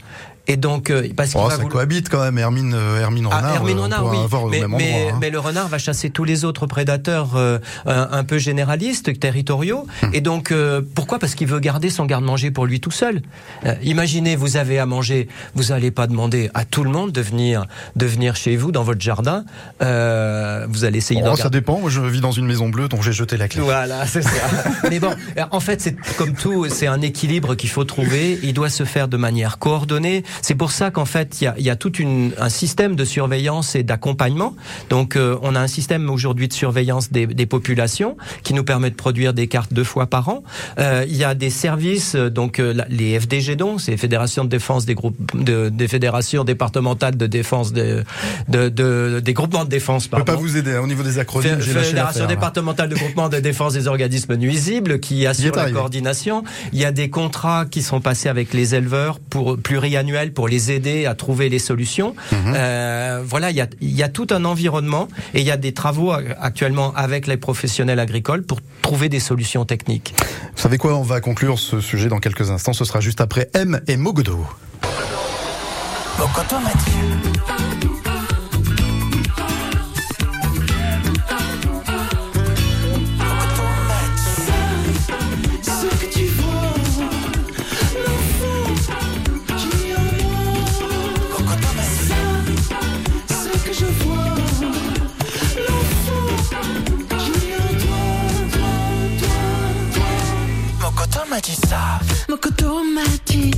Et 0.52 0.56
donc, 0.56 0.90
euh, 0.90 1.06
parce 1.16 1.30
qu'il 1.30 1.38
Oh, 1.40 1.44
va 1.44 1.50
ça 1.50 1.56
vouloir- 1.56 1.72
cohabite 1.72 2.08
quand 2.08 2.20
même, 2.22 2.36
Hermine, 2.36 2.74
euh, 2.74 3.00
Hermine 3.00 3.28
Ah, 3.30 3.36
Renard. 3.38 3.54
Hermine 3.54 3.78
euh, 3.78 3.82
Renard, 3.82 4.06
oui. 4.06 4.60
mais, 4.76 5.08
hein. 5.10 5.16
mais 5.20 5.30
le 5.30 5.38
renard 5.38 5.68
va 5.68 5.78
chasser 5.78 6.10
tous 6.10 6.24
les 6.24 6.44
autres 6.44 6.66
prédateurs 6.66 7.36
euh, 7.36 7.58
un, 7.86 8.08
un 8.10 8.24
peu 8.24 8.38
généralistes, 8.38 9.18
territoriaux. 9.20 9.86
Hum. 10.02 10.10
Et 10.12 10.20
donc, 10.20 10.50
euh, 10.50 10.82
pourquoi? 10.94 11.18
Parce 11.20 11.34
qu'il 11.36 11.46
veut 11.46 11.60
garder 11.60 11.88
son 11.88 12.04
garde-manger 12.04 12.50
pour 12.50 12.66
lui 12.66 12.80
tout 12.80 12.90
seul. 12.90 13.22
Euh, 13.64 13.74
imaginez, 13.82 14.34
vous 14.34 14.56
avez 14.56 14.78
à 14.80 14.86
manger, 14.86 15.28
vous 15.54 15.64
n'allez 15.66 15.92
pas 15.92 16.06
demander 16.08 16.50
à 16.54 16.64
tout 16.64 16.82
le 16.82 16.90
monde 16.90 17.12
de 17.12 17.20
venir, 17.20 17.66
de 17.94 18.06
venir 18.06 18.34
chez 18.34 18.56
vous, 18.56 18.72
dans 18.72 18.82
votre 18.82 19.00
jardin. 19.00 19.44
Euh, 19.82 20.66
vous 20.68 20.84
allez 20.84 20.98
essayer 20.98 21.22
d'en 21.22 21.32
Oh, 21.32 21.36
ça 21.36 21.44
garder- 21.44 21.58
dépend. 21.58 21.78
Moi, 21.78 21.90
je 21.90 22.00
vis 22.00 22.20
dans 22.20 22.32
une 22.32 22.46
maison 22.46 22.68
bleue 22.68 22.88
dont 22.88 23.00
j'ai 23.02 23.12
jeté 23.12 23.36
la 23.36 23.48
clé. 23.48 23.60
voilà, 23.62 24.06
c'est 24.06 24.22
ça. 24.22 24.30
Mais 24.90 24.98
bon, 25.00 25.12
en 25.50 25.60
fait, 25.60 25.80
c'est 25.80 25.96
comme 26.16 26.34
tout, 26.34 26.66
c'est 26.68 26.86
un 26.86 27.00
équilibre 27.02 27.54
qu'il 27.54 27.70
faut 27.70 27.84
trouver. 27.84 28.38
Il 28.42 28.52
doit 28.52 28.68
se 28.70 28.84
faire 28.84 29.08
de 29.08 29.16
manière 29.16 29.58
coordonnée. 29.58 30.24
C'est 30.42 30.54
pour 30.54 30.70
ça 30.72 30.90
qu'en 30.90 31.04
fait, 31.04 31.40
il 31.40 31.44
y 31.44 31.46
a, 31.46 31.54
y 31.58 31.70
a 31.70 31.76
tout 31.76 31.96
une, 31.96 32.32
un 32.38 32.48
système 32.48 32.96
de 32.96 33.04
surveillance 33.04 33.74
et 33.74 33.82
d'accompagnement. 33.82 34.54
Donc, 34.88 35.16
euh, 35.16 35.36
on 35.42 35.54
a 35.54 35.60
un 35.60 35.66
système 35.66 36.08
aujourd'hui 36.10 36.48
de 36.48 36.52
surveillance 36.52 37.10
des, 37.12 37.26
des 37.26 37.46
populations 37.46 38.16
qui 38.42 38.54
nous 38.54 38.64
permet 38.64 38.90
de 38.90 38.94
produire 38.94 39.32
des 39.34 39.46
cartes 39.46 39.72
deux 39.72 39.84
fois 39.84 40.06
par 40.06 40.28
an. 40.28 40.42
Euh, 40.78 41.04
il 41.08 41.16
y 41.16 41.24
a 41.24 41.34
des 41.34 41.50
services, 41.50 42.14
euh, 42.14 42.30
donc 42.30 42.58
euh, 42.58 42.74
les 42.88 43.18
FDG 43.18 43.56
donc, 43.56 43.80
c'est 43.80 43.96
fédérations 43.96 44.44
de 44.44 44.48
défense 44.50 44.86
des 44.86 44.94
groupes, 44.94 45.16
de, 45.34 45.68
des 45.68 45.88
fédérations 45.88 46.44
départementales 46.44 47.16
de 47.16 47.26
défense 47.26 47.72
de, 47.72 48.04
de, 48.48 48.68
de- 48.68 49.20
des 49.24 49.32
groupements 49.32 49.64
de 49.64 49.70
défense. 49.70 50.04
Je 50.04 50.08
peux 50.10 50.18
pas 50.18 50.24
pardon. 50.24 50.40
vous 50.42 50.56
aider 50.56 50.72
hein, 50.74 50.80
au 50.82 50.86
niveau 50.86 51.02
des 51.02 51.18
acronymes. 51.18 51.60
Fédération 51.60 52.26
départementale 52.26 52.88
de 52.88 52.94
groupement 52.94 53.28
de 53.28 53.38
défense 53.40 53.72
des 53.72 53.86
organismes 53.86 54.36
nuisibles 54.36 55.00
qui 55.00 55.26
assure 55.26 55.54
la 55.54 55.62
arrivé. 55.62 55.76
coordination. 55.76 56.44
Il 56.72 56.78
y 56.78 56.84
a 56.84 56.92
des 56.92 57.10
contrats 57.10 57.64
qui 57.70 57.82
sont 57.82 58.00
passés 58.00 58.28
avec 58.28 58.52
les 58.54 58.74
éleveurs 58.74 59.18
pour 59.20 59.56
pluriannuels 59.58 60.19
pour 60.28 60.46
les 60.46 60.70
aider 60.70 61.06
à 61.06 61.14
trouver 61.14 61.48
les 61.48 61.58
solutions. 61.58 62.14
Mhm. 62.32 62.52
Euh, 62.54 63.22
voilà, 63.26 63.50
il 63.50 63.56
y, 63.56 63.60
a, 63.60 63.66
il 63.80 63.90
y 63.90 64.02
a 64.02 64.08
tout 64.08 64.26
un 64.30 64.44
environnement 64.44 65.08
et 65.34 65.40
il 65.40 65.46
y 65.46 65.50
a 65.50 65.56
des 65.56 65.72
travaux 65.72 66.12
actuellement 66.12 66.92
avec 66.94 67.26
les 67.26 67.36
professionnels 67.36 67.98
agricoles 67.98 68.42
pour 68.42 68.60
trouver 68.82 69.08
des 69.08 69.20
solutions 69.20 69.64
techniques. 69.64 70.14
Vous 70.54 70.62
savez 70.62 70.78
quoi 70.78 70.94
On 70.96 71.02
va 71.02 71.20
conclure 71.20 71.58
ce 71.58 71.80
sujet 71.80 72.08
dans 72.08 72.18
quelques 72.18 72.50
instants. 72.50 72.72
Ce 72.72 72.84
sera 72.84 73.00
juste 73.00 73.20
après 73.20 73.48
M 73.54 73.80
et 73.88 73.96
Mogodo. 73.96 74.46
Ce 76.18 78.09
ça? 101.48 101.98
Mokoto 102.28 102.82
m'a 102.94 103.06
dit 103.26 103.50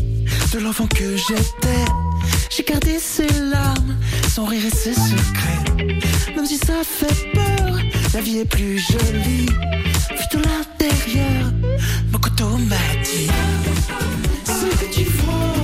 de 0.52 0.58
l'enfant 0.60 0.86
que 0.86 1.16
j'étais. 1.16 1.84
J'ai 2.50 2.62
gardé 2.62 2.98
ses 2.98 3.28
larmes, 3.50 3.96
son 4.28 4.44
rire 4.44 4.62
et 4.66 4.70
ses 4.70 4.94
secrets. 4.94 5.96
Même 6.34 6.46
si 6.46 6.58
ça 6.58 6.82
fait 6.84 7.32
peur, 7.32 7.78
la 8.14 8.20
vie 8.20 8.38
est 8.38 8.44
plus 8.44 8.78
jolie. 8.78 9.46
Vu 9.46 10.26
de 10.32 10.38
l'intérieur, 10.38 11.52
Mokoto 12.10 12.46
m'a 12.68 12.76
dit 13.02 13.28
Ce 14.44 14.76
que 14.76 14.92
tu 14.92 15.04
vois, 15.04 15.54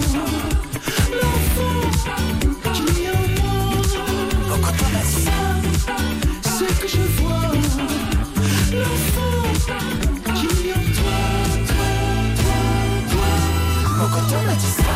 Don't 14.26 14.46
let 14.46 14.60
you 14.60 14.87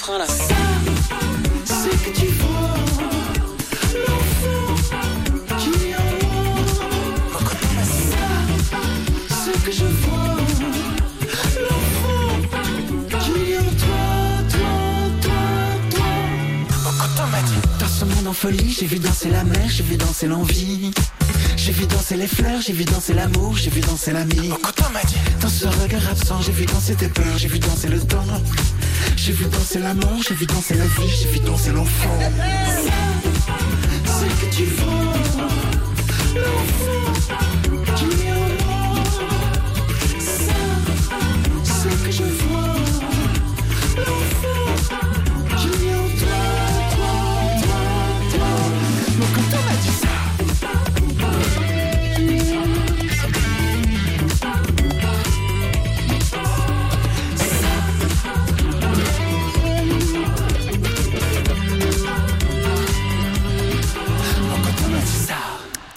Ça 0.00 0.06
frein 0.06 0.18
là. 0.18 0.24
C'est 1.64 2.02
que 2.04 2.18
tu 2.18 2.26
vois 2.26 2.74
L'enfant 4.06 4.74
qui 5.58 5.90
est 5.90 5.96
en 5.96 6.00
moi 7.32 7.84
Ça, 9.28 9.34
Ce 9.44 9.50
que 9.64 9.72
je 9.72 9.84
vois 9.84 10.36
L'enfant 11.60 12.32
qui 13.18 13.52
est 13.52 13.58
en 13.58 13.62
toi, 13.62 14.04
toi, 14.48 14.72
toi, 15.20 15.42
toi 15.94 17.28
Dans 17.78 17.88
ce 17.88 18.04
monde 18.04 18.26
en 18.26 18.32
folie, 18.32 18.70
j'ai 18.78 18.86
vu 18.86 18.98
danser 18.98 19.28
la 19.28 19.44
mer, 19.44 19.68
j'ai 19.68 19.82
vu 19.82 19.96
danser 19.96 20.26
l'envie. 20.28 20.92
J'ai 21.56 21.72
vu 21.72 21.86
danser 21.86 22.16
les 22.16 22.26
fleurs, 22.26 22.62
j'ai 22.62 22.72
vu 22.72 22.84
danser 22.84 23.12
l'amour, 23.12 23.56
j'ai 23.56 23.70
vu 23.70 23.80
danser 23.80 24.12
l'ami. 24.12 24.50
Dans 25.40 25.48
ce 25.48 25.66
regard 25.66 26.08
absent, 26.10 26.40
j'ai 26.40 26.52
vu 26.52 26.64
danser 26.64 26.94
tes 26.94 27.08
peurs, 27.08 27.36
j'ai 27.36 27.48
vu 27.48 27.58
danser 27.58 27.88
le 27.88 28.00
temps 28.00 28.24
J'ai 29.16 29.32
vu 29.32 29.44
danser 29.46 29.78
l'amour, 29.78 30.22
j'ai 30.26 30.34
vu 30.34 30.46
danser 30.46 30.74
la 30.74 30.86
vie, 30.86 31.08
j'ai 31.08 31.28
vu 31.28 31.40
danser 31.40 31.72
l'enfant. 31.72 32.18
C'est 34.04 34.48
que 34.48 34.54
tu 34.54 34.64
vois 34.64 35.14
L'enfant 36.34 37.59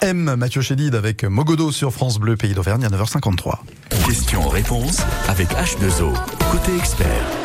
M, 0.04 0.36
Mathieu 0.36 0.60
Chédid 0.60 0.94
avec 0.94 1.24
Mogodo 1.24 1.72
sur 1.72 1.90
France 1.90 2.18
Bleu, 2.18 2.36
Pays 2.36 2.52
d'Auvergne 2.52 2.84
à 2.84 2.90
9h53. 2.90 3.60
Question-réponse 4.06 5.00
avec 5.28 5.48
H2O, 5.48 6.12
côté 6.52 6.76
expert. 6.76 7.43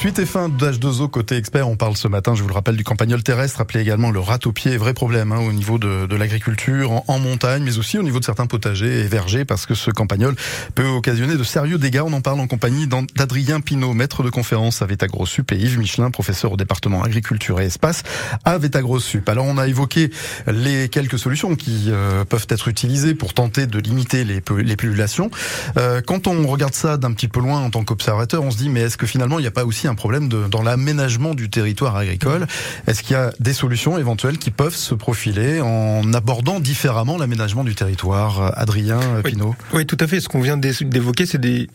Suite 0.00 0.18
et 0.18 0.24
fin 0.24 0.48
d'H2O 0.48 1.10
côté 1.10 1.36
expert, 1.36 1.68
on 1.68 1.76
parle 1.76 1.94
ce 1.94 2.08
matin, 2.08 2.34
je 2.34 2.40
vous 2.40 2.48
le 2.48 2.54
rappelle, 2.54 2.74
du 2.74 2.84
campagnol 2.84 3.22
terrestre, 3.22 3.60
appelé 3.60 3.80
également 3.80 4.10
le 4.10 4.18
ratopier. 4.18 4.78
Vrai 4.78 4.94
problème 4.94 5.30
hein, 5.30 5.40
au 5.46 5.52
niveau 5.52 5.76
de, 5.76 6.06
de 6.06 6.16
l'agriculture, 6.16 7.02
en, 7.06 7.18
montagne, 7.18 7.62
mais 7.62 7.76
aussi 7.76 7.98
au 7.98 8.02
niveau 8.02 8.18
de 8.18 8.24
certains 8.24 8.46
potagers 8.46 9.00
et 9.00 9.06
vergers, 9.06 9.44
parce 9.44 9.66
que 9.66 9.74
ce 9.74 9.90
campagnol 9.90 10.36
peut 10.74 10.86
occasionner 10.86 11.36
de 11.36 11.44
sérieux 11.44 11.76
dégâts. 11.76 12.00
On 12.02 12.14
en 12.14 12.22
parle 12.22 12.40
en 12.40 12.46
compagnie 12.46 12.86
d'Adrien 12.86 13.60
Pinault, 13.60 13.92
maître 13.92 14.22
de 14.22 14.30
conférence 14.30 14.80
à 14.80 14.86
Vétagrosup, 14.86 15.52
et 15.52 15.56
Yves 15.56 15.78
Michelin, 15.78 16.10
professeur 16.10 16.52
au 16.52 16.56
département 16.56 17.02
agriculture 17.02 17.60
et 17.60 17.66
espace 17.66 18.02
à 18.46 18.56
Vétagrosup. 18.56 19.28
Alors 19.28 19.44
on 19.44 19.58
a 19.58 19.68
évoqué 19.68 20.10
les 20.46 20.88
quelques 20.88 21.18
solutions 21.18 21.56
qui 21.56 21.88
euh, 21.88 22.24
peuvent 22.24 22.46
être 22.48 22.68
utilisées 22.68 23.14
pour 23.14 23.34
tenter 23.34 23.66
de 23.66 23.78
limiter 23.78 24.24
les, 24.24 24.42
les 24.64 24.76
populations. 24.76 25.30
Euh, 25.76 26.00
quand 26.00 26.26
on 26.26 26.46
regarde 26.46 26.72
ça 26.72 26.96
d'un 26.96 27.12
petit 27.12 27.28
peu 27.28 27.40
loin 27.40 27.60
en 27.60 27.68
tant 27.68 27.84
qu'observateur, 27.84 28.42
on 28.42 28.50
se 28.50 28.56
dit 28.56 28.70
mais 28.70 28.80
est-ce 28.80 28.96
que 28.96 29.06
finalement 29.06 29.38
il 29.38 29.42
n'y 29.42 29.48
a 29.48 29.50
pas 29.50 29.66
aussi 29.66 29.89
un 29.90 29.94
problème 29.94 30.28
de, 30.28 30.46
dans 30.48 30.62
l'aménagement 30.62 31.34
du 31.34 31.50
territoire 31.50 31.96
agricole 31.96 32.46
Est-ce 32.86 33.02
qu'il 33.02 33.12
y 33.12 33.18
a 33.18 33.32
des 33.40 33.52
solutions 33.52 33.98
éventuelles 33.98 34.38
qui 34.38 34.50
peuvent 34.50 34.74
se 34.74 34.94
profiler 34.94 35.60
en 35.60 36.12
abordant 36.12 36.60
différemment 36.60 37.18
l'aménagement 37.18 37.64
du 37.64 37.74
territoire 37.74 38.52
Adrien 38.58 39.00
oui, 39.24 39.32
Pinault? 39.32 39.54
Oui, 39.72 39.86
tout 39.86 39.96
à 40.00 40.06
fait. 40.06 40.20
Ce 40.20 40.28
qu'on 40.28 40.40
vient 40.40 40.56
d'évoquer, 40.56 41.26
c'est 41.26 41.40
de 41.40 41.66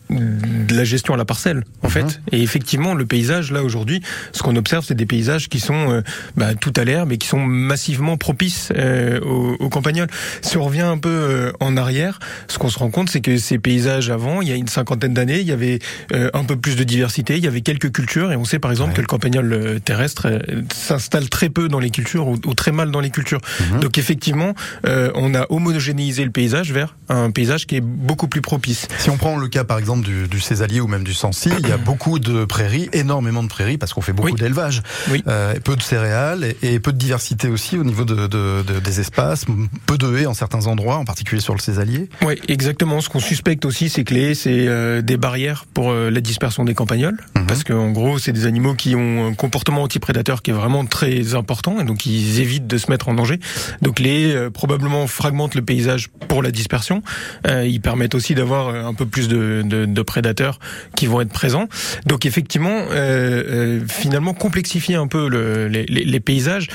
la 0.75 0.83
gestion 0.83 1.13
à 1.13 1.17
la 1.17 1.25
parcelle, 1.25 1.63
en 1.83 1.89
fait. 1.89 2.21
Et 2.31 2.41
effectivement, 2.41 2.93
le 2.93 3.05
paysage, 3.05 3.51
là, 3.51 3.63
aujourd'hui, 3.63 4.01
ce 4.31 4.41
qu'on 4.41 4.55
observe, 4.55 4.85
c'est 4.85 4.95
des 4.95 5.05
paysages 5.05 5.49
qui 5.49 5.59
sont 5.59 5.91
euh, 5.91 6.01
bah, 6.37 6.55
tout 6.55 6.73
à 6.75 6.83
l'herbe 6.83 7.11
et 7.11 7.17
qui 7.17 7.27
sont 7.27 7.39
massivement 7.39 8.17
propices 8.17 8.69
euh, 8.75 9.19
aux, 9.21 9.55
aux 9.59 9.69
campagnols. 9.69 10.09
Si 10.41 10.57
on 10.57 10.63
revient 10.63 10.81
un 10.81 10.97
peu 10.97 11.09
euh, 11.09 11.51
en 11.59 11.77
arrière, 11.77 12.19
ce 12.47 12.57
qu'on 12.57 12.69
se 12.69 12.79
rend 12.79 12.89
compte, 12.89 13.09
c'est 13.09 13.21
que 13.21 13.37
ces 13.37 13.59
paysages 13.59 14.09
avant, 14.09 14.41
il 14.41 14.49
y 14.49 14.51
a 14.51 14.55
une 14.55 14.67
cinquantaine 14.67 15.13
d'années, 15.13 15.39
il 15.39 15.47
y 15.47 15.51
avait 15.51 15.79
euh, 16.13 16.29
un 16.33 16.43
peu 16.43 16.55
plus 16.55 16.75
de 16.75 16.83
diversité, 16.83 17.37
il 17.37 17.43
y 17.43 17.47
avait 17.47 17.61
quelques 17.61 17.91
cultures, 17.91 18.04
et 18.15 18.35
on 18.35 18.45
sait 18.45 18.59
par 18.59 18.71
exemple 18.71 18.91
ouais. 18.91 18.95
que 18.95 19.01
le 19.01 19.07
campagnol 19.07 19.53
euh, 19.53 19.79
terrestre 19.79 20.27
euh, 20.27 20.39
s'installe 20.73 21.29
très 21.29 21.49
peu 21.49 21.67
dans 21.67 21.79
les 21.79 21.89
cultures 21.89 22.27
ou, 22.27 22.37
ou, 22.45 22.53
très 22.53 22.71
mal 22.71 22.91
dans 22.91 22.99
les 22.99 23.09
cultures. 23.09 23.41
Mmh. 23.59 23.79
Donc 23.79 23.97
effectivement, 23.97 24.53
euh, 24.85 25.11
on 25.15 25.33
a 25.35 25.45
homogénéisé 25.49 26.23
le 26.23 26.31
paysage 26.31 26.71
vers 26.71 26.95
un 27.09 27.31
paysage 27.31 27.67
qui 27.67 27.75
est 27.75 27.81
beaucoup 27.81 28.27
plus 28.27 28.41
propice. 28.41 28.87
Si 28.99 29.09
on 29.09 29.17
prend 29.17 29.37
le 29.37 29.47
cas 29.47 29.63
par 29.63 29.77
exemple 29.77 30.05
du, 30.05 30.27
du 30.27 30.39
Césalier 30.39 30.79
ou 30.79 30.87
même 30.87 31.03
du 31.03 31.13
Sancy, 31.13 31.49
il 31.59 31.67
y 31.67 31.71
a 31.71 31.77
beaucoup 31.85 32.19
de 32.19 32.45
prairies, 32.45 32.89
énormément 32.93 33.43
de 33.43 33.47
prairies, 33.47 33.77
parce 33.77 33.93
qu'on 33.93 34.01
fait 34.01 34.13
beaucoup 34.13 34.29
oui. 34.29 34.39
d'élevage, 34.39 34.81
oui. 35.09 35.23
euh, 35.27 35.53
peu 35.63 35.75
de 35.75 35.81
céréales 35.81 36.43
et, 36.61 36.73
et, 36.73 36.79
peu 36.79 36.91
de 36.91 36.97
diversité 36.97 37.47
aussi 37.47 37.77
au 37.77 37.83
niveau 37.83 38.05
de, 38.05 38.27
de, 38.27 38.63
de, 38.63 38.79
des 38.79 38.99
espaces, 38.99 39.45
peu 39.85 39.97
de 39.97 40.17
haies 40.17 40.25
en 40.25 40.33
certains 40.33 40.67
endroits, 40.67 40.97
en 40.97 41.05
particulier 41.05 41.41
sur 41.41 41.53
le 41.53 41.59
Césalier. 41.59 42.09
Oui, 42.21 42.39
exactement. 42.47 43.01
Ce 43.01 43.09
qu'on 43.09 43.19
suspecte 43.19 43.65
aussi, 43.65 43.89
c'est 43.89 44.03
que 44.03 44.13
les 44.13 44.31
haies, 44.31 44.35
c'est 44.35 44.67
euh, 44.67 45.01
des 45.01 45.17
barrières 45.17 45.65
pour 45.73 45.93
la 45.93 46.21
dispersion 46.21 46.63
des 46.63 46.73
campagnols, 46.73 47.17
mmh. 47.35 47.45
parce 47.47 47.63
qu'en 47.63 47.91
gros, 47.95 48.19
c'est 48.19 48.31
des 48.31 48.45
animaux 48.45 48.75
qui 48.75 48.95
ont 48.95 49.27
un 49.27 49.33
comportement 49.33 49.81
anti-prédateur 49.81 50.41
qui 50.41 50.51
est 50.51 50.53
vraiment 50.53 50.85
très 50.85 51.33
important, 51.33 51.79
et 51.79 51.83
donc 51.83 52.05
ils 52.05 52.39
évitent 52.39 52.67
de 52.67 52.77
se 52.77 52.91
mettre 52.91 53.09
en 53.09 53.15
danger. 53.15 53.39
Donc 53.81 53.99
les 53.99 54.35
euh, 54.35 54.51
probablement 54.51 55.07
fragmentent 55.07 55.55
le 55.55 55.63
paysage 55.63 56.09
pour 56.27 56.43
la 56.43 56.51
dispersion. 56.51 57.01
Euh, 57.47 57.65
ils 57.65 57.81
permettent 57.81 58.13
aussi 58.13 58.35
d'avoir 58.35 58.69
un 58.69 58.93
peu 58.93 59.05
plus 59.05 59.27
de, 59.27 60.01
prédateurs 60.03 60.59
qui 60.95 61.07
vont 61.07 61.21
être 61.21 61.31
présents. 61.31 61.67
Donc 62.05 62.27
effectivement, 62.27 62.85
euh, 62.91 63.81
finalement, 63.87 64.35
complexifier 64.35 64.95
un 64.95 65.07
peu 65.07 65.27
le, 65.27 65.67
les, 65.67 66.19
paysages, 66.19 66.67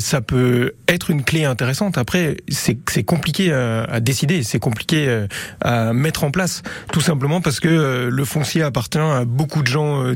ça 0.00 0.20
peut 0.20 0.72
être 0.88 1.10
une 1.10 1.22
clé 1.22 1.44
intéressante. 1.44 1.96
Après, 1.96 2.38
c'est 2.48 3.04
compliqué 3.04 3.52
à, 3.52 4.00
décider, 4.00 4.42
c'est 4.42 4.58
compliqué 4.58 5.26
à 5.60 5.92
mettre 5.92 6.24
en 6.24 6.32
place, 6.32 6.62
tout 6.90 7.00
simplement 7.00 7.40
parce 7.40 7.60
que 7.60 7.68
euh, 7.68 8.10
le 8.10 8.24
foncier 8.24 8.62
appartient 8.62 8.98
à 8.98 9.24
beaucoup 9.24 9.62
de 9.62 9.66
gens 9.66 10.02
euh, 10.02 10.14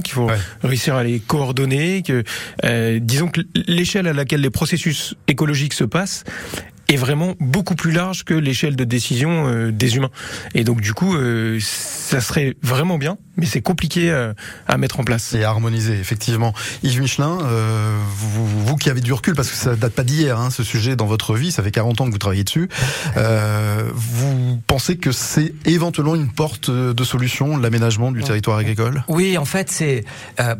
qu'il 0.00 0.14
faut 0.14 0.26
ouais. 0.26 0.38
réussir 0.62 0.94
à 0.94 1.04
les 1.04 1.20
coordonner, 1.20 2.02
que 2.02 2.24
euh, 2.64 2.98
disons 3.00 3.28
que 3.28 3.40
l'échelle 3.66 4.06
à 4.06 4.12
laquelle 4.12 4.40
les 4.40 4.50
processus 4.50 5.14
écologiques 5.28 5.74
se 5.74 5.84
passent 5.84 6.24
est 6.92 6.96
vraiment 6.96 7.34
beaucoup 7.40 7.74
plus 7.74 7.92
large 7.92 8.24
que 8.24 8.34
l'échelle 8.34 8.76
de 8.76 8.84
décision 8.84 9.48
euh, 9.48 9.72
des 9.72 9.96
humains. 9.96 10.10
Et 10.54 10.64
donc 10.64 10.80
du 10.80 10.94
coup, 10.94 11.16
euh, 11.16 11.58
ça 12.12 12.20
serait 12.20 12.56
vraiment 12.62 12.98
bien, 12.98 13.16
mais 13.36 13.46
c'est 13.46 13.62
compliqué 13.62 14.10
euh, 14.10 14.34
à 14.68 14.76
mettre 14.76 15.00
en 15.00 15.04
place. 15.04 15.32
Et 15.32 15.44
à 15.44 15.48
harmoniser, 15.48 15.94
effectivement. 15.98 16.52
Yves 16.82 17.00
Michelin, 17.00 17.38
euh, 17.42 17.98
vous, 18.16 18.46
vous, 18.46 18.76
qui 18.76 18.90
avez 18.90 19.00
du 19.00 19.12
recul, 19.12 19.34
parce 19.34 19.48
que 19.50 19.56
ça 19.56 19.74
date 19.76 19.94
pas 19.94 20.04
d'hier, 20.04 20.38
hein, 20.38 20.50
ce 20.50 20.62
sujet 20.62 20.94
dans 20.94 21.06
votre 21.06 21.34
vie, 21.34 21.50
ça 21.50 21.62
fait 21.62 21.70
40 21.70 22.02
ans 22.02 22.06
que 22.06 22.10
vous 22.10 22.18
travaillez 22.18 22.44
dessus, 22.44 22.68
euh, 23.16 23.88
vous 23.94 24.60
pensez 24.66 24.96
que 24.98 25.10
c'est 25.10 25.54
éventuellement 25.64 26.14
une 26.14 26.30
porte 26.30 26.70
de 26.70 27.04
solution, 27.04 27.56
l'aménagement 27.56 28.12
du 28.12 28.22
territoire 28.22 28.58
agricole? 28.58 29.04
Oui, 29.08 29.38
en 29.38 29.44
fait, 29.46 29.70
c'est 29.70 30.04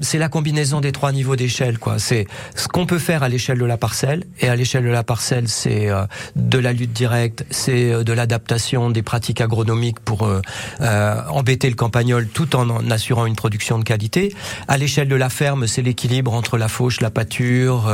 c'est 0.00 0.18
la 0.18 0.28
combinaison 0.28 0.80
des 0.80 0.92
trois 0.92 1.12
niveaux 1.12 1.36
d'échelle. 1.36 1.78
quoi. 1.78 1.98
C'est 1.98 2.26
ce 2.54 2.68
qu'on 2.68 2.86
peut 2.86 2.98
faire 2.98 3.22
à 3.22 3.28
l'échelle 3.28 3.58
de 3.58 3.64
la 3.64 3.76
parcelle, 3.76 4.24
et 4.40 4.48
à 4.48 4.56
l'échelle 4.56 4.84
de 4.84 4.90
la 4.90 5.02
parcelle, 5.02 5.48
c'est 5.48 5.88
de 6.36 6.58
la 6.58 6.72
lutte 6.72 6.92
directe, 6.92 7.44
c'est 7.50 8.04
de 8.04 8.12
l'adaptation 8.12 8.90
des 8.90 9.02
pratiques 9.02 9.40
agronomiques 9.40 10.00
pour 10.00 10.22
euh, 10.22 10.40
euh, 10.80 11.20
embêter 11.28 11.68
le 11.68 11.74
campagnol 11.74 12.26
tout 12.28 12.56
en, 12.56 12.68
en, 12.68 12.90
assurant 12.90 13.26
une 13.26 13.36
production 13.36 13.78
de 13.78 13.84
qualité. 13.84 14.34
À 14.68 14.78
l'échelle 14.78 15.08
de 15.08 15.16
la 15.16 15.30
ferme, 15.30 15.66
c'est 15.66 15.82
l'équilibre 15.82 16.32
entre 16.32 16.58
la 16.58 16.68
fauche, 16.68 17.00
la 17.00 17.10
pâture, 17.10 17.88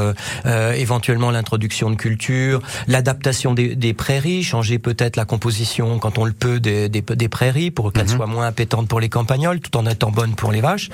euh, 0.46 0.72
éventuellement 0.72 1.30
l'introduction 1.30 1.90
de 1.90 1.96
culture, 1.96 2.60
l'adaptation 2.86 3.54
des, 3.54 3.76
des, 3.76 3.94
prairies, 3.94 4.42
changer 4.42 4.78
peut-être 4.78 5.16
la 5.16 5.24
composition 5.24 5.98
quand 5.98 6.18
on 6.18 6.24
le 6.24 6.32
peut 6.32 6.60
des, 6.60 6.88
des, 6.88 7.02
des 7.02 7.28
prairies 7.28 7.70
pour 7.70 7.92
qu'elles 7.92 8.04
mmh. 8.04 8.16
soient 8.16 8.26
moins 8.26 8.46
appétantes 8.46 8.88
pour 8.88 9.00
les 9.00 9.08
campagnols 9.08 9.60
tout 9.60 9.76
en 9.76 9.86
étant 9.86 10.10
bonnes 10.10 10.34
pour 10.34 10.52
les 10.52 10.60
vaches. 10.60 10.90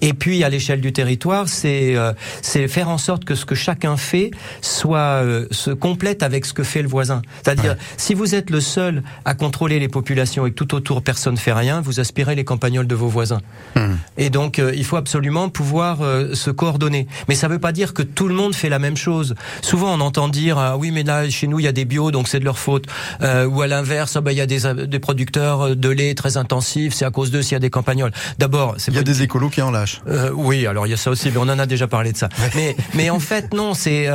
Et 0.00 0.12
puis 0.12 0.44
à 0.44 0.48
l'échelle 0.48 0.80
du 0.80 0.92
territoire, 0.92 1.48
c'est 1.48 1.94
c'est 2.42 2.68
faire 2.68 2.88
en 2.88 2.98
sorte 2.98 3.24
que 3.24 3.34
ce 3.34 3.44
que 3.44 3.54
chacun 3.54 3.96
fait 3.96 4.30
soit 4.60 5.22
se 5.50 5.70
complète 5.70 6.22
avec 6.22 6.44
ce 6.44 6.52
que 6.52 6.63
fait 6.64 6.82
le 6.82 6.88
voisin. 6.88 7.22
C'est-à-dire, 7.42 7.72
ouais. 7.72 7.78
si 7.96 8.14
vous 8.14 8.34
êtes 8.34 8.50
le 8.50 8.60
seul 8.60 9.02
à 9.24 9.34
contrôler 9.34 9.78
les 9.78 9.88
populations 9.88 10.46
et 10.46 10.50
que 10.50 10.54
tout 10.54 10.74
autour 10.74 11.02
personne 11.02 11.36
fait 11.36 11.52
rien, 11.52 11.80
vous 11.80 12.00
aspirez 12.00 12.34
les 12.34 12.44
campagnols 12.44 12.86
de 12.86 12.94
vos 12.94 13.08
voisins. 13.08 13.40
Mmh. 13.76 13.80
Et 14.16 14.30
donc, 14.30 14.58
euh, 14.58 14.72
il 14.74 14.84
faut 14.84 14.96
absolument 14.96 15.48
pouvoir 15.48 16.02
euh, 16.02 16.34
se 16.34 16.50
coordonner. 16.50 17.06
Mais 17.28 17.34
ça 17.34 17.48
ne 17.48 17.52
veut 17.52 17.58
pas 17.58 17.72
dire 17.72 17.94
que 17.94 18.02
tout 18.02 18.28
le 18.28 18.34
monde 18.34 18.54
fait 18.54 18.68
la 18.68 18.78
même 18.78 18.96
chose. 18.96 19.34
Souvent, 19.62 19.94
on 19.94 20.00
entend 20.00 20.28
dire 20.28 20.58
ah, 20.58 20.76
oui, 20.76 20.90
mais 20.90 21.02
là, 21.02 21.28
chez 21.28 21.46
nous, 21.46 21.58
il 21.60 21.64
y 21.64 21.68
a 21.68 21.72
des 21.72 21.84
bio, 21.84 22.10
donc 22.10 22.28
c'est 22.28 22.40
de 22.40 22.44
leur 22.44 22.58
faute. 22.58 22.86
Euh, 23.22 23.46
ou 23.46 23.62
à 23.62 23.66
l'inverse, 23.66 24.16
ah, 24.16 24.20
bah, 24.20 24.32
il 24.32 24.38
y 24.38 24.40
a 24.40 24.46
des, 24.46 24.86
des, 24.86 24.98
producteurs 24.98 25.76
de 25.76 25.88
lait 25.88 26.14
très 26.14 26.36
intensifs, 26.36 26.94
c'est 26.94 27.04
à 27.04 27.10
cause 27.10 27.30
d'eux 27.30 27.42
s'il 27.42 27.52
y 27.52 27.56
a 27.56 27.60
des 27.60 27.70
campagnols. 27.70 28.12
D'abord, 28.38 28.76
il 28.88 28.94
y 28.94 28.98
a 28.98 29.02
des 29.02 29.22
écolos 29.22 29.50
qui 29.50 29.62
en 29.62 29.70
lâchent. 29.70 30.00
oui, 30.34 30.66
alors 30.66 30.86
il 30.86 30.90
y 30.90 30.94
a 30.94 30.96
ça 30.96 31.10
aussi, 31.10 31.30
mais 31.30 31.38
on 31.38 31.42
en 31.42 31.58
a 31.58 31.66
déjà 31.66 31.86
parlé 31.86 32.12
de 32.12 32.16
ça. 32.16 32.28
mais, 32.54 32.76
mais 32.94 33.10
en 33.10 33.20
fait, 33.20 33.52
non, 33.52 33.74
c'est 33.74 34.08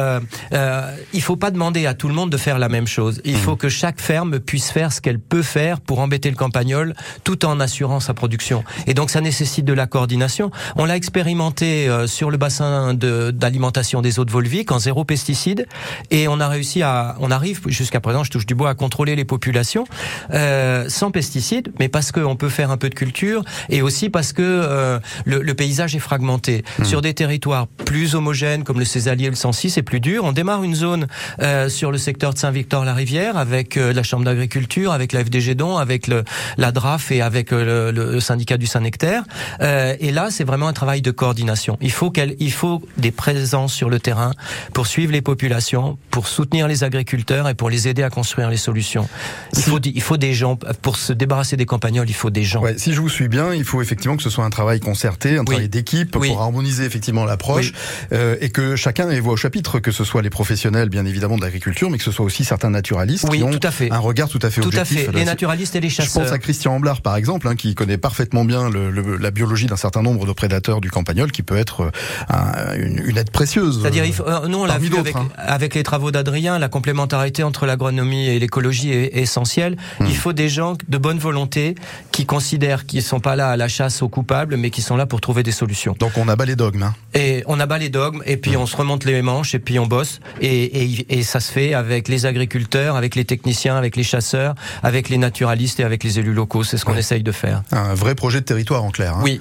il 1.13 1.21
faut 1.21 1.35
pas 1.35 1.51
demander 1.51 1.85
à 1.85 1.93
tout 1.93 2.07
le 2.07 2.13
monde 2.13 2.29
de 2.29 2.37
faire 2.39 2.57
la 2.57 2.69
même 2.69 2.87
chose. 2.87 3.21
Il 3.25 3.35
mmh. 3.35 3.37
faut 3.37 3.55
que 3.55 3.69
chaque 3.69 4.01
ferme 4.01 4.39
puisse 4.39 4.71
faire 4.71 4.91
ce 4.91 5.01
qu'elle 5.01 5.19
peut 5.19 5.43
faire 5.43 5.79
pour 5.79 5.99
embêter 5.99 6.29
le 6.29 6.35
campagnol 6.35 6.95
tout 7.23 7.45
en 7.45 7.59
assurant 7.59 7.99
sa 7.99 8.13
production. 8.13 8.63
Et 8.87 8.93
donc 8.95 9.11
ça 9.11 9.21
nécessite 9.21 9.65
de 9.65 9.73
la 9.73 9.85
coordination. 9.85 10.49
On 10.75 10.85
l'a 10.85 10.95
expérimenté 10.95 11.87
euh, 11.87 12.07
sur 12.07 12.31
le 12.31 12.37
bassin 12.37 12.93
d'alimentation 12.95 14.01
de, 14.01 14.07
des 14.07 14.19
eaux 14.19 14.25
de 14.25 14.31
Volvic 14.31 14.71
en 14.71 14.79
zéro 14.79 15.03
pesticide 15.03 15.67
et 16.09 16.27
on 16.27 16.39
a 16.39 16.47
réussi 16.47 16.81
à, 16.81 17.15
on 17.19 17.29
arrive 17.31 17.61
jusqu'à 17.67 17.99
présent, 17.99 18.23
je 18.23 18.31
touche 18.31 18.45
du 18.45 18.55
bois, 18.55 18.69
à 18.69 18.73
contrôler 18.73 19.15
les 19.15 19.25
populations 19.25 19.85
euh, 20.31 20.87
sans 20.89 21.11
pesticides, 21.11 21.71
mais 21.79 21.89
parce 21.89 22.11
qu'on 22.11 22.35
peut 22.35 22.49
faire 22.49 22.71
un 22.71 22.77
peu 22.77 22.89
de 22.89 22.95
culture 22.95 23.43
et 23.69 23.81
aussi 23.81 24.09
parce 24.09 24.33
que 24.33 24.41
euh, 24.41 24.99
le, 25.25 25.41
le, 25.41 25.53
paysage 25.53 25.95
est 25.95 25.99
fragmenté. 25.99 26.63
Mmh. 26.79 26.85
Sur 26.85 27.01
des 27.01 27.13
territoires 27.13 27.67
plus 27.67 28.15
homogènes 28.15 28.63
comme 28.63 28.79
le 28.79 28.85
Césalier, 28.85 29.29
le 29.29 29.35
Sancy, 29.35 29.69
c'est 29.69 29.81
plus 29.81 29.99
dur. 29.99 30.23
On 30.23 30.31
démarre 30.31 30.63
une 30.63 30.75
zone 30.75 31.07
euh, 31.41 31.69
sur 31.69 31.91
le 31.91 31.97
secteur 31.97 32.28
de 32.33 32.37
Saint-Victor-la-Rivière 32.37 33.37
avec 33.37 33.77
euh, 33.77 33.93
la 33.93 34.03
Chambre 34.03 34.25
d'agriculture, 34.25 34.91
avec 34.91 35.13
la 35.13 35.23
FDG 35.23 35.55
Don, 35.55 35.77
avec 35.77 36.07
le, 36.07 36.23
la 36.57 36.71
DRAF 36.71 37.11
et 37.11 37.21
avec 37.21 37.51
le, 37.51 37.91
le 37.91 38.19
syndicat 38.19 38.57
du 38.57 38.65
Saint-Nectaire. 38.65 39.23
Euh, 39.61 39.95
et 39.99 40.11
là, 40.11 40.29
c'est 40.31 40.43
vraiment 40.43 40.67
un 40.67 40.73
travail 40.73 41.01
de 41.01 41.11
coordination. 41.11 41.77
Il 41.81 41.91
faut 41.91 42.11
qu'elle, 42.11 42.35
il 42.39 42.51
faut 42.51 42.81
des 42.97 43.11
présences 43.11 43.73
sur 43.73 43.89
le 43.89 43.99
terrain 43.99 44.33
pour 44.73 44.87
suivre 44.87 45.11
les 45.11 45.21
populations, 45.21 45.97
pour 46.11 46.27
soutenir 46.27 46.67
les 46.67 46.83
agriculteurs 46.83 47.47
et 47.49 47.53
pour 47.53 47.69
les 47.69 47.87
aider 47.87 48.03
à 48.03 48.09
construire 48.09 48.49
les 48.49 48.57
solutions. 48.57 49.07
Il 49.55 49.63
faut, 49.63 49.79
il 49.79 50.01
faut 50.01 50.17
des 50.17 50.33
gens 50.33 50.57
pour 50.81 50.97
se 50.97 51.13
débarrasser 51.13 51.57
des 51.57 51.65
campagnols. 51.65 52.09
Il 52.09 52.15
faut 52.15 52.29
des 52.29 52.43
gens. 52.43 52.61
Ouais, 52.61 52.77
si 52.77 52.93
je 52.93 53.01
vous 53.01 53.09
suis 53.09 53.27
bien, 53.27 53.53
il 53.53 53.63
faut 53.63 53.81
effectivement 53.81 54.17
que 54.17 54.23
ce 54.23 54.29
soit 54.29 54.45
un 54.45 54.49
travail 54.49 54.79
concerté, 54.79 55.37
un 55.37 55.39
oui. 55.39 55.45
travail 55.45 55.69
d'équipe 55.69 56.15
oui. 56.15 56.29
pour 56.29 56.41
harmoniser 56.41 56.85
effectivement 56.85 57.25
l'approche 57.25 57.71
oui. 57.71 58.17
euh, 58.17 58.35
et 58.41 58.49
que 58.49 58.75
chacun 58.75 59.09
ait 59.09 59.19
voix 59.19 59.33
au 59.33 59.37
chapitre, 59.37 59.79
que 59.79 59.91
ce 59.91 60.03
soit 60.03 60.21
les 60.21 60.29
professionnels 60.29 60.89
bien 60.89 61.05
évidemment 61.05 61.37
de 61.37 61.41
l'agriculture, 61.41 61.89
mais 61.89 61.97
que 61.97 62.03
ce 62.03 62.11
soit 62.11 62.18
aussi 62.23 62.43
certains 62.45 62.69
naturalistes 62.69 63.25
oui, 63.29 63.37
qui 63.39 63.43
ont 63.43 63.51
tout 63.51 63.59
à 63.67 63.71
fait. 63.71 63.91
un 63.91 63.99
regard 63.99 64.29
tout 64.29 64.39
à 64.41 64.49
fait 64.49 64.61
tout 64.61 64.67
objectif. 64.67 65.09
À 65.09 65.11
fait. 65.11 65.17
Les 65.17 65.25
naturalistes 65.25 65.75
et 65.75 65.79
les 65.79 65.89
chasseurs. 65.89 66.23
Je 66.23 66.27
pense 66.27 66.33
à 66.33 66.39
Christian 66.39 66.75
Amblard 66.75 67.01
par 67.01 67.15
exemple, 67.15 67.47
hein, 67.47 67.55
qui 67.55 67.75
connaît 67.75 67.97
parfaitement 67.97 68.45
bien 68.45 68.69
le, 68.69 68.91
le, 68.91 69.17
la 69.17 69.31
biologie 69.31 69.65
d'un 69.67 69.75
certain 69.77 70.01
nombre 70.01 70.25
de 70.25 70.31
prédateurs 70.33 70.81
du 70.81 70.89
campagnol, 70.89 71.31
qui 71.31 71.43
peut 71.43 71.57
être 71.57 71.81
euh, 71.81 71.91
un, 72.29 72.75
une, 72.75 73.01
une, 73.05 73.17
aide 73.17 73.31
précieuse. 73.31 73.79
C'est-à-dire 73.81 74.03
euh, 74.27 74.47
nous, 74.47 74.57
on 74.59 74.65
l'a 74.65 74.77
vu 74.77 74.89
avec, 74.97 75.15
hein. 75.15 75.27
avec 75.37 75.75
les 75.75 75.83
travaux 75.83 76.11
d'Adrien, 76.11 76.59
la 76.59 76.67
complémentarité 76.69 77.43
entre 77.43 77.65
l'agronomie 77.65 78.27
et 78.27 78.39
l'écologie 78.39 78.91
est, 78.91 79.17
est 79.17 79.21
essentielle. 79.21 79.77
Hmm. 79.99 80.05
Il 80.07 80.15
faut 80.15 80.33
des 80.33 80.49
gens 80.49 80.75
de 80.87 80.97
bonne 80.97 81.19
volonté 81.19 81.75
qui 82.11 82.25
considèrent 82.25 82.85
qu'ils 82.85 83.03
sont 83.03 83.19
pas 83.19 83.35
là 83.35 83.49
à 83.49 83.57
la 83.57 83.67
chasse 83.67 84.01
aux 84.01 84.09
coupables, 84.09 84.57
mais 84.57 84.69
qui 84.71 84.81
sont 84.81 84.95
là 84.97 85.05
pour 85.05 85.21
trouver 85.21 85.43
des 85.43 85.51
solutions. 85.51 85.95
Donc 85.99 86.11
on 86.17 86.27
abat 86.27 86.45
les 86.45 86.55
dogmes. 86.55 86.83
Hein. 86.83 86.95
Et 87.13 87.43
on 87.47 87.59
abat 87.59 87.77
les 87.77 87.89
dogmes, 87.89 88.21
et 88.25 88.35
Hmm. 88.35 88.41
puis 88.41 88.57
on 88.57 88.65
se 88.65 88.75
remonte 88.75 89.05
les 89.05 89.21
manches, 89.21 89.53
et 89.55 89.59
puis 89.59 89.79
on 89.79 89.85
bosse. 89.87 90.19
Et, 90.41 90.83
et, 90.83 91.19
et 91.19 91.23
ça 91.23 91.39
se 91.39 91.51
fait 91.51 91.73
avec 91.73 92.07
les 92.09 92.25
agriculteurs, 92.25 92.95
avec 92.95 93.15
les 93.15 93.23
techniciens, 93.25 93.77
avec 93.77 93.95
les 93.95 94.03
chasseurs, 94.03 94.55
avec 94.83 95.09
les 95.09 95.17
naturalistes 95.17 95.79
et 95.79 95.83
avec 95.83 96.03
les 96.03 96.19
élus 96.19 96.33
locaux. 96.33 96.63
C'est 96.63 96.77
ce 96.77 96.85
qu'on 96.85 96.97
essaye 96.97 97.23
de 97.23 97.31
faire. 97.31 97.63
Un 97.71 97.93
vrai 97.93 98.15
projet 98.15 98.41
de 98.41 98.45
territoire 98.45 98.83
en 98.83 98.91
clair. 98.91 99.15
hein. 99.15 99.21
Oui. 99.23 99.39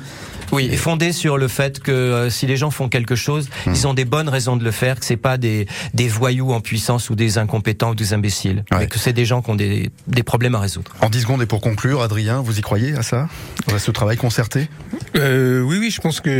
Oui, 0.53 0.69
et 0.71 0.77
fondé 0.77 1.13
sur 1.13 1.37
le 1.39 1.49
fait 1.49 1.81
que 1.81 1.91
euh, 1.93 2.31
si 2.31 2.47
les 2.47 2.57
gens 2.57 2.71
font 2.71 2.89
quelque 2.89 3.15
chose, 3.17 3.49
Hmm. 3.67 3.73
ils 3.75 3.87
ont 3.87 3.95
des 3.95 4.05
bonnes 4.05 4.29
raisons 4.29 4.57
de 4.57 4.65
le 4.65 4.71
faire, 4.71 4.99
que 5.01 5.05
c'est 5.05 5.17
pas 5.17 5.37
des, 5.37 5.67
des 5.95 6.09
voyous 6.09 6.53
en 6.53 6.61
puissance 6.61 7.11
ou 7.11 7.15
des 7.15 7.39
incompétents 7.39 7.91
ou 7.91 7.95
des 7.95 8.13
imbéciles, 8.15 8.65
mais 8.73 8.87
que 8.87 8.99
c'est 8.99 9.13
des 9.13 9.25
gens 9.25 9.43
qui 9.43 9.51
ont 9.51 9.55
des, 9.55 9.91
des 10.07 10.23
problèmes 10.23 10.55
à 10.55 10.61
résoudre. 10.61 10.93
En 11.01 11.09
10 11.11 11.21
secondes 11.23 11.43
et 11.43 11.47
pour 11.47 11.61
conclure, 11.61 12.03
Adrien, 12.03 12.41
vous 12.41 12.59
y 12.59 12.63
croyez 12.63 12.95
à 12.95 13.03
ça? 13.03 13.29
À 13.73 13.79
ce 13.79 13.91
travail 13.91 14.17
concerté? 14.17 14.69
Euh, 15.17 15.61
oui, 15.63 15.79
oui, 15.81 15.91
je 15.91 16.01
pense 16.01 16.21
que 16.21 16.31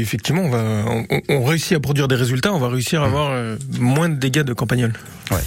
effectivement, 0.00 0.42
on 0.42 0.50
va, 0.50 0.64
on, 0.88 1.20
on 1.28 1.44
réussit 1.44 1.76
à 1.76 1.80
produire 1.80 2.08
des 2.08 2.16
résultats, 2.16 2.52
on 2.52 2.58
va 2.58 2.68
réussir 2.68 3.02
à 3.02 3.06
Hmm. 3.06 3.08
avoir 3.08 3.30
euh, 3.32 3.56
moins 3.80 4.08
de 4.08 4.14
dégâts 4.16 4.42
de 4.42 4.52
campagnol. 4.52 4.92
Ouais. 5.30 5.38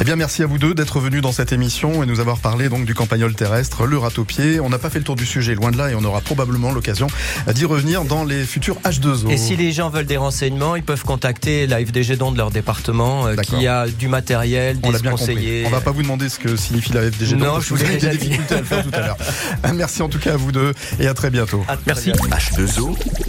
Eh 0.00 0.04
bien, 0.04 0.14
merci 0.14 0.42
à 0.44 0.46
vous 0.46 0.58
deux 0.58 0.74
d'être 0.74 1.00
venus 1.00 1.22
dans 1.22 1.32
cette 1.32 1.52
émission 1.52 2.02
et 2.04 2.06
nous 2.06 2.20
avoir 2.20 2.38
parlé 2.38 2.68
donc 2.68 2.84
du 2.84 2.94
campagnol 2.94 3.34
terrestre, 3.34 3.84
le 3.84 3.98
râteau-pied. 3.98 4.60
On 4.60 4.68
n'a 4.68 4.78
pas 4.78 4.90
fait 4.90 4.98
le 5.00 5.04
tour 5.04 5.16
du 5.16 5.26
sujet, 5.26 5.54
loin 5.56 5.72
de 5.72 5.76
là, 5.78 5.90
et 5.90 5.94
on 5.96 6.04
aura 6.04 6.20
probablement 6.20 6.70
l'occasion 6.70 7.08
d'y 7.52 7.64
revenir 7.64 8.04
dans 8.04 8.24
les 8.24 8.44
futurs 8.44 8.76
H2O. 8.84 9.30
Et 9.30 9.36
si 9.36 9.56
les 9.56 9.72
gens 9.72 9.90
veulent 9.90 10.06
des 10.06 10.16
renseignements, 10.16 10.76
ils 10.76 10.82
peuvent 10.82 11.04
contacter 11.04 11.66
la 11.66 11.84
FDG 11.84 12.16
Don 12.16 12.32
de 12.32 12.38
leur 12.38 12.50
département, 12.50 13.26
euh, 13.26 13.36
qui 13.36 13.66
a 13.66 13.86
du 13.86 14.08
matériel, 14.08 14.80
des 14.80 14.90
bien 14.90 15.10
conseillers. 15.10 15.62
compris. 15.62 15.66
On 15.66 15.70
va 15.70 15.80
pas 15.80 15.90
vous 15.90 16.02
demander 16.02 16.28
ce 16.28 16.38
que 16.38 16.56
signifie 16.56 16.92
la 16.92 17.10
FDG. 17.10 17.36
Non, 17.36 17.54
parce 17.54 17.66
je 17.66 17.74
vous 17.74 17.82
avez 17.82 17.96
des 17.96 18.16
difficultés 18.16 18.54
à 18.54 18.58
le 18.58 18.64
faire 18.64 18.82
tout 18.82 18.90
à 18.92 19.00
l'heure. 19.00 19.16
Merci 19.74 20.02
en 20.02 20.08
tout 20.08 20.18
cas 20.18 20.34
à 20.34 20.36
vous 20.36 20.52
deux 20.52 20.72
et 21.00 21.06
à 21.06 21.14
très 21.14 21.30
bientôt. 21.30 21.64
Merci. 21.86 22.10
H2O, 22.10 22.96